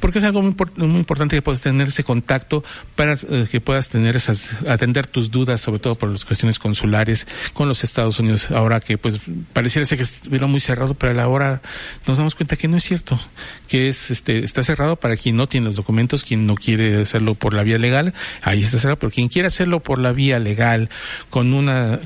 porque 0.00 0.18
es 0.18 0.24
algo 0.24 0.42
muy, 0.42 0.54
muy 0.76 0.98
importante 0.98 1.36
que 1.36 1.42
puedas 1.42 1.60
tener 1.60 1.88
ese 1.88 2.04
contacto 2.04 2.64
para 2.96 3.14
eh, 3.14 3.46
que 3.50 3.60
puedas 3.60 3.88
tener 3.88 4.16
esas, 4.16 4.62
atender 4.66 5.06
tus 5.06 5.30
dudas, 5.30 5.60
sobre 5.60 5.80
todo 5.80 5.94
por 5.94 6.10
las 6.10 6.24
cuestiones 6.24 6.58
consulares 6.58 7.26
con 7.52 7.68
los 7.68 7.84
Estados 7.84 8.18
Unidos, 8.18 8.50
ahora 8.50 8.80
que 8.80 8.98
pues 8.98 9.20
pareciera 9.52 9.84
ser 9.86 9.98
que 9.98 10.04
muy 10.48 10.60
cerrado, 10.60 10.94
pero 10.94 11.12
a 11.12 11.14
la 11.14 11.28
hora 11.28 11.60
nos 12.06 12.18
damos 12.18 12.34
cuenta 12.34 12.56
que 12.56 12.68
no 12.68 12.76
es 12.76 12.84
cierto, 12.84 13.18
que 13.68 13.88
es 13.88 14.10
este 14.10 14.44
está 14.44 14.62
cerrado 14.62 14.96
para 14.96 15.16
quien 15.16 15.36
no 15.36 15.48
tiene 15.48 15.66
los 15.66 15.76
documentos, 15.76 16.24
quien 16.24 16.46
no 16.46 16.54
quiere 16.54 17.02
hacerlo 17.02 17.34
por 17.34 17.54
la 17.54 17.62
vía 17.62 17.78
legal, 17.78 18.14
ahí 18.42 18.60
está 18.60 18.78
cerrado, 18.78 18.98
pero 18.98 19.10
quien 19.10 19.28
quiere 19.28 19.48
hacerlo 19.48 19.80
por 19.80 19.98
la 19.98 20.12
vía 20.12 20.38
legal, 20.38 20.88
con 21.30 21.54
una, 21.54 22.00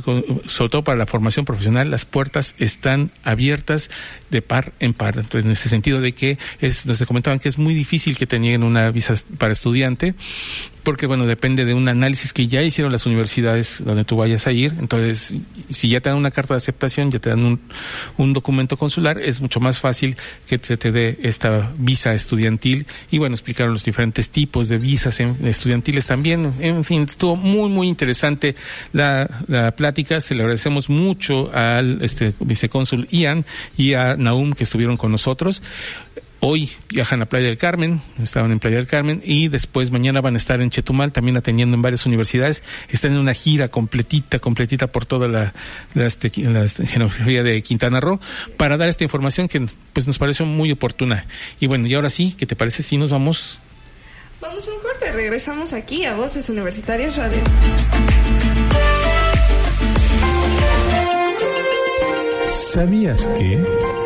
sobre 0.46 0.70
todo 0.70 0.85
para 0.85 0.99
la 0.99 1.07
formación 1.07 1.44
profesional, 1.44 1.90
las 1.90 2.05
puertas 2.05 2.55
están 2.59 3.11
abiertas 3.22 3.90
de 4.31 4.42
par 4.42 4.72
en 4.81 4.94
par, 4.94 5.25
en 5.33 5.51
ese 5.51 5.68
sentido 5.68 6.01
de 6.01 6.12
que 6.12 6.38
es, 6.61 6.87
nos 6.87 7.03
comentaban 7.05 7.38
que 7.38 7.49
es 7.49 7.59
muy 7.59 7.75
difícil 7.75 8.16
que 8.16 8.27
te 8.27 8.37
una 8.57 8.90
visa 8.90 9.14
para 9.38 9.53
estudiante, 9.53 10.14
porque 10.87 11.09
bueno, 11.09 11.27
depende 11.27 11.64
de 11.64 11.75
un 11.75 11.88
análisis 11.88 12.33
que 12.33 12.46
ya 12.46 12.62
hicieron 12.62 12.92
las 12.92 13.07
universidades 13.07 13.83
donde 13.85 14.05
tú 14.05 14.16
vayas 14.16 14.46
a 14.46 14.53
ir. 14.53 14.72
Entonces, 14.79 15.37
si 15.68 15.88
ya 15.88 16.01
te 16.01 16.11
dan 16.11 16.16
una 16.16 16.31
carta 16.31 16.55
de 16.55 16.59
aceptación, 16.59 17.11
ya 17.11 17.18
te 17.18 17.29
dan 17.29 17.44
un, 17.44 17.61
un 18.18 18.33
documento 18.33 18.77
consular, 18.77 19.18
es 19.18 19.40
mucho 19.40 19.59
más 19.59 19.81
fácil 19.81 20.16
que 20.46 20.61
se 20.62 20.77
te 20.77 20.92
dé 20.92 21.18
esta 21.25 21.72
visa 21.77 22.14
estudiantil. 22.14 22.87
Y 23.11 23.18
bueno, 23.18 23.35
explicaron 23.35 23.72
los 23.72 23.85
diferentes 23.85 24.31
tipos 24.31 24.68
de 24.68 24.79
visas 24.79 25.18
estudiantiles 25.18 26.07
también. 26.07 26.53
En 26.61 26.85
fin, 26.85 27.03
estuvo 27.03 27.35
muy, 27.35 27.68
muy 27.68 27.88
interesante 27.88 28.55
la, 28.92 29.29
la 29.49 29.72
plática. 29.72 30.20
Se 30.20 30.37
le 30.37 30.42
agradecemos 30.42 30.88
mucho 30.88 31.53
al 31.53 31.99
este 32.01 32.33
vicecónsul 32.38 33.09
Ian 33.11 33.44
y 33.77 33.94
a 33.94 34.14
Naum 34.14 34.53
que 34.53 34.62
estuvieron 34.62 34.96
con 34.96 35.11
nosotros. 35.11 35.64
Hoy 36.40 36.70
viajan 36.90 37.22
a 37.22 37.27
Playa 37.27 37.46
del 37.46 37.57
Carmen, 37.57 38.03
estaban 38.22 38.53
en 38.53 38.59
Playa 38.59 38.77
del 38.77 38.87
Carmen, 38.87 39.22
y 39.25 39.49
después 39.49 39.90
mañana 39.90 40.20
van 40.20 40.35
a 40.35 40.37
estar 40.37 40.61
en 40.61 40.70
Chetumal, 40.70 41.11
también 41.11 41.37
atendiendo 41.37 41.75
en 41.75 41.83
varias 41.83 42.05
universidades. 42.05 42.62
Están 42.88 43.12
en 43.12 43.18
una 43.18 43.33
gira 43.33 43.68
completita, 43.68 44.38
completita 44.38 44.87
por 44.88 45.07
toda 45.07 45.29
la, 45.29 45.55
la, 45.94 46.07
este, 46.07 46.29
este, 46.29 46.87
geografía 46.87 47.42
de 47.42 47.62
Quintana 47.62 48.01
Roo, 48.01 48.20
para 48.57 48.77
dar 48.77 48.88
esta 48.88 49.05
información 49.05 49.49
que 49.49 49.66
pues 49.92 50.07
nos 50.07 50.18
pareció 50.18 50.44
muy 50.44 50.70
oportuna. 50.70 51.25
Y 51.59 51.66
bueno, 51.66 51.87
y 51.87 51.94
ahora 51.94 52.11
sí, 52.11 52.35
¿qué 52.38 52.44
te 52.46 52.55
parece 52.55 52.83
si 52.83 52.99
nos 52.99 53.11
vamos? 53.11 53.59
Vamos 54.40 54.68
un 54.68 54.81
corte, 54.83 55.12
regresamos 55.12 55.72
aquí 55.72 56.05
a 56.05 56.14
Voces 56.14 56.51
Universitarias 56.51 57.16
Radio. 57.16 57.40
¿Sabías 62.46 63.27
que... 63.38 64.06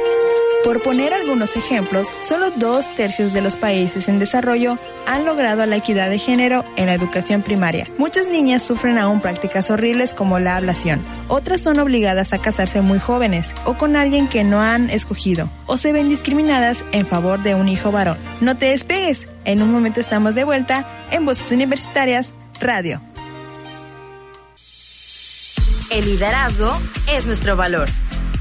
Por 0.64 0.82
poner 0.82 1.14
algunos 1.14 1.56
ejemplos, 1.56 2.08
solo 2.22 2.50
dos 2.50 2.94
tercios 2.94 3.32
de 3.32 3.40
los 3.40 3.56
países 3.56 4.08
en 4.08 4.18
desarrollo 4.18 4.78
han 5.06 5.24
logrado 5.24 5.64
la 5.64 5.76
equidad 5.76 6.10
de 6.10 6.18
género 6.18 6.64
en 6.76 6.86
la 6.86 6.92
educación 6.92 7.40
primaria. 7.40 7.86
Muchas 7.96 8.28
niñas 8.28 8.62
sufren 8.62 8.98
aún 8.98 9.22
prácticas 9.22 9.70
horribles 9.70 10.12
como 10.12 10.38
la 10.38 10.56
ablación. 10.56 11.00
Otras 11.28 11.62
son 11.62 11.78
obligadas 11.78 12.34
a 12.34 12.38
casarse 12.38 12.82
muy 12.82 12.98
jóvenes 12.98 13.54
o 13.64 13.78
con 13.78 13.96
alguien 13.96 14.28
que 14.28 14.44
no 14.44 14.60
han 14.60 14.90
escogido 14.90 15.48
o 15.64 15.78
se 15.78 15.92
ven 15.92 16.10
discriminadas 16.10 16.84
en 16.92 17.06
favor 17.06 17.42
de 17.42 17.54
un 17.54 17.68
hijo 17.68 17.90
varón. 17.90 18.18
No 18.42 18.56
te 18.58 18.66
despegues, 18.66 19.26
en 19.46 19.62
un 19.62 19.72
momento 19.72 19.98
estamos 19.98 20.34
de 20.34 20.44
vuelta 20.44 20.84
en 21.10 21.24
Voces 21.24 21.52
Universitarias 21.52 22.34
Radio. 22.60 23.00
El 25.90 26.04
liderazgo 26.04 26.70
es 27.10 27.24
nuestro 27.24 27.56
valor. 27.56 27.88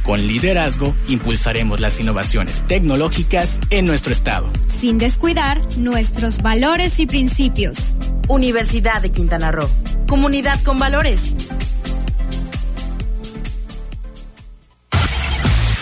Con 0.09 0.25
liderazgo 0.25 0.95
impulsaremos 1.07 1.79
las 1.79 1.99
innovaciones 1.99 2.63
tecnológicas 2.65 3.59
en 3.69 3.85
nuestro 3.85 4.11
estado. 4.11 4.49
Sin 4.65 4.97
descuidar 4.97 5.61
nuestros 5.77 6.41
valores 6.41 6.99
y 6.99 7.05
principios. 7.05 7.93
Universidad 8.27 9.03
de 9.03 9.11
Quintana 9.11 9.51
Roo. 9.51 9.69
Comunidad 10.07 10.59
con 10.63 10.79
valores. 10.79 11.35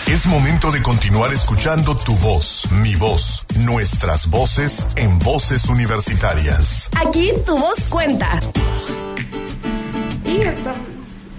Es 0.08 0.26
momento 0.26 0.72
de 0.72 0.82
continuar 0.82 1.32
escuchando 1.32 1.96
tu 1.96 2.14
voz, 2.16 2.70
mi 2.82 2.96
voz, 2.96 3.46
nuestras 3.60 4.28
voces 4.28 4.88
en 4.96 5.18
voces 5.20 5.64
universitarias. 5.70 6.90
Aquí 7.00 7.32
tu 7.46 7.56
voz 7.56 7.82
cuenta. 7.88 8.38
Y 10.26 10.42
estamos 10.42 10.87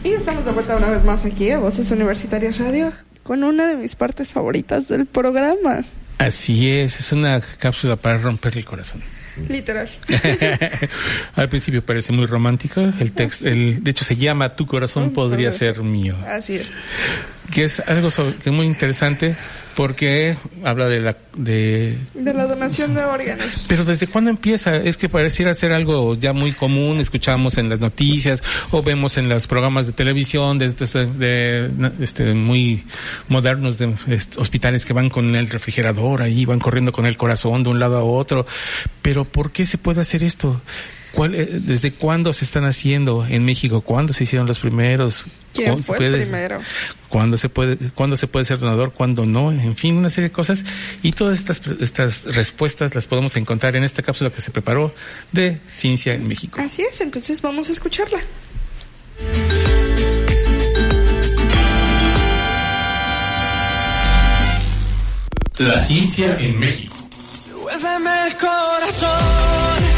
y 0.04 0.10
estamos 0.10 0.46
de 0.46 0.52
vuelta 0.52 0.78
una 0.78 0.90
vez 0.90 1.04
más 1.04 1.26
aquí 1.26 1.52
a 1.52 1.60
Voces 1.60 1.92
Universitarias 1.92 2.58
Radio 2.60 2.94
con 3.24 3.44
una 3.44 3.68
de 3.68 3.76
mis 3.76 3.96
partes 3.96 4.32
favoritas 4.32 4.88
del 4.88 5.06
programa. 5.06 5.84
Así 6.18 6.70
es, 6.70 7.00
es 7.00 7.12
una 7.12 7.42
cápsula 7.42 7.96
para 7.96 8.18
romper 8.18 8.58
el 8.58 8.66
corazón. 8.66 9.02
Literal. 9.48 9.88
Al 11.36 11.48
principio 11.48 11.82
parece 11.82 12.12
muy 12.12 12.26
romántico. 12.26 12.82
El 12.82 13.14
texto, 13.14 13.48
el, 13.48 13.84
de 13.84 13.92
hecho, 13.92 14.04
se 14.04 14.16
llama 14.16 14.56
Tu 14.56 14.66
corazón 14.66 15.12
podría 15.12 15.52
ser 15.52 15.82
mío. 15.82 16.18
Así 16.28 16.56
es. 16.56 16.70
Que 17.54 17.64
es 17.64 17.80
algo 17.82 18.10
que 18.10 18.50
es 18.50 18.56
muy 18.56 18.66
interesante 18.66 19.36
porque 19.80 20.36
habla 20.65 20.89
de 20.89 21.00
la 21.00 21.15
de, 21.38 21.98
la 22.13 22.46
donación 22.48 22.96
de 22.96 23.06
órganos. 23.06 23.63
Pero 23.70 23.86
desde 23.86 24.08
cuándo 24.08 24.30
empieza? 24.30 24.76
Es 24.76 24.98
que 24.98 25.08
pareciera 25.08 25.54
ser 25.54 25.72
algo 25.72 26.15
ya 26.15 26.34
muy 26.34 26.52
común, 26.52 27.00
escuchamos 27.00 27.58
en 27.58 27.70
las 27.70 27.80
noticias 27.80 28.44
o 28.72 28.84
vemos 28.84 29.18
en 29.18 29.30
los 29.30 29.48
programas 29.48 29.88
de 29.88 29.94
televisión 29.94 30.58
de, 30.58 30.68
de, 30.68 31.72
este 32.02 32.34
muy 32.34 32.84
modernos 33.30 33.78
de 33.78 33.96
hospitales 34.36 34.84
que 34.84 34.92
van 34.92 35.10
con 35.10 35.34
el 35.34 35.50
refrigerador 35.50 36.24
ahí, 36.24 36.44
van 36.44 36.60
corriendo 36.60 36.92
con 36.92 37.06
el 37.06 37.15
corazón 37.15 37.63
de 37.63 37.70
un 37.70 37.80
lado 37.80 38.00
a 38.00 38.04
otro. 38.04 38.46
Pero 39.02 39.24
¿por 39.24 39.52
qué 39.54 39.65
se 39.65 39.78
puede 39.78 40.02
hacer 40.02 40.24
esto? 40.26 40.62
¿Cuál, 41.13 41.36
eh, 41.36 41.60
¿Desde 41.62 41.91
cuándo 41.91 42.34
se 42.34 42.45
están 42.45 42.65
haciendo 42.65 43.26
en 43.26 43.43
México? 43.43 43.82
¿Cuándo 43.82 44.13
se 44.13 44.24
hicieron 44.24 44.48
los 44.48 44.60
primeros? 44.60 45.26
¿Quién 45.54 45.84
fue 45.84 45.98
el 46.06 46.22
primero? 46.22 46.60
¿Cuándo 47.10 47.38
se 47.38 47.50
puede, 47.50 47.78
cuándo 47.95 48.15
se 48.15 48.28
puede 48.28 48.45
ser 48.45 48.60
donador? 48.60 48.93
¿Cuándo 48.93 49.26
no? 49.26 49.51
En 49.51 49.76
fin, 49.76 49.97
una 49.97 50.10
serie 50.10 50.30
de 50.30 50.34
cosas. 50.34 50.64
Y 51.01 51.12
todas 51.14 51.39
estas, 51.39 51.62
estas 51.80 52.36
respuestas 52.36 52.93
las 52.93 53.07
podemos 53.07 53.36
encontrar 53.36 53.76
en 53.76 53.84
esta 53.84 54.01
cápsula 54.03 54.30
que 54.30 54.41
se 54.41 54.51
preparó 54.51 54.93
de 55.32 55.60
Ciencia 55.68 56.14
en 56.14 56.28
México. 56.28 56.60
Así 56.62 56.84
es, 56.84 57.01
entonces 57.01 57.41
vamos 57.41 57.70
a 57.70 57.72
escucharla. 57.72 58.20
La 65.57 65.78
ciencia 65.78 66.38
en 66.39 66.57
México. 66.57 66.95
el 67.66 68.38
corazón 68.38 69.89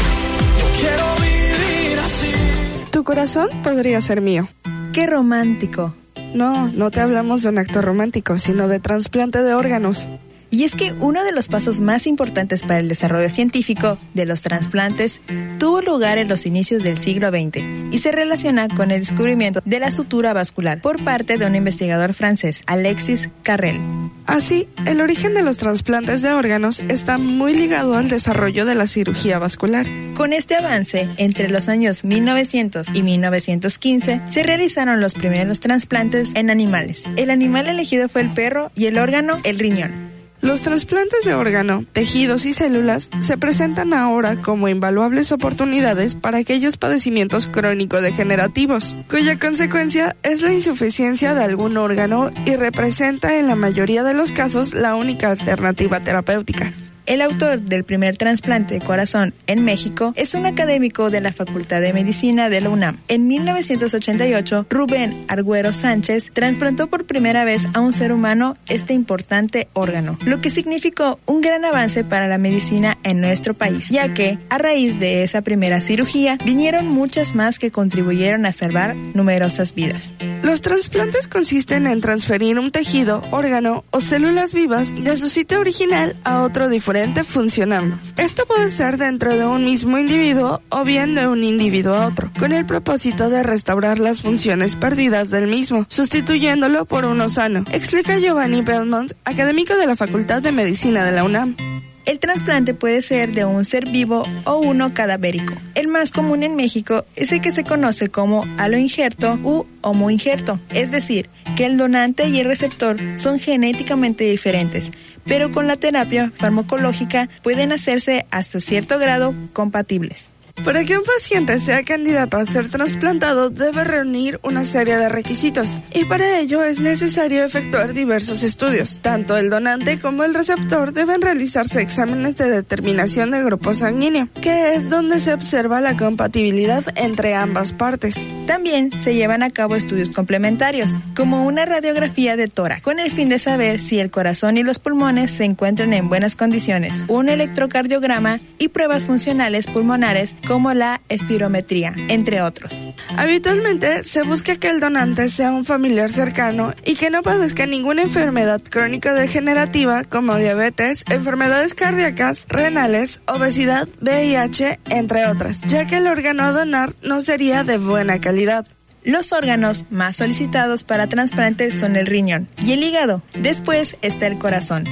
tu 2.92 3.04
corazón 3.04 3.48
podría 3.62 4.00
ser 4.02 4.20
mío. 4.20 4.48
¡Qué 4.92 5.06
romántico! 5.06 5.94
No, 6.34 6.68
no 6.68 6.90
te 6.90 7.00
hablamos 7.00 7.42
de 7.42 7.48
un 7.48 7.58
acto 7.58 7.80
romántico, 7.80 8.38
sino 8.38 8.68
de 8.68 8.80
trasplante 8.80 9.42
de 9.42 9.54
órganos. 9.54 10.08
Y 10.52 10.64
es 10.64 10.74
que 10.74 10.92
uno 10.92 11.24
de 11.24 11.32
los 11.32 11.48
pasos 11.48 11.80
más 11.80 12.06
importantes 12.06 12.60
para 12.60 12.78
el 12.78 12.86
desarrollo 12.86 13.30
científico 13.30 13.96
de 14.12 14.26
los 14.26 14.42
trasplantes 14.42 15.22
tuvo 15.58 15.80
lugar 15.80 16.18
en 16.18 16.28
los 16.28 16.44
inicios 16.44 16.82
del 16.82 16.98
siglo 16.98 17.30
XX 17.30 17.64
y 17.90 17.98
se 17.98 18.12
relaciona 18.12 18.68
con 18.68 18.90
el 18.90 19.00
descubrimiento 19.00 19.62
de 19.64 19.80
la 19.80 19.90
sutura 19.90 20.34
vascular 20.34 20.82
por 20.82 21.02
parte 21.02 21.38
de 21.38 21.46
un 21.46 21.56
investigador 21.56 22.12
francés, 22.12 22.62
Alexis 22.66 23.30
Carrel. 23.42 23.80
Así, 24.26 24.68
el 24.84 25.00
origen 25.00 25.32
de 25.32 25.42
los 25.42 25.56
trasplantes 25.56 26.20
de 26.20 26.32
órganos 26.32 26.80
está 26.80 27.16
muy 27.16 27.54
ligado 27.54 27.94
al 27.94 28.10
desarrollo 28.10 28.66
de 28.66 28.74
la 28.74 28.86
cirugía 28.86 29.38
vascular. 29.38 29.86
Con 30.14 30.34
este 30.34 30.54
avance, 30.54 31.08
entre 31.16 31.48
los 31.48 31.70
años 31.70 32.04
1900 32.04 32.88
y 32.92 33.02
1915, 33.02 34.20
se 34.26 34.42
realizaron 34.42 35.00
los 35.00 35.14
primeros 35.14 35.60
trasplantes 35.60 36.32
en 36.34 36.50
animales. 36.50 37.04
El 37.16 37.30
animal 37.30 37.68
elegido 37.68 38.10
fue 38.10 38.20
el 38.20 38.34
perro 38.34 38.70
y 38.74 38.84
el 38.84 38.98
órgano 38.98 39.38
el 39.44 39.58
riñón. 39.58 40.12
Los 40.42 40.62
trasplantes 40.62 41.24
de 41.24 41.34
órgano, 41.34 41.84
tejidos 41.92 42.46
y 42.46 42.52
células 42.52 43.10
se 43.20 43.38
presentan 43.38 43.94
ahora 43.94 44.42
como 44.42 44.68
invaluables 44.68 45.30
oportunidades 45.30 46.16
para 46.16 46.38
aquellos 46.38 46.76
padecimientos 46.76 47.46
crónico-degenerativos, 47.46 48.96
cuya 49.08 49.38
consecuencia 49.38 50.16
es 50.24 50.42
la 50.42 50.52
insuficiencia 50.52 51.34
de 51.34 51.44
algún 51.44 51.76
órgano 51.76 52.32
y 52.44 52.56
representa 52.56 53.38
en 53.38 53.46
la 53.46 53.54
mayoría 53.54 54.02
de 54.02 54.14
los 54.14 54.32
casos 54.32 54.74
la 54.74 54.96
única 54.96 55.30
alternativa 55.30 56.00
terapéutica. 56.00 56.72
El 57.04 57.20
autor 57.20 57.60
del 57.60 57.82
primer 57.82 58.16
trasplante 58.16 58.74
de 58.74 58.80
corazón 58.80 59.34
en 59.48 59.64
México 59.64 60.12
es 60.16 60.34
un 60.34 60.46
académico 60.46 61.10
de 61.10 61.20
la 61.20 61.32
Facultad 61.32 61.80
de 61.80 61.92
Medicina 61.92 62.48
de 62.48 62.60
la 62.60 62.70
UNAM. 62.70 62.98
En 63.08 63.26
1988, 63.26 64.66
Rubén 64.70 65.24
Argüero 65.26 65.72
Sánchez 65.72 66.30
trasplantó 66.32 66.86
por 66.86 67.04
primera 67.04 67.44
vez 67.44 67.66
a 67.74 67.80
un 67.80 67.92
ser 67.92 68.12
humano 68.12 68.56
este 68.68 68.94
importante 68.94 69.66
órgano, 69.72 70.16
lo 70.24 70.40
que 70.40 70.52
significó 70.52 71.18
un 71.26 71.40
gran 71.40 71.64
avance 71.64 72.04
para 72.04 72.28
la 72.28 72.38
medicina 72.38 72.96
en 73.02 73.20
nuestro 73.20 73.54
país, 73.54 73.88
ya 73.88 74.14
que 74.14 74.38
a 74.48 74.58
raíz 74.58 75.00
de 75.00 75.24
esa 75.24 75.42
primera 75.42 75.80
cirugía 75.80 76.38
vinieron 76.44 76.86
muchas 76.86 77.34
más 77.34 77.58
que 77.58 77.72
contribuyeron 77.72 78.46
a 78.46 78.52
salvar 78.52 78.94
numerosas 78.94 79.74
vidas. 79.74 80.12
Los 80.42 80.60
trasplantes 80.60 81.28
consisten 81.28 81.86
en 81.86 82.00
transferir 82.00 82.58
un 82.58 82.70
tejido, 82.70 83.22
órgano 83.30 83.84
o 83.90 84.00
células 84.00 84.54
vivas 84.54 84.92
de 84.94 85.16
su 85.16 85.28
sitio 85.28 85.60
original 85.60 86.16
a 86.24 86.42
otro 86.42 86.68
diferente 86.68 86.91
funcionando. 87.24 87.98
Esto 88.16 88.44
puede 88.46 88.70
ser 88.70 88.98
dentro 88.98 89.34
de 89.34 89.44
un 89.44 89.64
mismo 89.64 89.98
individuo 89.98 90.60
o 90.68 90.84
bien 90.84 91.14
de 91.14 91.26
un 91.26 91.42
individuo 91.42 91.94
a 91.94 92.06
otro, 92.06 92.30
con 92.38 92.52
el 92.52 92.66
propósito 92.66 93.30
de 93.30 93.42
restaurar 93.42 93.98
las 93.98 94.20
funciones 94.20 94.76
perdidas 94.76 95.30
del 95.30 95.46
mismo, 95.46 95.86
sustituyéndolo 95.88 96.84
por 96.84 97.04
uno 97.04 97.28
sano, 97.28 97.64
explica 97.72 98.18
Giovanni 98.18 98.60
Belmont, 98.60 99.12
académico 99.24 99.74
de 99.76 99.86
la 99.86 99.96
Facultad 99.96 100.42
de 100.42 100.52
Medicina 100.52 101.04
de 101.04 101.12
la 101.12 101.24
UNAM. 101.24 101.56
El 102.04 102.18
trasplante 102.18 102.74
puede 102.74 103.00
ser 103.00 103.32
de 103.32 103.44
un 103.44 103.64
ser 103.64 103.88
vivo 103.88 104.24
o 104.44 104.56
uno 104.56 104.92
cadavérico. 104.92 105.54
El 105.76 105.86
más 105.86 106.10
común 106.10 106.42
en 106.42 106.56
México 106.56 107.04
es 107.14 107.30
el 107.30 107.40
que 107.40 107.52
se 107.52 107.62
conoce 107.62 108.08
como 108.08 108.44
aloinjerto 108.58 109.38
u 109.44 109.66
homoinjerto, 109.82 110.58
es 110.70 110.90
decir, 110.90 111.30
que 111.56 111.64
el 111.64 111.76
donante 111.76 112.28
y 112.28 112.40
el 112.40 112.46
receptor 112.46 112.96
son 113.16 113.38
genéticamente 113.38 114.24
diferentes, 114.24 114.90
pero 115.24 115.52
con 115.52 115.68
la 115.68 115.76
terapia 115.76 116.32
farmacológica 116.34 117.28
pueden 117.42 117.70
hacerse 117.70 118.26
hasta 118.32 118.58
cierto 118.58 118.98
grado 118.98 119.32
compatibles. 119.52 120.28
Para 120.64 120.84
que 120.84 120.96
un 120.96 121.02
paciente 121.02 121.58
sea 121.58 121.82
candidato 121.82 122.36
a 122.36 122.46
ser 122.46 122.68
trasplantado 122.68 123.50
debe 123.50 123.82
reunir 123.82 124.38
una 124.42 124.62
serie 124.62 124.96
de 124.96 125.08
requisitos 125.08 125.80
y 125.92 126.04
para 126.04 126.38
ello 126.38 126.62
es 126.62 126.80
necesario 126.80 127.44
efectuar 127.44 127.92
diversos 127.94 128.44
estudios. 128.44 129.00
Tanto 129.02 129.36
el 129.36 129.50
donante 129.50 129.98
como 129.98 130.22
el 130.22 130.34
receptor 130.34 130.92
deben 130.92 131.20
realizarse 131.20 131.82
exámenes 131.82 132.36
de 132.36 132.48
determinación 132.48 133.32
de 133.32 133.42
grupo 133.42 133.74
sanguíneo, 133.74 134.28
que 134.40 134.74
es 134.74 134.88
donde 134.88 135.18
se 135.18 135.32
observa 135.32 135.80
la 135.80 135.96
compatibilidad 135.96 136.84
entre 136.96 137.34
ambas 137.34 137.72
partes. 137.72 138.30
También 138.46 138.90
se 139.00 139.14
llevan 139.14 139.42
a 139.42 139.50
cabo 139.50 139.74
estudios 139.74 140.10
complementarios, 140.10 140.92
como 141.16 141.44
una 141.44 141.64
radiografía 141.64 142.36
de 142.36 142.46
tórax, 142.46 142.82
con 142.82 143.00
el 143.00 143.10
fin 143.10 143.28
de 143.28 143.40
saber 143.40 143.80
si 143.80 143.98
el 143.98 144.10
corazón 144.10 144.58
y 144.58 144.62
los 144.62 144.78
pulmones 144.78 145.32
se 145.32 145.44
encuentran 145.44 145.92
en 145.92 146.08
buenas 146.08 146.36
condiciones, 146.36 147.04
un 147.08 147.28
electrocardiograma 147.28 148.40
y 148.58 148.68
pruebas 148.68 149.06
funcionales 149.06 149.66
pulmonares 149.66 150.36
como 150.46 150.74
la 150.74 151.00
espirometría, 151.08 151.94
entre 152.08 152.42
otros. 152.42 152.86
Habitualmente 153.16 154.02
se 154.04 154.22
busca 154.22 154.56
que 154.56 154.68
el 154.68 154.80
donante 154.80 155.28
sea 155.28 155.52
un 155.52 155.64
familiar 155.64 156.10
cercano 156.10 156.74
y 156.84 156.96
que 156.96 157.10
no 157.10 157.22
padezca 157.22 157.66
ninguna 157.66 158.02
enfermedad 158.02 158.60
crónico-degenerativa 158.62 160.04
como 160.04 160.36
diabetes, 160.36 161.04
enfermedades 161.08 161.74
cardíacas, 161.74 162.46
renales, 162.48 163.20
obesidad, 163.26 163.88
VIH, 164.00 164.80
entre 164.90 165.26
otras, 165.26 165.62
ya 165.62 165.86
que 165.86 165.98
el 165.98 166.06
órgano 166.06 166.44
a 166.44 166.52
donar 166.52 166.94
no 167.02 167.22
sería 167.22 167.64
de 167.64 167.78
buena 167.78 168.20
calidad. 168.20 168.66
Los 169.04 169.32
órganos 169.32 169.84
más 169.90 170.16
solicitados 170.16 170.84
para 170.84 171.08
trasplante 171.08 171.72
son 171.72 171.96
el 171.96 172.06
riñón 172.06 172.46
y 172.64 172.72
el 172.72 172.84
hígado. 172.84 173.22
Después 173.34 173.96
está 174.00 174.28
el 174.28 174.38
corazón. 174.38 174.84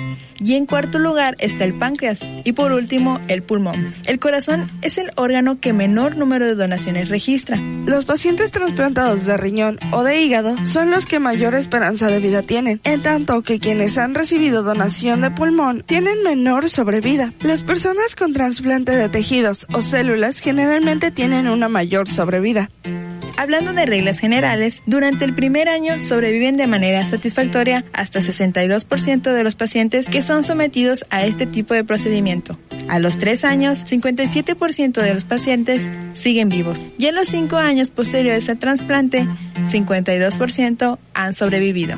Y 0.42 0.54
en 0.54 0.66
cuarto 0.66 0.98
lugar 0.98 1.36
está 1.38 1.64
el 1.64 1.74
páncreas. 1.74 2.20
Y 2.44 2.52
por 2.52 2.72
último, 2.72 3.20
el 3.28 3.42
pulmón. 3.42 3.94
El 4.06 4.18
corazón 4.18 4.70
es 4.82 4.98
el 4.98 5.12
órgano 5.16 5.60
que 5.60 5.72
menor 5.72 6.16
número 6.16 6.46
de 6.46 6.54
donaciones 6.54 7.08
registra. 7.08 7.58
Los 7.86 8.04
pacientes 8.06 8.50
trasplantados 8.50 9.26
de 9.26 9.36
riñón 9.36 9.78
o 9.92 10.02
de 10.02 10.20
hígado 10.20 10.56
son 10.64 10.90
los 10.90 11.06
que 11.06 11.18
mayor 11.18 11.54
esperanza 11.54 12.08
de 12.08 12.20
vida 12.20 12.42
tienen, 12.42 12.80
en 12.84 13.02
tanto 13.02 13.42
que 13.42 13.58
quienes 13.58 13.98
han 13.98 14.14
recibido 14.14 14.62
donación 14.62 15.20
de 15.20 15.30
pulmón 15.30 15.84
tienen 15.84 16.22
menor 16.22 16.68
sobrevida. 16.68 17.32
Las 17.42 17.62
personas 17.62 18.16
con 18.16 18.32
trasplante 18.32 18.92
de 18.92 19.08
tejidos 19.08 19.66
o 19.72 19.82
células 19.82 20.40
generalmente 20.40 21.10
tienen 21.10 21.48
una 21.48 21.68
mayor 21.68 22.08
sobrevida. 22.08 22.70
Hablando 23.40 23.72
de 23.72 23.86
reglas 23.86 24.18
generales, 24.18 24.82
durante 24.84 25.24
el 25.24 25.34
primer 25.34 25.70
año 25.70 25.98
sobreviven 25.98 26.58
de 26.58 26.66
manera 26.66 27.06
satisfactoria 27.06 27.86
hasta 27.94 28.20
62% 28.20 29.32
de 29.32 29.42
los 29.42 29.54
pacientes 29.54 30.04
que 30.04 30.20
son 30.20 30.42
sometidos 30.42 31.06
a 31.08 31.24
este 31.24 31.46
tipo 31.46 31.72
de 31.72 31.82
procedimiento. 31.82 32.58
A 32.88 32.98
los 32.98 33.16
tres 33.16 33.44
años, 33.46 33.82
57% 33.86 35.00
de 35.00 35.14
los 35.14 35.24
pacientes 35.24 35.88
siguen 36.12 36.50
vivos. 36.50 36.78
Y 36.98 37.06
en 37.06 37.14
los 37.14 37.28
cinco 37.28 37.56
años 37.56 37.90
posteriores 37.90 38.50
al 38.50 38.58
trasplante, 38.58 39.26
52% 39.64 40.98
han 41.14 41.32
sobrevivido. 41.32 41.96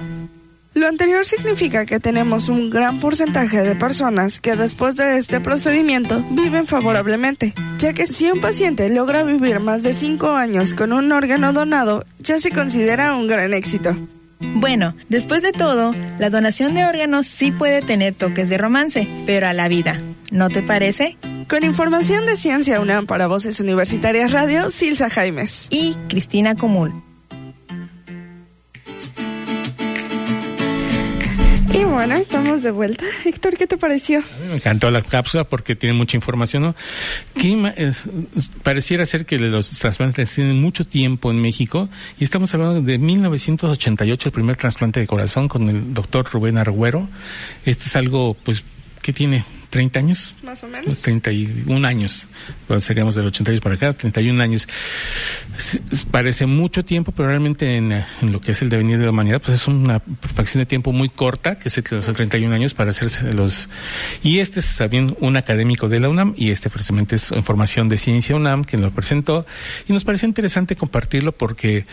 Lo 0.74 0.88
anterior 0.88 1.26
significa 1.26 1.84
que 1.84 2.00
tenemos 2.00 2.48
un 2.48 2.70
gran 2.70 2.98
porcentaje 2.98 3.60
de 3.60 3.76
personas 3.76 4.40
que 4.40 4.56
después 4.56 4.96
de 4.96 5.18
este 5.18 5.38
procedimiento 5.38 6.24
viven 6.30 6.66
favorablemente, 6.66 7.52
ya 7.78 7.92
que 7.92 8.06
si 8.06 8.30
un 8.30 8.40
paciente 8.40 8.88
logra 8.88 9.22
vivir 9.22 9.60
más 9.60 9.82
de 9.82 9.92
5 9.92 10.30
años 10.30 10.72
con 10.72 10.94
un 10.94 11.12
órgano 11.12 11.52
donado, 11.52 12.04
ya 12.20 12.38
se 12.38 12.50
considera 12.50 13.14
un 13.14 13.28
gran 13.28 13.52
éxito. 13.52 13.94
Bueno, 14.54 14.94
después 15.10 15.42
de 15.42 15.52
todo, 15.52 15.94
la 16.18 16.30
donación 16.30 16.74
de 16.74 16.86
órganos 16.86 17.26
sí 17.26 17.50
puede 17.50 17.82
tener 17.82 18.14
toques 18.14 18.48
de 18.48 18.56
romance, 18.56 19.06
pero 19.26 19.48
a 19.48 19.52
la 19.52 19.68
vida, 19.68 19.98
¿no 20.30 20.48
te 20.48 20.62
parece? 20.62 21.18
Con 21.50 21.64
información 21.64 22.24
de 22.24 22.36
Ciencia 22.36 22.80
UNAM 22.80 23.06
para 23.06 23.26
Voces 23.26 23.60
Universitarias 23.60 24.32
Radio, 24.32 24.70
Silsa 24.70 25.10
Jaimes. 25.10 25.68
Y 25.70 25.94
Cristina 26.08 26.54
Común. 26.54 27.11
Y 31.74 31.84
bueno, 31.84 32.14
estamos 32.16 32.62
de 32.62 32.70
vuelta. 32.70 33.04
Héctor, 33.24 33.56
¿qué 33.56 33.66
te 33.66 33.78
pareció? 33.78 34.18
A 34.18 34.42
mí 34.42 34.48
me 34.48 34.56
encantó 34.56 34.90
la 34.90 35.00
cápsula 35.00 35.44
porque 35.44 35.74
tiene 35.74 35.96
mucha 35.96 36.18
información, 36.18 36.62
¿no? 36.62 36.74
Es, 37.76 38.04
pareciera 38.62 39.06
ser 39.06 39.24
que 39.24 39.38
los 39.38 39.70
trasplantes 39.78 40.34
tienen 40.34 40.60
mucho 40.60 40.84
tiempo 40.84 41.30
en 41.30 41.40
México 41.40 41.88
y 42.18 42.24
estamos 42.24 42.52
hablando 42.54 42.82
de 42.82 42.98
1988, 42.98 44.28
el 44.28 44.32
primer 44.32 44.56
trasplante 44.56 45.00
de 45.00 45.06
corazón 45.06 45.48
con 45.48 45.68
el 45.70 45.94
doctor 45.94 46.28
Rubén 46.30 46.58
Argüero. 46.58 47.08
Esto 47.64 47.84
es 47.86 47.96
algo, 47.96 48.34
pues, 48.34 48.62
que 49.00 49.14
tiene 49.14 49.42
30 49.72 49.98
años. 49.98 50.34
Más 50.42 50.62
o 50.64 50.68
menos. 50.68 50.98
31 50.98 51.88
años. 51.88 52.28
Pues 52.68 52.84
seríamos 52.84 53.14
del 53.14 53.26
88 53.28 53.62
para 53.62 53.74
acá, 53.74 53.94
31 53.94 54.42
años. 54.42 54.68
Parece 56.10 56.44
mucho 56.44 56.84
tiempo, 56.84 57.10
pero 57.10 57.30
realmente 57.30 57.78
en, 57.78 57.90
en, 57.90 58.32
lo 58.32 58.38
que 58.38 58.50
es 58.50 58.60
el 58.60 58.68
devenir 58.68 58.98
de 58.98 59.06
la 59.06 59.10
humanidad, 59.12 59.40
pues 59.40 59.62
es 59.62 59.68
una 59.68 60.02
fracción 60.34 60.60
de 60.60 60.66
tiempo 60.66 60.92
muy 60.92 61.08
corta, 61.08 61.58
que 61.58 61.70
es 61.70 61.78
el, 61.78 61.84
los 61.90 62.04
31 62.04 62.54
años 62.54 62.74
para 62.74 62.90
hacerse 62.90 63.32
los... 63.32 63.70
Y 64.22 64.40
este 64.40 64.60
es 64.60 64.76
también 64.76 65.16
un 65.20 65.38
académico 65.38 65.88
de 65.88 66.00
la 66.00 66.10
UNAM 66.10 66.34
y 66.36 66.50
este 66.50 66.68
precisamente 66.68 67.16
es 67.16 67.32
información 67.32 67.88
de 67.88 67.96
Ciencia 67.96 68.36
UNAM, 68.36 68.64
quien 68.64 68.82
lo 68.82 68.90
presentó. 68.90 69.46
Y 69.88 69.94
nos 69.94 70.04
pareció 70.04 70.28
interesante 70.28 70.76
compartirlo 70.76 71.32
porque 71.32 71.86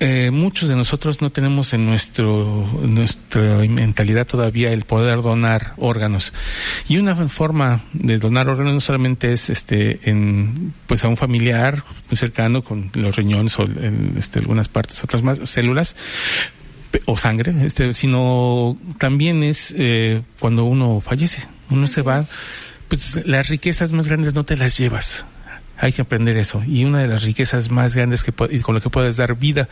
eh, 0.00 0.30
muchos 0.30 0.68
de 0.68 0.76
nosotros 0.76 1.20
no 1.20 1.30
tenemos 1.30 1.72
en 1.74 1.86
nuestro 1.86 2.66
nuestra 2.82 3.58
mentalidad 3.68 4.26
todavía 4.26 4.70
el 4.72 4.84
poder 4.84 5.22
donar 5.22 5.74
órganos. 5.76 6.32
Y 6.88 6.98
una 6.98 7.14
forma 7.28 7.82
de 7.92 8.18
donar 8.18 8.48
órganos 8.48 8.74
no 8.74 8.80
solamente 8.80 9.32
es 9.32 9.50
este 9.50 10.10
en 10.10 10.74
pues 10.86 11.04
a 11.04 11.08
un 11.08 11.16
familiar 11.16 11.82
muy 12.08 12.16
cercano 12.16 12.62
con 12.62 12.90
los 12.94 13.16
riñones 13.16 13.58
o 13.58 13.62
en, 13.64 14.14
este, 14.18 14.40
algunas 14.40 14.68
partes 14.68 15.02
otras 15.04 15.22
más 15.22 15.40
células 15.44 15.96
o 17.04 17.16
sangre 17.18 17.54
este 17.66 17.92
sino 17.92 18.78
también 18.98 19.42
es 19.42 19.74
eh, 19.76 20.22
cuando 20.38 20.64
uno 20.64 21.00
fallece. 21.00 21.46
Uno 21.70 21.86
se 21.86 22.02
va 22.02 22.22
pues 22.88 23.26
las 23.26 23.48
riquezas 23.48 23.92
más 23.92 24.08
grandes 24.08 24.34
no 24.34 24.44
te 24.44 24.56
las 24.56 24.78
llevas 24.78 25.26
hay 25.78 25.92
que 25.92 26.02
aprender 26.02 26.36
eso. 26.36 26.62
Y 26.66 26.84
una 26.84 27.00
de 27.00 27.08
las 27.08 27.24
riquezas 27.24 27.70
más 27.70 27.94
grandes 27.94 28.24
que 28.24 28.32
con 28.32 28.74
lo 28.74 28.80
que 28.80 28.90
puedes 28.90 29.16
dar 29.16 29.36
vida 29.36 29.68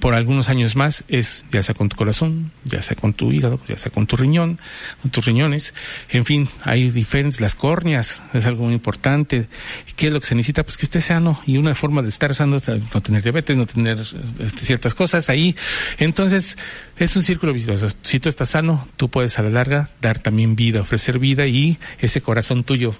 por 0.00 0.14
algunos 0.14 0.48
años 0.48 0.76
más 0.76 1.04
es 1.08 1.44
ya 1.50 1.62
sea 1.62 1.74
con 1.74 1.88
tu 1.88 1.96
corazón, 1.96 2.50
ya 2.64 2.82
sea 2.82 2.96
con 2.96 3.14
tu 3.14 3.32
hígado, 3.32 3.60
ya 3.66 3.76
sea 3.76 3.90
con 3.90 4.06
tu 4.06 4.16
riñón, 4.16 4.58
con 5.00 5.10
tus 5.10 5.24
riñones, 5.24 5.74
en 6.10 6.24
fin, 6.24 6.48
hay 6.62 6.90
diferentes, 6.90 7.40
las 7.40 7.54
córneas 7.54 8.22
es 8.34 8.46
algo 8.46 8.64
muy 8.64 8.74
importante. 8.74 9.48
¿Qué 9.96 10.08
es 10.08 10.12
lo 10.12 10.20
que 10.20 10.26
se 10.26 10.34
necesita? 10.34 10.62
Pues 10.62 10.76
que 10.76 10.84
esté 10.84 11.00
sano 11.00 11.40
y 11.46 11.56
una 11.56 11.74
forma 11.74 12.02
de 12.02 12.08
estar 12.08 12.34
sano 12.34 12.56
es 12.56 12.68
no 12.68 13.00
tener 13.00 13.22
diabetes, 13.22 13.56
no 13.56 13.66
tener 13.66 13.98
este, 13.98 14.60
ciertas 14.60 14.94
cosas 14.94 15.30
ahí. 15.30 15.56
Entonces, 15.98 16.58
es 16.96 17.16
un 17.16 17.22
círculo 17.22 17.52
vicioso. 17.52 17.88
Si 18.02 18.20
tú 18.20 18.28
estás 18.28 18.50
sano, 18.50 18.88
tú 18.96 19.08
puedes 19.08 19.38
a 19.38 19.42
la 19.42 19.50
larga 19.50 19.90
dar 20.00 20.18
también 20.18 20.56
vida, 20.56 20.80
ofrecer 20.80 21.18
vida 21.18 21.46
y 21.46 21.78
ese 22.00 22.20
corazón 22.20 22.64
tuyo 22.64 22.94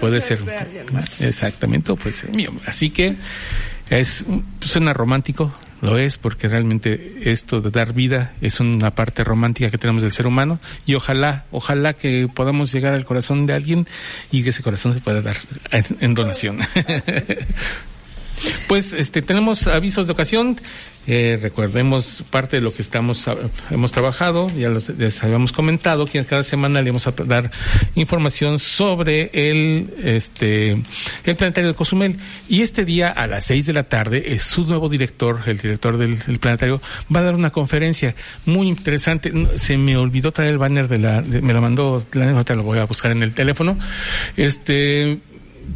puede, 0.00 0.20
ser, 0.20 0.40
exactamente, 1.20 1.94
puede 1.94 2.12
ser 2.12 2.34
mío. 2.34 2.52
Así 2.66 2.90
que 2.90 3.16
es 3.90 4.24
suena 4.60 4.92
romántico, 4.92 5.52
lo 5.80 5.96
es 5.96 6.18
porque 6.18 6.48
realmente 6.48 7.30
esto 7.30 7.60
de 7.60 7.70
dar 7.70 7.92
vida 7.92 8.34
es 8.40 8.60
una 8.60 8.94
parte 8.94 9.24
romántica 9.24 9.70
que 9.70 9.78
tenemos 9.78 10.02
del 10.02 10.12
ser 10.12 10.26
humano 10.26 10.58
y 10.86 10.94
ojalá, 10.94 11.44
ojalá 11.50 11.94
que 11.94 12.28
podamos 12.32 12.72
llegar 12.72 12.94
al 12.94 13.04
corazón 13.04 13.46
de 13.46 13.54
alguien 13.54 13.86
y 14.30 14.42
que 14.42 14.50
ese 14.50 14.62
corazón 14.62 14.94
se 14.94 15.00
pueda 15.00 15.22
dar 15.22 15.36
en 15.70 16.14
donación. 16.14 16.58
Pues 18.66 18.92
este 18.92 19.22
tenemos 19.22 19.66
avisos 19.66 20.06
de 20.06 20.12
ocasión. 20.12 20.56
Eh, 21.10 21.38
recordemos 21.40 22.22
parte 22.28 22.56
de 22.56 22.62
lo 22.62 22.70
que 22.70 22.82
estamos 22.82 23.24
hemos 23.70 23.92
trabajado, 23.92 24.50
ya 24.50 24.68
les 24.68 25.24
habíamos 25.24 25.52
comentado 25.52 26.04
que 26.04 26.22
cada 26.26 26.42
semana 26.42 26.82
le 26.82 26.90
vamos 26.90 27.06
a 27.06 27.12
dar 27.12 27.50
información 27.94 28.58
sobre 28.58 29.30
el 29.32 29.88
este 30.04 30.72
el 31.24 31.36
planetario 31.36 31.70
de 31.70 31.74
Cozumel 31.74 32.18
y 32.46 32.60
este 32.60 32.84
día 32.84 33.08
a 33.08 33.26
las 33.26 33.46
seis 33.46 33.64
de 33.64 33.72
la 33.72 33.84
tarde 33.84 34.34
es 34.34 34.42
su 34.42 34.66
nuevo 34.66 34.90
director, 34.90 35.40
el 35.46 35.56
director 35.56 35.96
del, 35.96 36.18
planetario 36.38 36.82
va 37.14 37.20
a 37.20 37.22
dar 37.22 37.34
una 37.36 37.48
conferencia 37.48 38.14
muy 38.44 38.68
interesante. 38.68 39.32
Se 39.56 39.78
me 39.78 39.96
olvidó 39.96 40.30
traer 40.32 40.50
el 40.50 40.58
banner 40.58 40.88
de 40.88 40.98
la 40.98 41.22
me 41.22 41.54
lo 41.54 41.62
mandó, 41.62 42.04
la 42.12 42.44
te 42.44 42.54
lo 42.54 42.64
voy 42.64 42.80
a 42.80 42.84
buscar 42.84 43.12
en 43.12 43.22
el 43.22 43.32
teléfono. 43.32 43.78
Este 44.36 45.20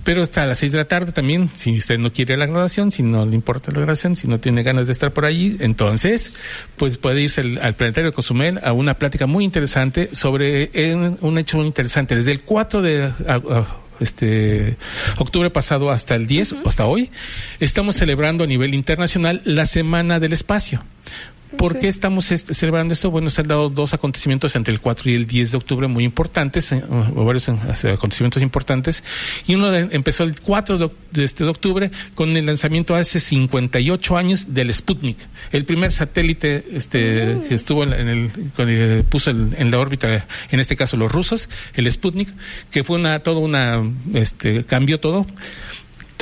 pero 0.04 0.22
está 0.22 0.42
a 0.42 0.46
las 0.46 0.58
seis 0.58 0.72
de 0.72 0.78
la 0.78 0.86
tarde 0.86 1.12
también, 1.12 1.50
si 1.54 1.78
usted 1.78 1.98
no 1.98 2.12
quiere 2.12 2.36
la 2.36 2.46
graduación, 2.46 2.90
si 2.90 3.02
no 3.02 3.24
le 3.26 3.34
importa 3.34 3.70
la 3.70 3.78
graduación, 3.78 4.16
si 4.16 4.28
no 4.28 4.40
tiene 4.40 4.62
ganas 4.62 4.86
de 4.86 4.92
estar 4.92 5.12
por 5.12 5.24
allí, 5.24 5.56
entonces, 5.60 6.32
pues 6.76 6.98
puede 6.98 7.22
irse 7.22 7.40
al, 7.40 7.74
Planetario 7.74 8.10
de 8.10 8.14
Cozumel 8.14 8.60
a 8.62 8.72
una 8.72 8.94
plática 8.94 9.26
muy 9.26 9.44
interesante 9.44 10.10
sobre 10.12 10.70
un 11.20 11.38
hecho 11.38 11.56
muy 11.56 11.66
interesante. 11.66 12.14
Desde 12.14 12.32
el 12.32 12.42
4 12.42 12.82
de 12.82 13.12
este 14.00 14.76
octubre 15.18 15.50
pasado 15.50 15.90
hasta 15.90 16.14
el 16.14 16.26
10, 16.26 16.56
hasta 16.64 16.86
hoy, 16.86 17.10
estamos 17.60 17.96
celebrando 17.96 18.44
a 18.44 18.46
nivel 18.46 18.74
internacional 18.74 19.42
la 19.44 19.66
Semana 19.66 20.20
del 20.20 20.32
Espacio. 20.32 20.82
¿Por 21.56 21.78
qué 21.78 21.88
estamos 21.88 22.26
celebrando 22.26 22.92
esto? 22.92 23.10
Bueno, 23.10 23.30
se 23.30 23.40
han 23.40 23.48
dado 23.48 23.68
dos 23.68 23.94
acontecimientos 23.94 24.56
entre 24.56 24.72
el 24.72 24.80
4 24.80 25.10
y 25.10 25.14
el 25.14 25.26
10 25.26 25.52
de 25.52 25.56
octubre 25.56 25.86
muy 25.86 26.04
importantes, 26.04 26.72
eh, 26.72 26.82
o 26.88 27.24
varios 27.24 27.48
eh, 27.48 27.56
acontecimientos 27.92 28.42
importantes. 28.42 29.04
Y 29.46 29.54
uno 29.54 29.74
empezó 29.74 30.24
el 30.24 30.40
4 30.40 30.78
de, 30.78 31.24
este 31.24 31.44
de 31.44 31.50
octubre 31.50 31.90
con 32.14 32.36
el 32.36 32.46
lanzamiento 32.46 32.94
hace 32.94 33.20
58 33.20 34.16
años 34.16 34.54
del 34.54 34.72
Sputnik, 34.72 35.18
el 35.52 35.64
primer 35.64 35.90
satélite 35.92 36.64
este, 36.72 37.34
mm. 37.34 37.48
que 37.48 37.54
estuvo 37.54 37.84
en, 37.84 37.92
el, 37.92 38.30
que 38.56 39.04
puso 39.08 39.30
en 39.30 39.70
la 39.70 39.78
órbita, 39.78 40.26
en 40.50 40.60
este 40.60 40.76
caso 40.76 40.96
los 40.96 41.12
rusos, 41.12 41.48
el 41.74 41.90
Sputnik, 41.90 42.28
que 42.70 42.84
fue 42.84 42.98
una, 42.98 43.20
todo 43.20 43.40
una, 43.40 43.82
este, 44.14 44.64
cambió 44.64 45.00
todo 45.00 45.26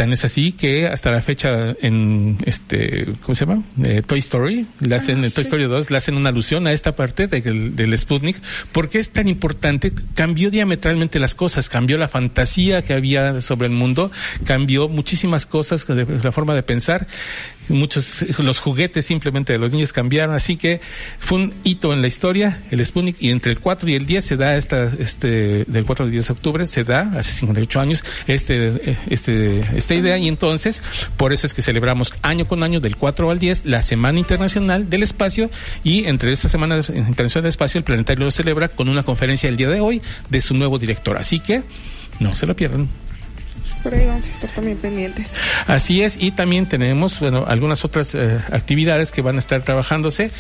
Tan 0.01 0.14
es 0.14 0.24
así 0.24 0.53
que 0.53 0.86
hasta 0.86 1.11
la 1.11 1.20
fecha 1.20 1.76
en 1.82 2.38
este, 2.46 3.05
¿cómo 3.20 3.34
se 3.34 3.44
llama? 3.44 3.62
Eh, 3.84 4.01
Toy 4.01 4.20
Story, 4.20 4.66
le 4.80 4.96
hacen, 4.96 5.22
ah, 5.22 5.28
Toy 5.28 5.42
Story 5.42 5.64
2, 5.64 5.90
le 5.90 5.96
hacen 5.98 6.16
una 6.16 6.30
alusión 6.30 6.66
a 6.66 6.72
esta 6.72 6.96
parte 6.96 7.26
del, 7.26 7.76
del 7.76 7.98
Sputnik. 7.98 8.40
¿Por 8.72 8.88
qué 8.88 8.96
es 8.96 9.11
tan 9.11 9.28
importante? 9.28 9.92
Cambió 10.14 10.51
diametralmente 10.51 11.18
las 11.18 11.34
cosas, 11.34 11.68
cambió 11.68 11.98
la 11.98 12.09
fantasía 12.09 12.80
que 12.80 12.94
había 12.94 13.42
sobre 13.42 13.66
el 13.66 13.74
mundo, 13.74 14.11
cambió 14.46 14.88
muchísimas 14.88 15.44
cosas, 15.44 15.86
de, 15.86 16.07
la 16.07 16.32
forma 16.32 16.55
de 16.55 16.62
pensar 16.62 17.07
muchos 17.69 18.25
los 18.39 18.59
juguetes 18.59 19.07
simplemente 19.07 19.53
de 19.53 19.59
los 19.59 19.73
niños 19.73 19.93
cambiaron, 19.93 20.35
así 20.35 20.57
que 20.57 20.81
fue 21.19 21.39
un 21.39 21.55
hito 21.65 21.93
en 21.93 22.01
la 22.01 22.09
historia, 22.09 22.63
el 22.71 22.85
Sputnik, 22.85 23.17
y 23.21 23.31
entre 23.31 23.53
el 23.53 23.61
4 23.61 23.89
y 23.89 23.95
el 23.95 24.07
10 24.07 24.25
se 24.25 24.37
da 24.37 24.57
esta, 24.57 24.91
este, 24.99 25.65
del 25.65 25.85
4 25.85 26.07
al 26.07 26.11
10 26.11 26.27
de 26.27 26.33
octubre, 26.33 26.67
se 26.67 26.85
da, 26.85 27.13
hace 27.17 27.33
58 27.33 27.81
años, 27.81 28.05
este, 28.27 28.97
este, 29.09 29.61
esta 29.77 29.95
idea, 29.95 30.19
y 30.19 30.29
entonces, 30.29 30.83
por 31.17 31.33
eso 31.33 31.47
es 31.47 31.55
que 31.55 31.63
celebramos 31.63 32.13
año 32.23 32.47
con 32.47 32.63
año, 32.63 32.81
del 32.81 32.97
4 32.97 33.31
al 33.31 33.39
10, 33.39 33.67
la 33.67 33.83
Semana 33.83 34.19
Internacional 34.19 34.89
del 34.91 35.03
Espacio, 35.03 35.51
y 35.85 36.05
entre 36.05 36.33
esta 36.33 36.49
Semana 36.49 36.77
Internacional 36.77 37.43
del 37.43 37.51
Espacio, 37.51 37.79
el 37.79 37.85
Planetario 37.85 38.25
lo 38.25 38.31
celebra 38.31 38.69
con 38.69 38.89
una 38.89 39.03
conferencia 39.03 39.49
el 39.49 39.57
día 39.57 39.69
de 39.69 39.81
hoy 39.81 40.03
de 40.29 40.41
su 40.41 40.55
nuevo 40.55 40.79
director, 40.79 41.17
así 41.17 41.41
que 41.41 41.63
no 42.19 42.37
se 42.37 42.47
lo 42.47 42.55
pierdan. 42.55 42.89
Por 43.83 43.95
ahí 43.95 44.07
vamos 44.07 44.26
a 44.26 44.31
estar 44.31 44.51
también 44.51 44.76
pendientes. 44.76 45.28
Así 45.66 46.03
es, 46.03 46.16
y 46.20 46.33
también 46.33 46.66
tenemos, 46.68 47.18
bueno, 47.20 47.45
algunas 47.47 47.85
otras 47.85 48.14
eh, 48.14 48.39
actividades 48.53 49.11
que 49.12 49.22
van 49.22 49.37
a 49.37 49.39
estar 49.39 49.62
trabajándose. 49.62 50.31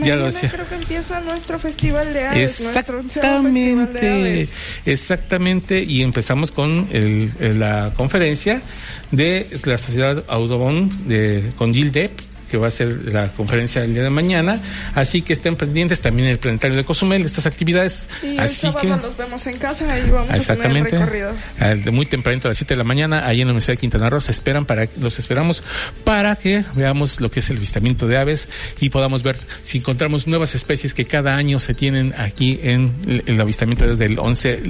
ya 0.00 0.16
lo 0.16 0.26
decía. 0.26 0.50
creo 0.50 0.68
que 0.68 0.76
empieza 0.76 1.20
nuestro 1.20 1.58
festival 1.58 2.12
de 2.12 2.26
aves. 2.26 2.60
Exactamente, 2.60 4.48
exactamente, 4.84 5.82
y 5.82 6.02
empezamos 6.02 6.50
con 6.50 6.88
el, 6.92 7.32
la 7.58 7.92
conferencia 7.96 8.62
de 9.10 9.48
la 9.64 9.78
Sociedad 9.78 10.24
Audubon 10.28 11.08
de, 11.08 11.52
con 11.56 11.74
Gil 11.74 11.92
Depp 11.92 12.33
que 12.50 12.56
va 12.56 12.68
a 12.68 12.70
ser 12.70 13.12
la 13.12 13.28
conferencia 13.28 13.80
del 13.80 13.94
día 13.94 14.02
de 14.02 14.10
mañana. 14.10 14.60
Así 14.94 15.22
que 15.22 15.32
estén 15.32 15.56
pendientes 15.56 16.00
también 16.00 16.26
en 16.28 16.32
el 16.32 16.38
planetario 16.38 16.76
de 16.76 16.84
Cozumel, 16.84 17.24
estas 17.24 17.46
actividades. 17.46 18.08
así 18.38 18.68
que 18.80 18.88
nos 18.88 19.16
vemos 19.16 19.46
en 19.46 19.58
casa 19.58 19.98
y 19.98 20.10
vamos 20.10 20.48
a 20.48 20.56
tener 20.56 20.76
el 20.76 20.84
recorrido. 20.84 21.32
De 21.58 21.90
muy 21.90 22.06
tempranito 22.06 22.48
a 22.48 22.50
las 22.50 22.58
7 22.58 22.74
de 22.74 22.78
la 22.78 22.84
mañana, 22.84 23.26
ahí 23.26 23.40
en 23.40 23.48
la 23.48 23.52
Universidad 23.52 23.74
de 23.74 23.80
Quintana 23.80 24.10
Roo, 24.10 24.20
se 24.20 24.32
esperan 24.32 24.64
para, 24.66 24.86
los 25.00 25.18
esperamos 25.18 25.62
para 26.04 26.36
que 26.36 26.64
veamos 26.74 27.20
lo 27.20 27.30
que 27.30 27.40
es 27.40 27.50
el 27.50 27.56
avistamiento 27.56 28.06
de 28.06 28.16
aves 28.16 28.48
y 28.80 28.90
podamos 28.90 29.22
ver 29.22 29.36
si 29.62 29.78
encontramos 29.78 30.26
nuevas 30.26 30.54
especies 30.54 30.94
que 30.94 31.04
cada 31.04 31.36
año 31.36 31.58
se 31.58 31.74
tienen 31.74 32.14
aquí 32.16 32.60
en 32.62 33.22
el, 33.26 33.40
avistamiento 33.40 33.86
desde 33.86 34.06
el 34.06 34.18
11, 34.18 34.62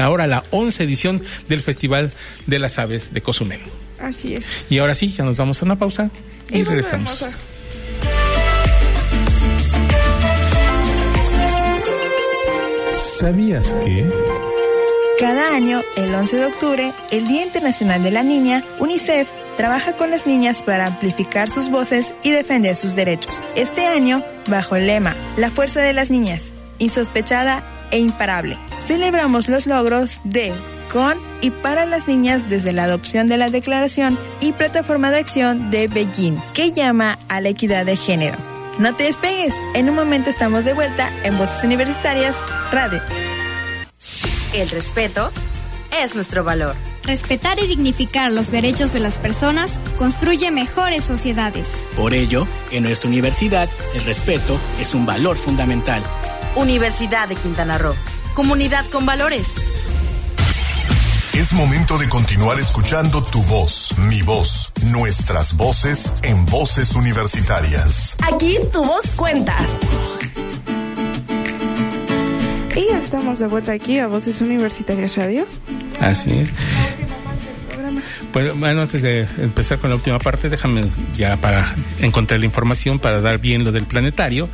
ahora 0.00 0.26
la 0.26 0.44
11 0.50 0.84
edición 0.84 1.22
del 1.48 1.60
Festival 1.60 2.12
de 2.46 2.58
las 2.58 2.78
Aves 2.78 3.12
de 3.12 3.20
Cozumel. 3.20 3.60
Así 4.02 4.34
es. 4.34 4.44
Y 4.68 4.78
ahora 4.78 4.94
sí, 4.94 5.08
ya 5.08 5.24
nos 5.24 5.38
vamos 5.38 5.62
a 5.62 5.64
una 5.64 5.78
pausa 5.78 6.10
y, 6.50 6.62
regresamos. 6.64 7.24
¿Sabías 13.20 13.72
que? 13.84 14.04
Cada 15.20 15.54
año, 15.54 15.82
el 15.96 16.12
11 16.12 16.36
de 16.36 16.46
octubre, 16.46 16.92
el 17.12 17.28
Día 17.28 17.44
Internacional 17.44 18.02
de 18.02 18.10
la 18.10 18.24
Niña, 18.24 18.64
UNICEF 18.80 19.28
trabaja 19.56 19.92
con 19.92 20.10
las 20.10 20.26
niñas 20.26 20.64
para 20.64 20.86
amplificar 20.86 21.48
sus 21.48 21.70
voces 21.70 22.12
y 22.24 22.32
defender 22.32 22.74
sus 22.74 22.96
derechos. 22.96 23.40
Este 23.54 23.86
año, 23.86 24.24
bajo 24.48 24.74
el 24.74 24.88
lema 24.88 25.14
La 25.36 25.50
fuerza 25.50 25.80
de 25.80 25.92
las 25.92 26.10
niñas, 26.10 26.50
insospechada 26.78 27.62
e 27.92 27.98
imparable, 28.00 28.58
celebramos 28.80 29.48
los 29.48 29.66
logros 29.66 30.20
de 30.24 30.52
con 30.92 31.18
y 31.40 31.50
para 31.50 31.86
las 31.86 32.06
niñas 32.06 32.48
desde 32.48 32.72
la 32.72 32.84
adopción 32.84 33.26
de 33.26 33.38
la 33.38 33.48
Declaración 33.48 34.18
y 34.40 34.52
Plataforma 34.52 35.10
de 35.10 35.18
Acción 35.18 35.70
de 35.70 35.88
Beijing, 35.88 36.38
que 36.52 36.72
llama 36.72 37.18
a 37.28 37.40
la 37.40 37.48
equidad 37.48 37.86
de 37.86 37.96
género. 37.96 38.38
No 38.78 38.94
te 38.94 39.04
despegues, 39.04 39.54
en 39.74 39.88
un 39.88 39.96
momento 39.96 40.30
estamos 40.30 40.64
de 40.64 40.74
vuelta 40.74 41.10
en 41.24 41.36
Voces 41.38 41.64
Universitarias 41.64 42.38
Radio. 42.70 43.00
El 44.54 44.68
respeto 44.70 45.30
es 46.02 46.14
nuestro 46.14 46.44
valor. 46.44 46.76
Respetar 47.04 47.58
y 47.58 47.66
dignificar 47.66 48.30
los 48.30 48.50
derechos 48.50 48.92
de 48.92 49.00
las 49.00 49.18
personas 49.18 49.80
construye 49.98 50.50
mejores 50.50 51.04
sociedades. 51.04 51.68
Por 51.96 52.14
ello, 52.14 52.46
en 52.70 52.84
nuestra 52.84 53.08
universidad, 53.08 53.68
el 53.94 54.04
respeto 54.04 54.58
es 54.78 54.94
un 54.94 55.04
valor 55.04 55.36
fundamental. 55.36 56.02
Universidad 56.54 57.28
de 57.28 57.36
Quintana 57.36 57.78
Roo. 57.78 57.94
Comunidad 58.34 58.84
con 58.90 59.04
valores. 59.04 59.48
Es 61.34 61.50
momento 61.54 61.96
de 61.96 62.10
continuar 62.10 62.60
escuchando 62.60 63.24
tu 63.24 63.42
voz, 63.44 63.96
mi 63.96 64.20
voz, 64.20 64.70
nuestras 64.84 65.56
voces 65.56 66.12
en 66.22 66.44
voces 66.44 66.94
universitarias. 66.94 68.16
Aquí 68.30 68.58
tu 68.70 68.84
voz 68.84 69.10
cuenta. 69.16 69.56
Y 72.76 72.94
estamos 72.94 73.38
de 73.38 73.46
vuelta 73.46 73.72
aquí 73.72 73.98
a 73.98 74.08
Voces 74.08 74.42
Universitarias 74.42 75.16
Radio. 75.16 75.46
Así 76.00 76.32
es. 76.32 76.50
Bueno, 78.32 78.80
antes 78.80 79.02
de 79.02 79.26
empezar 79.38 79.78
con 79.78 79.90
la 79.90 79.96
última 79.96 80.18
parte, 80.18 80.48
déjame 80.48 80.82
ya 81.14 81.36
para 81.36 81.74
encontrar 82.00 82.40
la 82.40 82.46
información 82.46 82.98
para 82.98 83.20
dar 83.20 83.38
bien 83.38 83.62
lo 83.62 83.72
del 83.72 83.84
planetario. 83.84 84.48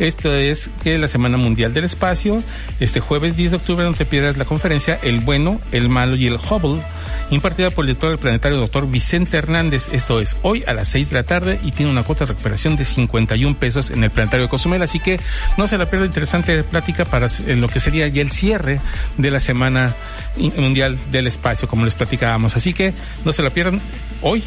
Esto 0.00 0.34
es 0.34 0.68
que 0.82 0.98
la 0.98 1.06
Semana 1.06 1.36
Mundial 1.36 1.72
del 1.72 1.84
Espacio, 1.84 2.42
este 2.80 2.98
jueves 2.98 3.36
10 3.36 3.52
de 3.52 3.56
octubre, 3.58 3.84
no 3.84 3.94
te 3.94 4.04
pierdas 4.04 4.36
la 4.36 4.44
conferencia 4.44 4.98
El 5.02 5.20
Bueno, 5.20 5.60
el 5.70 5.88
Malo 5.88 6.16
y 6.16 6.26
el 6.26 6.36
Hubble 6.36 6.82
impartida 7.30 7.70
por 7.70 7.84
el 7.84 7.88
director 7.88 8.10
del 8.10 8.18
planetario, 8.18 8.58
doctor 8.58 8.90
Vicente 8.90 9.36
Hernández. 9.36 9.88
Esto 9.92 10.20
es 10.20 10.36
hoy 10.42 10.64
a 10.66 10.74
las 10.74 10.88
6 10.88 11.10
de 11.10 11.14
la 11.16 11.22
tarde 11.22 11.60
y 11.64 11.72
tiene 11.72 11.90
una 11.90 12.02
cuota 12.02 12.24
de 12.24 12.32
recuperación 12.32 12.76
de 12.76 12.84
51 12.84 13.56
pesos 13.58 13.90
en 13.90 14.04
el 14.04 14.10
planetario 14.10 14.46
de 14.46 14.50
Cozumel. 14.50 14.82
Así 14.82 15.00
que 15.00 15.20
no 15.56 15.66
se 15.66 15.78
la 15.78 15.86
pierda, 15.86 16.06
interesante 16.06 16.62
plática 16.62 17.04
para 17.04 17.28
lo 17.46 17.68
que 17.68 17.80
sería 17.80 18.08
ya 18.08 18.22
el 18.22 18.30
cierre 18.30 18.80
de 19.16 19.30
la 19.30 19.40
Semana 19.40 19.94
Mundial 20.36 20.98
del 21.10 21.26
Espacio, 21.26 21.68
como 21.68 21.84
les 21.84 21.94
platicábamos. 21.94 22.56
Así 22.56 22.72
que 22.74 22.92
no 23.24 23.32
se 23.32 23.42
la 23.42 23.50
pierdan 23.50 23.80
hoy, 24.22 24.42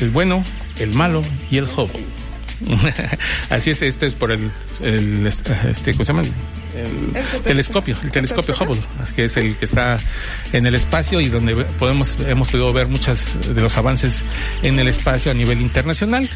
el 0.00 0.10
bueno, 0.10 0.44
el 0.78 0.92
malo 0.94 1.22
y 1.50 1.58
el 1.58 1.64
Hubble. 1.64 2.04
Así 3.50 3.70
es, 3.70 3.82
este 3.82 4.06
es 4.06 4.12
por 4.12 4.32
el, 4.32 4.50
el 4.82 5.26
este, 5.26 5.92
¿cómo 5.92 6.04
se 6.04 6.12
llama? 6.12 6.22
El, 6.74 7.42
telescopio, 7.42 7.96
el 8.02 8.10
telescopio 8.10 8.54
Hubble, 8.54 8.80
que 9.14 9.24
es 9.24 9.36
el 9.36 9.56
que 9.56 9.64
está 9.64 9.98
en 10.52 10.66
el 10.66 10.74
espacio 10.74 11.20
y 11.20 11.28
donde 11.28 11.54
podemos 11.78 12.16
hemos 12.26 12.50
podido 12.50 12.72
ver 12.72 12.88
muchos 12.88 13.36
de 13.54 13.62
los 13.62 13.76
avances 13.76 14.22
en 14.62 14.78
el 14.78 14.88
espacio 14.88 15.32
a 15.32 15.34
nivel 15.34 15.60
internacional 15.60 16.28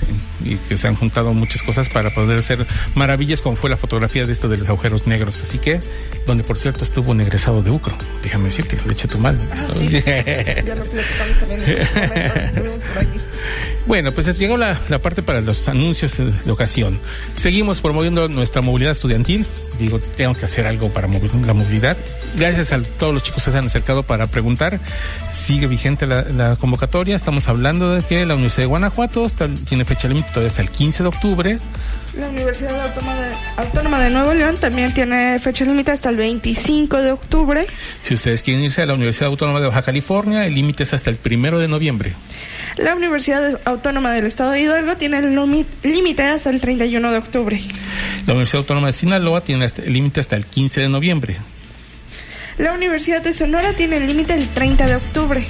y 0.44 0.56
que 0.56 0.76
se 0.76 0.88
han 0.88 0.96
juntado 0.96 1.32
muchas 1.34 1.62
cosas 1.62 1.88
para 1.88 2.10
poder 2.10 2.38
hacer 2.38 2.66
maravillas 2.94 3.42
como 3.42 3.56
fue 3.56 3.70
la 3.70 3.76
fotografía 3.76 4.24
de 4.24 4.32
esto 4.32 4.48
de 4.48 4.56
los 4.56 4.68
agujeros 4.68 5.06
negros. 5.06 5.42
Así 5.42 5.58
que, 5.58 5.80
donde 6.26 6.44
por 6.44 6.58
cierto 6.58 6.84
estuvo 6.84 7.12
un 7.12 7.20
egresado 7.20 7.62
de 7.62 7.70
UCRO, 7.70 7.96
déjame 8.22 8.44
decirte, 8.44 8.78
le 8.86 8.92
eché 8.92 9.08
tu 9.08 9.18
mal. 9.18 9.34
Bueno, 13.86 14.12
pues 14.12 14.38
llegó 14.38 14.56
la, 14.56 14.78
la, 14.88 14.98
parte 14.98 15.22
para 15.22 15.42
los 15.42 15.68
anuncios 15.68 16.16
de 16.16 16.50
ocasión. 16.50 16.98
Seguimos 17.34 17.82
promoviendo 17.82 18.28
nuestra 18.28 18.62
movilidad 18.62 18.92
estudiantil. 18.92 19.46
Digo, 19.78 19.98
tengo 20.16 20.34
que 20.34 20.46
hacer 20.46 20.66
algo 20.66 20.88
para 20.88 21.06
la 21.06 21.52
movilidad. 21.52 21.96
Gracias 22.36 22.72
a 22.72 22.82
todos 22.82 23.12
los 23.12 23.22
chicos 23.22 23.44
que 23.44 23.50
se 23.50 23.58
han 23.58 23.66
acercado 23.66 24.02
para 24.02 24.26
preguntar. 24.26 24.80
Sigue 25.32 25.66
vigente 25.66 26.06
la, 26.06 26.56
convocatoria. 26.56 27.14
Estamos 27.14 27.46
hablando 27.48 27.94
de 27.94 28.02
que 28.02 28.24
la 28.24 28.34
Universidad 28.34 28.62
de 28.62 28.68
Guanajuato 28.68 29.26
tiene 29.68 29.84
fecha 29.84 30.08
límite 30.08 30.28
todavía 30.30 30.48
hasta 30.48 30.62
el 30.62 30.70
15 30.70 31.02
de 31.02 31.08
octubre. 31.10 31.58
La 32.18 32.28
Universidad 32.28 32.80
Autónoma 33.56 33.98
de, 33.98 34.10
Nuevo 34.10 34.34
León 34.34 34.56
también 34.60 34.94
tiene 34.94 35.38
fecha 35.40 35.64
límite 35.64 35.90
hasta 35.90 36.10
el 36.10 36.16
25 36.16 37.02
de 37.02 37.12
octubre. 37.12 37.66
Si 38.02 38.14
ustedes 38.14 38.42
quieren 38.42 38.62
irse 38.62 38.82
a 38.82 38.86
la 38.86 38.94
Universidad 38.94 39.30
Autónoma 39.30 39.60
de 39.60 39.66
Baja 39.66 39.82
California, 39.82 40.46
el 40.46 40.54
límite 40.54 40.84
es 40.84 40.94
hasta 40.94 41.10
el 41.10 41.16
primero 41.16 41.58
de 41.58 41.68
noviembre. 41.68 42.14
La 42.76 42.94
Universidad 42.94 43.60
Autónoma 43.64 44.12
del 44.12 44.26
Estado 44.26 44.52
de 44.52 44.62
Hidalgo 44.62 44.96
tiene 44.96 45.18
el 45.18 45.66
límite 45.82 46.22
hasta 46.24 46.50
el 46.50 46.60
31 46.60 47.12
de 47.12 47.18
octubre. 47.18 47.60
La 48.26 48.32
Universidad 48.32 48.60
Autónoma 48.60 48.88
de 48.88 48.92
Sinaloa 48.92 49.40
tiene 49.42 49.66
el 49.66 49.92
límite 49.92 50.20
hasta 50.20 50.36
el 50.36 50.46
15 50.46 50.82
de 50.82 50.88
noviembre. 50.88 51.36
La 52.58 52.72
Universidad 52.72 53.20
de 53.20 53.32
Sonora 53.32 53.72
tiene 53.72 53.96
el 53.96 54.06
límite 54.06 54.34
el 54.34 54.48
30 54.48 54.86
de 54.86 54.94
octubre. 54.94 55.44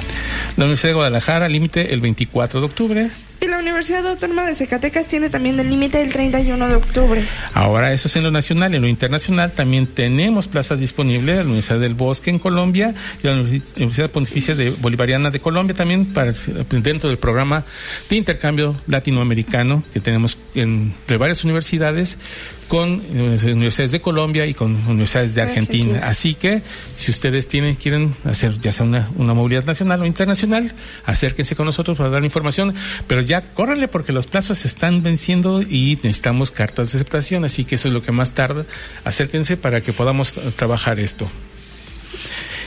La 0.57 0.65
Universidad 0.65 0.91
de 0.91 0.95
Guadalajara, 0.95 1.49
límite 1.49 1.93
el 1.93 2.01
24 2.01 2.61
de 2.61 2.67
octubre. 2.67 3.11
Y 3.43 3.47
la 3.47 3.59
Universidad 3.59 4.07
Autónoma 4.07 4.45
de 4.45 4.55
Zacatecas 4.55 5.07
tiene 5.07 5.29
también 5.29 5.61
el 5.61 5.69
límite 5.69 5.99
del 5.99 6.11
31 6.11 6.67
de 6.67 6.77
octubre. 6.77 7.23
Ahora, 7.53 7.93
eso 7.93 8.09
es 8.09 8.17
en 8.17 8.23
lo 8.23 8.31
nacional. 8.31 8.75
En 8.75 8.81
lo 8.81 8.89
internacional 8.89 9.53
también 9.53 9.87
tenemos 9.87 10.49
plazas 10.49 10.81
disponibles. 10.81 11.37
La 11.37 11.43
Universidad 11.43 11.79
del 11.79 11.93
Bosque 11.93 12.31
en 12.31 12.39
Colombia 12.39 12.95
y 13.23 13.27
la 13.27 13.35
Universidad 13.35 14.11
Pontificia 14.11 14.55
de 14.55 14.71
Bolivariana 14.71 15.31
de 15.31 15.41
Colombia 15.41 15.77
también 15.77 16.07
para, 16.07 16.33
dentro 16.71 17.11
del 17.11 17.19
programa 17.19 17.67
de 18.09 18.17
intercambio 18.17 18.77
latinoamericano 18.87 19.83
que 19.93 20.01
tenemos 20.01 20.39
en, 20.55 20.95
de 21.07 21.19
varias 21.19 21.45
universidades 21.45 22.17
con 22.65 23.03
eh, 23.13 23.53
universidades 23.53 23.93
de 23.93 24.01
Colombia 24.01 24.47
y 24.47 24.55
con 24.55 24.75
universidades 24.87 25.35
de 25.35 25.43
Argentina. 25.43 26.01
Así 26.05 26.35
que 26.35 26.63
si 26.95 27.11
ustedes 27.11 27.49
tienen 27.49 27.75
quieren 27.75 28.15
hacer 28.25 28.61
ya 28.61 28.73
sea 28.73 28.87
una, 28.87 29.09
una 29.17 29.35
movilidad 29.35 29.65
nacional 29.65 30.03
o 30.03 30.07
internacional, 30.07 30.73
acérquense 31.05 31.57
con 31.57 31.67
nosotros 31.67 31.97
para 31.97 32.11
dar 32.11 32.25
información, 32.25 32.75
pero 33.07 33.21
ya 33.21 33.43
córranle 33.43 33.89
porque 33.89 34.13
los 34.13 34.27
plazos 34.27 34.59
se 34.59 34.69
están 34.69 35.03
venciendo 35.03 35.63
y 35.63 35.99
necesitamos 36.03 36.51
cartas 36.51 36.93
de 36.93 36.99
aceptación, 36.99 37.45
así 37.45 37.65
que 37.65 37.77
eso 37.77 37.89
es 37.89 37.95
lo 37.95 38.03
que 38.03 38.13
más 38.13 38.35
tarda. 38.35 38.65
Acérquense 39.05 39.57
para 39.57 39.81
que 39.81 39.93
podamos 39.93 40.33
trabajar 40.57 41.01
esto. 41.01 41.29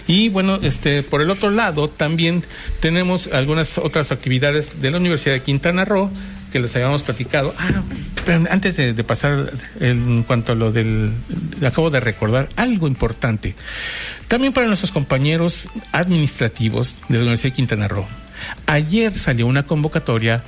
Y 0.07 0.29
bueno, 0.29 0.57
este, 0.61 1.03
por 1.03 1.21
el 1.21 1.29
otro 1.29 1.49
lado, 1.49 1.89
también 1.89 2.43
tenemos 2.79 3.27
algunas 3.27 3.77
otras 3.77 4.11
actividades 4.13 4.81
de 4.81 4.89
la 4.89 4.97
Universidad 4.97 5.35
de 5.35 5.41
Quintana 5.41 5.83
Roo 5.83 6.09
que 6.51 6.59
les 6.59 6.75
habíamos 6.75 7.03
platicado. 7.03 7.53
Ah, 7.57 7.69
pero 8.25 8.43
antes 8.49 8.77
de, 8.77 9.03
pasar 9.03 9.51
en 9.79 10.23
cuanto 10.23 10.51
a 10.51 10.55
lo 10.55 10.71
del, 10.71 11.11
acabo 11.65 11.89
de 11.89 11.99
recordar 11.99 12.49
algo 12.55 12.87
importante. 12.87 13.55
También 14.27 14.53
para 14.53 14.67
nuestros 14.67 14.91
compañeros 14.91 15.69
administrativos 15.91 16.97
de 17.07 17.15
la 17.15 17.21
Universidad 17.21 17.51
de 17.51 17.55
Quintana 17.55 17.87
Roo. 17.87 18.05
Ayer 18.65 19.17
salió 19.17 19.47
una 19.47 19.63
convocatoria 19.63 20.43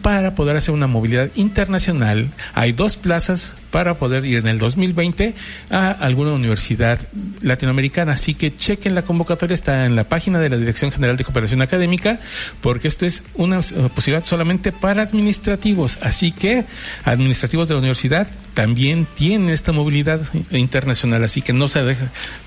para 0.00 0.34
poder 0.34 0.56
hacer 0.56 0.74
una 0.74 0.86
movilidad 0.86 1.28
internacional. 1.34 2.30
Hay 2.54 2.72
dos 2.72 2.96
plazas 2.96 3.54
para 3.72 3.94
poder 3.94 4.24
ir 4.24 4.38
en 4.38 4.46
el 4.46 4.58
2020 4.58 5.34
a 5.70 5.90
alguna 5.90 6.32
universidad 6.32 7.00
latinoamericana. 7.40 8.12
Así 8.12 8.34
que 8.34 8.54
chequen 8.54 8.94
la 8.94 9.02
convocatoria, 9.02 9.54
está 9.54 9.86
en 9.86 9.96
la 9.96 10.04
página 10.04 10.38
de 10.38 10.50
la 10.50 10.58
Dirección 10.58 10.92
General 10.92 11.16
de 11.16 11.24
Cooperación 11.24 11.62
Académica, 11.62 12.20
porque 12.60 12.86
esto 12.86 13.06
es 13.06 13.24
una 13.34 13.60
eh, 13.60 13.88
posibilidad 13.94 14.24
solamente 14.24 14.70
para 14.70 15.02
administrativos. 15.02 15.98
Así 16.02 16.32
que 16.32 16.66
administrativos 17.04 17.66
de 17.66 17.74
la 17.74 17.78
universidad 17.78 18.28
también 18.54 19.06
tienen 19.14 19.48
esta 19.48 19.72
movilidad 19.72 20.20
internacional. 20.50 21.24
Así 21.24 21.40
que 21.40 21.54
no 21.54 21.66
se, 21.66 21.96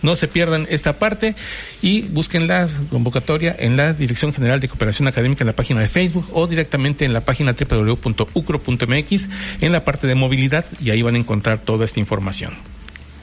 no 0.04 0.16
se 0.16 0.28
pierdan 0.28 0.68
esta 0.70 0.94
parte 0.94 1.36
y 1.82 2.04
busquen 2.04 2.48
la 2.48 2.68
convocatoria 2.92 3.56
en 3.58 3.78
la 3.78 3.94
Dirección 3.94 4.32
General 4.32 4.60
de 4.60 4.68
Cooperación 4.68 5.08
Académica 5.08 5.44
en 5.44 5.48
la 5.48 5.56
página 5.56 5.82
de 5.82 5.88
Facebook 5.88 6.30
o 6.34 6.46
directamente 6.46 7.04
en 7.04 7.14
la 7.14 7.22
página 7.22 7.56
www.ucro.mx 7.60 9.30
en 9.62 9.72
la 9.72 9.84
parte 9.84 10.06
de 10.06 10.14
movilidad 10.14 10.66
y 10.80 10.92
ahí 10.92 11.02
van 11.02 11.15
encontrar 11.16 11.60
toda 11.60 11.86
esta 11.86 12.00
información. 12.00 12.54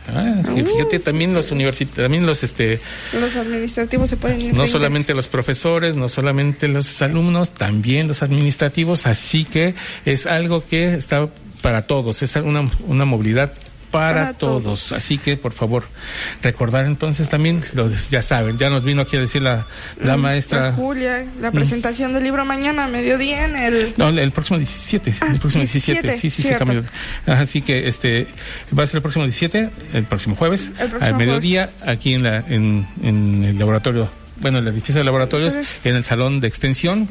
Ah, 0.08 0.42
fíjate, 0.44 0.98
también 0.98 1.32
los 1.32 1.52
universitarios, 1.52 2.04
también 2.04 2.26
los 2.26 2.42
este 2.42 2.80
los 3.18 3.36
administrativos 3.36 4.10
se 4.10 4.16
pueden 4.16 4.40
ir 4.42 4.54
No 4.54 4.66
solamente 4.66 5.14
los 5.14 5.28
profesores, 5.28 5.94
no 5.94 6.08
solamente 6.08 6.66
los 6.66 7.00
alumnos, 7.02 7.52
también 7.52 8.08
los 8.08 8.22
administrativos, 8.22 9.06
así 9.06 9.44
que 9.44 9.74
es 10.04 10.26
algo 10.26 10.66
que 10.66 10.94
está 10.94 11.28
para 11.60 11.82
todos, 11.82 12.22
es 12.22 12.34
una, 12.34 12.68
una 12.88 13.04
movilidad 13.04 13.52
para, 13.92 14.32
todos. 14.32 14.90
Así 14.90 15.18
que, 15.18 15.36
por 15.36 15.52
favor, 15.52 15.84
recordar 16.42 16.86
entonces 16.86 17.28
también, 17.28 17.62
ya 18.10 18.22
saben, 18.22 18.58
ya 18.58 18.70
nos 18.70 18.82
vino 18.82 19.02
aquí 19.02 19.16
a 19.16 19.20
decir 19.20 19.42
la, 19.42 19.66
la 20.00 20.16
maestra. 20.16 20.72
Julia, 20.72 21.24
la 21.40 21.50
mm. 21.50 21.54
presentación 21.54 22.12
del 22.14 22.24
libro 22.24 22.44
mañana 22.44 22.86
a 22.86 22.88
mediodía 22.88 23.44
en 23.44 23.56
el. 23.56 23.94
No, 23.96 24.08
el 24.08 24.30
próximo 24.32 24.58
17. 24.58 25.14
el 25.30 25.38
próximo 25.38 25.60
17, 25.60 26.16
sí, 26.16 26.30
sí, 26.30 26.42
sí, 26.42 26.48
cambió. 26.58 26.82
Así 27.26 27.62
que 27.62 27.86
este 27.86 28.26
va 28.76 28.82
a 28.82 28.86
ser 28.86 28.96
el 28.96 29.02
próximo 29.02 29.24
17, 29.24 29.70
el 29.92 30.04
próximo 30.04 30.34
jueves, 30.34 30.72
al 31.00 31.14
mediodía, 31.14 31.70
aquí 31.86 32.14
en, 32.14 32.24
la, 32.24 32.38
en, 32.38 32.86
en 33.02 33.44
el 33.44 33.58
laboratorio 33.58 34.08
bueno, 34.42 34.58
el 34.58 34.68
edificio 34.68 34.96
de 34.96 35.04
laboratorios, 35.04 35.56
en 35.84 35.94
el 35.94 36.04
salón 36.04 36.40
de 36.40 36.48
extensión. 36.48 37.08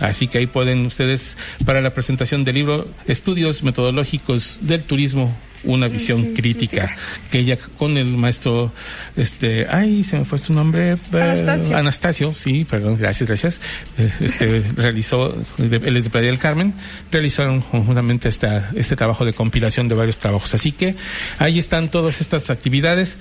Así 0.00 0.26
que 0.26 0.38
ahí 0.38 0.46
pueden 0.46 0.84
ustedes, 0.84 1.36
para 1.64 1.80
la 1.80 1.90
presentación 1.90 2.42
del 2.44 2.56
libro 2.56 2.88
Estudios 3.06 3.62
Metodológicos 3.62 4.58
del 4.62 4.82
Turismo 4.82 5.34
una 5.64 5.88
visión 5.88 6.34
crítica, 6.34 6.96
que 7.30 7.38
ella 7.38 7.58
con 7.78 7.96
el 7.96 8.16
maestro, 8.16 8.72
este, 9.16 9.66
ay, 9.68 10.04
se 10.04 10.18
me 10.18 10.24
fue 10.24 10.38
su 10.38 10.52
nombre, 10.52 10.92
eh, 10.92 10.98
Anastasio. 11.12 11.76
Anastasio, 11.76 12.34
sí, 12.34 12.64
perdón, 12.64 12.96
gracias, 12.98 13.28
gracias, 13.28 13.60
eh, 13.98 14.10
este, 14.20 14.60
realizó, 14.76 15.34
él 15.58 15.96
es 15.96 16.04
de 16.04 16.10
Playa 16.10 16.28
del 16.28 16.38
Carmen, 16.38 16.74
realizaron 17.10 17.60
conjuntamente 17.60 18.28
esta, 18.28 18.70
este 18.74 18.96
trabajo 18.96 19.24
de 19.24 19.32
compilación 19.32 19.88
de 19.88 19.94
varios 19.94 20.18
trabajos. 20.18 20.54
Así 20.54 20.72
que 20.72 20.94
ahí 21.38 21.58
están 21.58 21.90
todas 21.90 22.20
estas 22.20 22.50
actividades. 22.50 23.18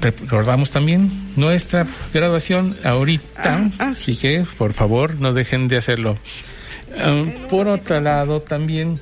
Recordamos 0.00 0.70
también 0.70 1.10
nuestra 1.36 1.86
graduación 2.12 2.76
ahorita, 2.84 3.70
ah, 3.78 3.90
así 3.90 4.16
que 4.16 4.44
por 4.58 4.74
favor 4.74 5.14
no 5.16 5.32
dejen 5.32 5.68
de 5.68 5.78
hacerlo. 5.78 6.18
Ah, 6.98 7.24
por 7.50 7.68
otro 7.68 8.00
lado, 8.00 8.42
también 8.42 9.00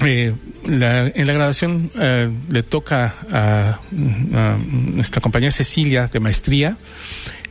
eh, 0.00 0.34
la, 0.66 1.06
en 1.06 1.26
la 1.26 1.32
graduación 1.32 1.90
eh, 1.98 2.30
le 2.48 2.62
toca 2.62 3.14
a, 3.30 3.80
nuestra 3.92 5.20
compañera 5.20 5.50
Cecilia 5.50 6.08
de 6.08 6.20
maestría. 6.20 6.76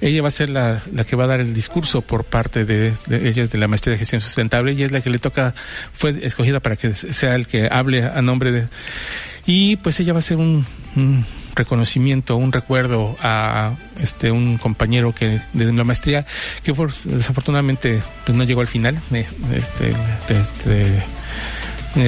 Ella 0.01 0.21
va 0.21 0.27
a 0.27 0.31
ser 0.31 0.49
la, 0.49 0.81
que 1.07 1.15
va 1.15 1.23
a 1.23 1.27
dar 1.27 1.39
el 1.39 1.53
discurso 1.53 2.01
por 2.01 2.25
parte 2.25 2.65
de, 2.65 2.93
de, 3.07 3.29
ella 3.29 3.47
de 3.47 3.57
la 3.57 3.67
maestría 3.67 3.93
de 3.93 3.99
gestión 3.99 4.19
sustentable 4.19 4.73
y 4.73 4.83
es 4.83 4.91
la 4.91 4.99
que 4.99 5.09
le 5.09 5.19
toca, 5.19 5.53
fue 5.93 6.25
escogida 6.25 6.59
para 6.59 6.75
que 6.75 6.93
sea 6.93 7.35
el 7.35 7.47
que 7.47 7.69
hable 7.71 8.03
a 8.03 8.21
nombre 8.21 8.51
de, 8.51 8.67
y 9.45 9.77
pues 9.77 9.99
ella 10.01 10.11
va 10.11 10.19
a 10.19 10.21
ser 10.21 10.37
un, 10.37 10.65
un 10.95 11.25
reconocimiento, 11.55 12.35
un 12.35 12.51
recuerdo 12.51 13.15
a 13.21 13.75
este 14.01 14.31
un 14.31 14.57
compañero 14.57 15.13
que 15.13 15.39
de 15.53 15.71
la 15.71 15.83
maestría 15.83 16.25
que 16.63 16.73
desafortunadamente 17.05 18.01
pues 18.25 18.37
no 18.37 18.43
llegó 18.43 18.61
al 18.61 18.67
final 18.67 18.99
eh, 19.11 19.25
este, 19.53 19.89
este 20.33 20.81
eh, 20.81 21.03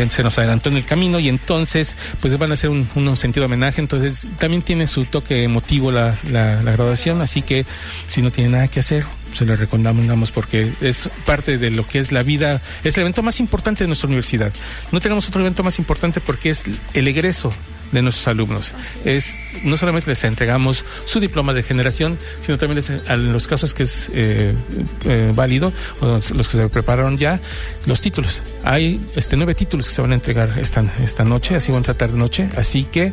se 0.09 0.23
nos 0.23 0.37
adelantó 0.37 0.69
en 0.69 0.77
el 0.77 0.85
camino 0.85 1.19
y 1.19 1.29
entonces 1.29 1.95
pues 2.19 2.37
van 2.37 2.51
a 2.51 2.55
hacer 2.55 2.69
un, 2.69 2.87
un 2.95 3.15
sentido 3.15 3.45
homenaje 3.45 3.81
entonces 3.81 4.27
también 4.39 4.61
tiene 4.61 4.87
su 4.87 5.05
toque 5.05 5.43
emotivo 5.43 5.91
la, 5.91 6.17
la, 6.31 6.61
la 6.63 6.71
graduación 6.71 7.21
así 7.21 7.41
que 7.41 7.65
si 8.07 8.21
no 8.21 8.31
tiene 8.31 8.49
nada 8.49 8.67
que 8.67 8.79
hacer 8.79 9.05
se 9.35 9.45
lo 9.45 9.55
recomendamos 9.55 10.31
porque 10.31 10.73
es 10.81 11.09
parte 11.25 11.57
de 11.57 11.69
lo 11.69 11.85
que 11.85 11.99
es 11.99 12.11
la 12.11 12.23
vida, 12.23 12.61
es 12.83 12.95
el 12.95 13.01
evento 13.01 13.21
más 13.21 13.39
importante 13.39 13.83
de 13.83 13.87
nuestra 13.87 14.07
universidad. 14.07 14.51
No 14.91 15.01
tenemos 15.01 15.27
otro 15.27 15.41
evento 15.41 15.61
más 15.61 15.77
importante 15.77 16.21
porque 16.21 16.49
es 16.49 16.63
el 16.93 17.07
egreso 17.07 17.51
de 17.91 18.01
nuestros 18.01 18.27
alumnos. 18.27 18.73
Es 19.03 19.37
no 19.63 19.77
solamente 19.77 20.09
les 20.09 20.23
entregamos 20.23 20.85
su 21.05 21.19
diploma 21.19 21.53
de 21.53 21.63
generación, 21.63 22.17
sino 22.39 22.57
también 22.57 22.75
les, 22.75 22.89
en 22.89 23.33
los 23.33 23.47
casos 23.47 23.73
que 23.73 23.83
es 23.83 24.11
eh, 24.13 24.53
eh, 25.05 25.31
válido, 25.33 25.71
los 26.01 26.47
que 26.47 26.57
se 26.57 26.69
prepararon 26.69 27.17
ya, 27.17 27.39
los 27.85 28.01
títulos. 28.01 28.41
Hay 28.63 29.01
este 29.15 29.37
nueve 29.37 29.55
títulos 29.55 29.87
que 29.87 29.93
se 29.93 30.01
van 30.01 30.11
a 30.11 30.15
entregar 30.15 30.57
esta, 30.59 30.83
esta 31.03 31.23
noche, 31.23 31.55
así 31.55 31.71
vamos 31.71 31.89
a 31.89 31.93
tarde 31.95 32.17
noche, 32.17 32.49
así 32.55 32.83
que 32.83 33.11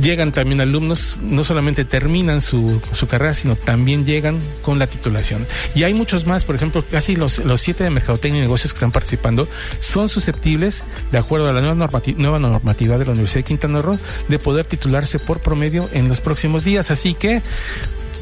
llegan 0.00 0.32
también 0.32 0.60
alumnos, 0.60 1.18
no 1.22 1.44
solamente 1.44 1.84
terminan 1.84 2.40
su, 2.40 2.80
su 2.92 3.06
carrera, 3.06 3.34
sino 3.34 3.56
también 3.56 4.04
llegan 4.04 4.38
con 4.62 4.78
la 4.78 4.86
titulación. 4.86 5.46
Y 5.74 5.82
hay 5.82 5.94
muchos 5.94 6.26
más, 6.26 6.44
por 6.44 6.54
ejemplo, 6.54 6.84
casi 6.88 7.16
los, 7.16 7.38
los 7.38 7.60
siete 7.60 7.84
de 7.84 7.90
Mercadotecnia 7.90 8.38
y 8.38 8.42
Negocios 8.42 8.72
que 8.72 8.76
están 8.76 8.92
participando 8.92 9.48
son 9.80 10.08
susceptibles, 10.08 10.84
de 11.10 11.18
acuerdo 11.18 11.48
a 11.48 11.52
la 11.52 11.60
nueva, 11.60 11.74
normativa, 11.74 12.18
nueva 12.20 12.38
normativa 12.38 12.98
de 12.98 13.04
la 13.04 13.12
Universidad 13.12 13.40
de 13.40 13.44
Quintana 13.44 13.69
Roo, 13.78 13.98
de 14.28 14.38
poder 14.38 14.66
titularse 14.66 15.18
por 15.18 15.40
promedio 15.40 15.88
en 15.92 16.08
los 16.08 16.20
próximos 16.20 16.64
días. 16.64 16.90
Así 16.90 17.14
que 17.14 17.42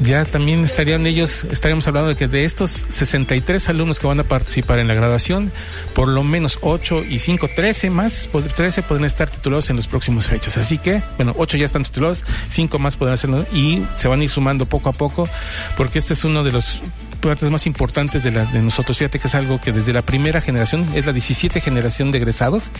ya 0.01 0.23
también 0.23 0.63
estarían 0.63 1.05
ellos, 1.05 1.43
estaríamos 1.51 1.87
hablando 1.87 2.09
de 2.09 2.15
que 2.15 2.27
de 2.27 2.45
estos 2.45 2.85
63 2.89 3.67
alumnos 3.69 3.99
que 3.99 4.07
van 4.07 4.19
a 4.19 4.23
participar 4.23 4.79
en 4.79 4.87
la 4.87 4.93
graduación, 4.93 5.51
por 5.93 6.07
lo 6.07 6.23
menos 6.23 6.59
8 6.61 7.03
y 7.09 7.19
5, 7.19 7.49
13 7.53 7.89
más, 7.89 8.29
13 8.55 8.83
pueden 8.83 9.03
estar 9.03 9.29
titulados 9.29 9.69
en 9.69 9.75
los 9.75 9.87
próximos 9.87 10.27
fechas. 10.27 10.57
Así 10.57 10.77
que, 10.77 11.01
bueno, 11.17 11.35
8 11.37 11.57
ya 11.57 11.65
están 11.65 11.83
titulados, 11.83 12.23
5 12.47 12.79
más 12.79 12.95
pueden 12.95 13.13
hacerlo 13.13 13.45
y 13.51 13.83
se 13.97 14.07
van 14.07 14.21
a 14.21 14.23
ir 14.23 14.29
sumando 14.29 14.65
poco 14.65 14.89
a 14.89 14.93
poco, 14.93 15.27
porque 15.75 15.99
este 15.99 16.13
es 16.13 16.23
uno 16.23 16.43
de 16.43 16.51
los 16.51 16.81
partes 17.19 17.49
más 17.49 17.65
importantes 17.65 18.23
de, 18.23 18.31
la, 18.31 18.45
de 18.45 18.61
nosotros. 18.61 18.97
Fíjate 18.97 19.19
que 19.19 19.27
es 19.27 19.35
algo 19.35 19.59
que 19.59 19.71
desde 19.71 19.93
la 19.93 20.01
primera 20.01 20.41
generación, 20.41 20.87
es 20.95 21.05
la 21.05 21.13
17 21.13 21.61
generación 21.61 22.11
de 22.11 22.17
egresados 22.17 22.71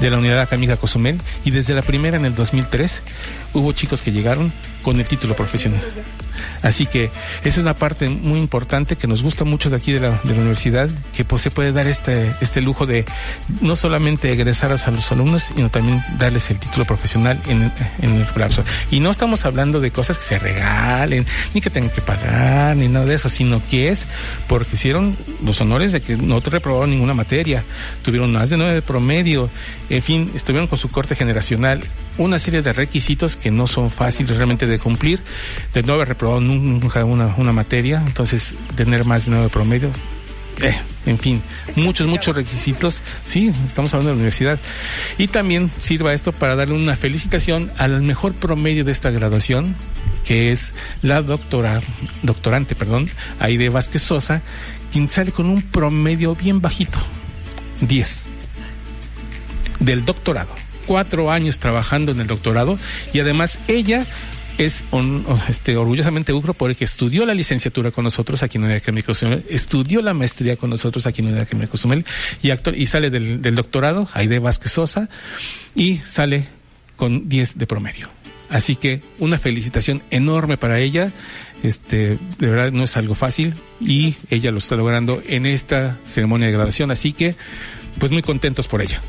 de 0.00 0.10
la 0.10 0.18
unidad 0.18 0.40
académica 0.40 0.76
Cozumel, 0.76 1.20
y 1.44 1.50
desde 1.50 1.74
la 1.74 1.82
primera 1.82 2.16
en 2.16 2.24
el 2.24 2.34
2003 2.34 3.02
hubo 3.54 3.72
chicos 3.72 4.02
que 4.02 4.12
llegaron 4.12 4.52
con 4.82 5.00
el 5.00 5.06
título 5.06 5.34
profesional. 5.34 5.80
Así 6.62 6.86
que 6.86 7.04
esa 7.40 7.48
es 7.48 7.58
una 7.58 7.74
parte 7.74 8.08
muy 8.08 8.38
importante 8.38 8.96
que 8.96 9.06
nos 9.06 9.22
gusta 9.22 9.44
mucho 9.44 9.70
de 9.70 9.76
aquí 9.76 9.92
de 9.92 10.00
la, 10.00 10.20
universidad, 10.24 10.88
que 11.14 11.24
pues, 11.24 11.42
se 11.42 11.50
puede 11.50 11.72
dar 11.72 11.86
este, 11.86 12.32
este 12.40 12.60
lujo 12.60 12.86
de 12.86 13.04
no 13.60 13.74
solamente 13.74 14.30
egresar 14.30 14.72
a 14.72 14.90
los 14.90 15.12
alumnos, 15.12 15.44
sino 15.54 15.70
también 15.70 16.02
darles 16.18 16.50
el 16.50 16.58
título 16.58 16.84
profesional 16.84 17.40
en, 17.48 17.72
el 18.00 18.26
colapso. 18.26 18.62
Y 18.90 19.00
no 19.00 19.10
estamos 19.10 19.44
hablando 19.44 19.80
de 19.80 19.90
cosas 19.90 20.18
que 20.18 20.24
se 20.24 20.38
regalen, 20.38 21.26
ni 21.54 21.60
que 21.60 21.70
tengan 21.70 21.90
que 21.90 22.00
pagar, 22.00 22.76
ni 22.76 22.88
nada 22.88 23.06
de 23.06 23.14
eso, 23.14 23.28
sino 23.28 23.60
que 23.66 23.88
es 23.88 24.06
porque 24.48 24.74
hicieron 24.74 25.16
los 25.44 25.60
honores 25.60 25.92
de 25.92 26.00
que 26.00 26.16
no 26.16 26.40
reprobaron 26.40 26.90
ninguna 26.90 27.14
materia, 27.14 27.64
tuvieron 28.02 28.32
más 28.32 28.50
de 28.50 28.56
nueve 28.56 28.74
de 28.74 28.82
promedio, 28.82 29.50
en 29.90 30.02
fin, 30.02 30.30
estuvieron 30.34 30.66
con 30.66 30.78
su 30.78 30.88
corte 30.88 31.14
generacional, 31.14 31.80
una 32.18 32.38
serie 32.38 32.62
de 32.62 32.72
requisitos 32.72 33.36
que 33.36 33.50
no 33.50 33.66
son 33.66 33.90
fáciles 33.90 34.36
realmente 34.36 34.66
de 34.66 34.78
cumplir, 34.78 35.20
de 35.74 35.82
no 35.82 35.94
haber 35.94 36.08
reprobado 36.08 36.40
nunca 36.40 37.04
una, 37.04 37.34
una 37.36 37.52
materia, 37.52 38.02
entonces 38.06 38.56
tener 38.74 39.04
más 39.04 39.26
de 39.26 39.32
nueve 39.32 39.48
promedio, 39.48 39.90
eh, 40.62 40.74
en 41.04 41.18
fin, 41.18 41.42
muchos, 41.76 42.06
muchos 42.06 42.34
requisitos. 42.34 43.02
Sí, 43.24 43.52
estamos 43.66 43.92
hablando 43.92 44.10
de 44.10 44.14
la 44.14 44.20
universidad. 44.20 44.58
Y 45.18 45.28
también 45.28 45.70
sirva 45.80 46.14
esto 46.14 46.32
para 46.32 46.56
darle 46.56 46.74
una 46.74 46.96
felicitación 46.96 47.70
al 47.78 48.00
mejor 48.02 48.32
promedio 48.32 48.84
de 48.84 48.92
esta 48.92 49.10
graduación, 49.10 49.74
que 50.26 50.50
es 50.50 50.74
la 51.02 51.22
doctora, 51.22 51.80
doctorante, 52.22 52.74
perdón, 52.74 53.08
Aide 53.38 53.68
Vázquez 53.68 54.02
Sosa, 54.02 54.42
quien 54.92 55.08
sale 55.08 55.32
con 55.32 55.46
un 55.46 55.62
promedio 55.62 56.34
bien 56.34 56.60
bajito, 56.60 56.98
10, 57.80 58.24
del 59.80 60.04
doctorado. 60.04 60.50
Cuatro 60.86 61.30
años 61.30 61.58
trabajando 61.58 62.12
en 62.12 62.20
el 62.20 62.26
doctorado 62.26 62.78
y 63.12 63.20
además 63.20 63.58
ella 63.66 64.06
es 64.58 64.84
un, 64.90 65.26
este, 65.48 65.76
orgullosamente 65.76 66.32
UCRO 66.32 66.54
porque 66.54 66.84
estudió 66.84 67.26
la 67.26 67.34
licenciatura 67.34 67.90
con 67.90 68.04
nosotros 68.04 68.42
aquí 68.42 68.58
en 68.58 68.68
la 68.68 68.76
Académica 68.76 69.08
Cozumel, 69.08 69.44
estudió 69.50 70.00
la 70.00 70.14
maestría 70.14 70.56
con 70.56 70.70
nosotros 70.70 71.06
aquí 71.06 71.22
en 71.22 71.34
la 71.34 71.42
Académica 71.42 71.70
Cozumel 71.70 72.04
y, 72.42 72.50
actor, 72.50 72.76
y 72.76 72.86
sale 72.86 73.10
del, 73.10 73.42
del 73.42 73.54
doctorado, 73.54 74.08
Aide 74.14 74.38
Vázquez 74.38 74.72
Sosa, 74.72 75.08
y 75.74 75.98
sale 75.98 76.46
con 76.96 77.28
10 77.28 77.58
de 77.58 77.66
promedio. 77.66 78.15
Así 78.48 78.76
que 78.76 79.00
una 79.18 79.38
felicitación 79.38 80.02
enorme 80.10 80.56
para 80.56 80.78
ella. 80.78 81.12
Este, 81.62 82.18
de 82.38 82.50
verdad 82.50 82.70
no 82.70 82.84
es 82.84 82.96
algo 82.96 83.14
fácil 83.14 83.54
y 83.80 84.14
ella 84.30 84.50
lo 84.50 84.58
está 84.58 84.76
logrando 84.76 85.22
en 85.26 85.46
esta 85.46 85.98
ceremonia 86.06 86.46
de 86.46 86.52
graduación. 86.52 86.90
Así 86.90 87.12
que, 87.12 87.34
pues 87.98 88.12
muy 88.12 88.22
contentos 88.22 88.68
por 88.68 88.82
ella. 88.82 89.00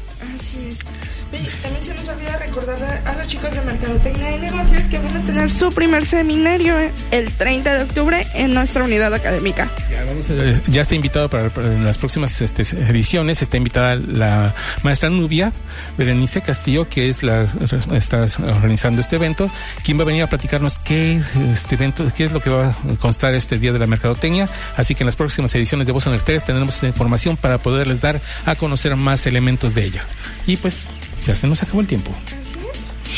Chicos 3.28 3.54
de 3.54 3.62
Mercadotecnia 3.62 4.38
y 4.38 4.40
Negocios 4.40 4.88
que 4.88 4.98
van 5.00 5.18
a 5.18 5.22
tener 5.22 5.52
su 5.52 5.70
primer 5.70 6.06
seminario 6.06 6.76
el 7.12 7.32
30 7.34 7.74
de 7.74 7.84
octubre 7.84 8.26
en 8.34 8.54
nuestra 8.54 8.86
unidad 8.86 9.14
académica. 9.14 9.70
Ya, 9.92 10.06
vamos 10.06 10.30
a, 10.30 10.34
ya 10.68 10.82
está 10.82 10.96
invitado 10.96 11.30
para, 11.30 11.50
para 11.50 11.68
las 11.68 11.98
próximas 11.98 12.42
este, 12.42 12.62
ediciones, 12.62 13.42
está 13.42 13.58
invitada 13.58 13.96
la 13.96 14.54
maestra 14.84 15.10
Nubia 15.10 15.52
Berenice 15.98 16.42
Castillo, 16.42 16.88
que 16.88 17.10
es 17.10 17.22
la 17.22 17.48
está 17.94 18.26
organizando 18.44 19.02
este 19.02 19.18
evento, 19.18 19.52
quien 19.84 20.00
va 20.00 20.04
a 20.04 20.06
venir 20.06 20.24
a 20.24 20.28
platicarnos 20.28 20.78
qué 20.78 21.18
es 21.18 21.36
este 21.36 21.76
evento, 21.76 22.08
qué 22.16 22.24
es 22.24 22.32
lo 22.32 22.40
que 22.40 22.50
va 22.50 22.70
a 22.70 22.76
constar 23.00 23.34
este 23.36 23.60
día 23.60 23.74
de 23.74 23.80
la 23.80 23.88
mercadotecnia. 23.88 24.48
Así 24.78 24.96
que 24.96 25.04
en 25.04 25.08
las 25.08 25.18
próximas 25.18 25.54
ediciones 25.54 25.86
de 25.86 25.94
Voz 25.94 26.08
en 26.08 26.14
Ustedes 26.14 26.46
tendremos 26.46 26.76
esta 26.76 26.88
información 26.88 27.36
para 27.36 27.58
poderles 27.58 28.00
dar 28.00 28.22
a 28.46 28.56
conocer 28.56 28.96
más 28.96 29.28
elementos 29.28 29.76
de 29.76 29.84
ella. 29.84 30.06
Y 30.46 30.56
pues 30.56 30.86
ya 31.26 31.36
se 31.36 31.48
nos 31.48 31.62
acabó 31.62 31.82
el 31.82 31.88
tiempo. 31.88 32.12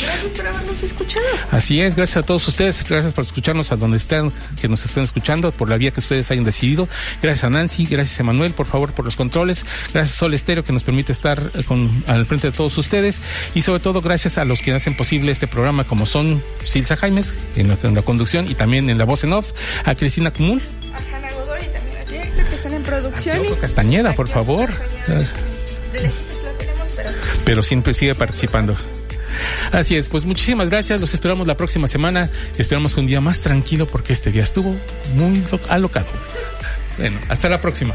Gracias 0.02 0.32
por 0.32 0.46
habernos 0.46 0.82
escuchado. 0.82 1.26
Así 1.50 1.80
es, 1.80 1.96
gracias 1.96 2.16
a 2.18 2.22
todos 2.22 2.46
ustedes, 2.48 2.84
gracias 2.88 3.12
por 3.12 3.24
escucharnos 3.24 3.72
a 3.72 3.76
donde 3.76 3.96
estén, 3.96 4.32
que 4.60 4.68
nos 4.68 4.84
estén 4.84 5.02
escuchando, 5.02 5.52
por 5.52 5.68
la 5.68 5.76
vía 5.76 5.90
que 5.90 6.00
ustedes 6.00 6.30
hayan 6.30 6.44
decidido. 6.44 6.88
Gracias 7.22 7.44
a 7.44 7.50
Nancy, 7.50 7.86
gracias 7.86 8.18
a 8.20 8.22
Manuel, 8.22 8.52
por 8.52 8.66
favor, 8.66 8.92
por 8.92 9.04
los 9.04 9.16
controles. 9.16 9.64
Gracias 9.92 10.16
a 10.16 10.18
Sol 10.20 10.34
Estéreo, 10.34 10.64
que 10.64 10.72
nos 10.72 10.82
permite 10.82 11.12
estar 11.12 11.50
con, 11.64 11.90
al 12.06 12.24
frente 12.24 12.50
de 12.50 12.56
todos 12.56 12.76
ustedes. 12.78 13.20
Y 13.54 13.62
sobre 13.62 13.80
todo, 13.80 14.00
gracias 14.00 14.38
a 14.38 14.44
los 14.44 14.60
que 14.60 14.72
hacen 14.72 14.96
posible 14.96 15.32
este 15.32 15.46
programa, 15.46 15.84
como 15.84 16.06
son 16.06 16.42
Silsa 16.64 16.96
Jaimes, 16.96 17.32
en 17.56 17.68
la, 17.68 17.76
en 17.82 17.94
la 17.94 18.02
conducción 18.02 18.50
y 18.50 18.54
también 18.54 18.90
en 18.90 18.98
la 18.98 19.04
voz 19.04 19.24
en 19.24 19.32
off, 19.32 19.52
a 19.84 19.94
Cristina 19.94 20.30
Cumul. 20.30 20.62
A 20.94 21.16
Hanna 21.16 21.30
Godoy 21.32 21.60
y 21.62 21.68
también 21.68 21.96
a 21.98 22.04
Director, 22.04 22.44
que 22.46 22.54
están 22.54 22.74
en 22.74 22.82
producción. 22.82 23.38
A 23.38 23.60
Castañeda, 23.60 24.12
por 24.14 24.28
favor. 24.28 24.70
De 25.06 26.00
lejitos 26.00 26.42
la 26.44 26.52
tenemos, 26.58 26.88
pero... 26.96 27.10
Pero 27.44 27.62
siempre 27.62 27.94
sigue 27.94 28.14
participando. 28.14 28.76
Así 29.72 29.96
es, 29.96 30.08
pues 30.08 30.24
muchísimas 30.24 30.70
gracias, 30.70 31.00
los 31.00 31.14
esperamos 31.14 31.46
la 31.46 31.56
próxima 31.56 31.86
semana, 31.86 32.28
esperamos 32.58 32.96
un 32.96 33.06
día 33.06 33.20
más 33.20 33.40
tranquilo 33.40 33.86
porque 33.86 34.12
este 34.12 34.30
día 34.30 34.42
estuvo 34.42 34.76
muy 35.14 35.42
alocado. 35.68 36.06
Bueno, 36.98 37.18
hasta 37.28 37.48
la 37.48 37.60
próxima. 37.60 37.94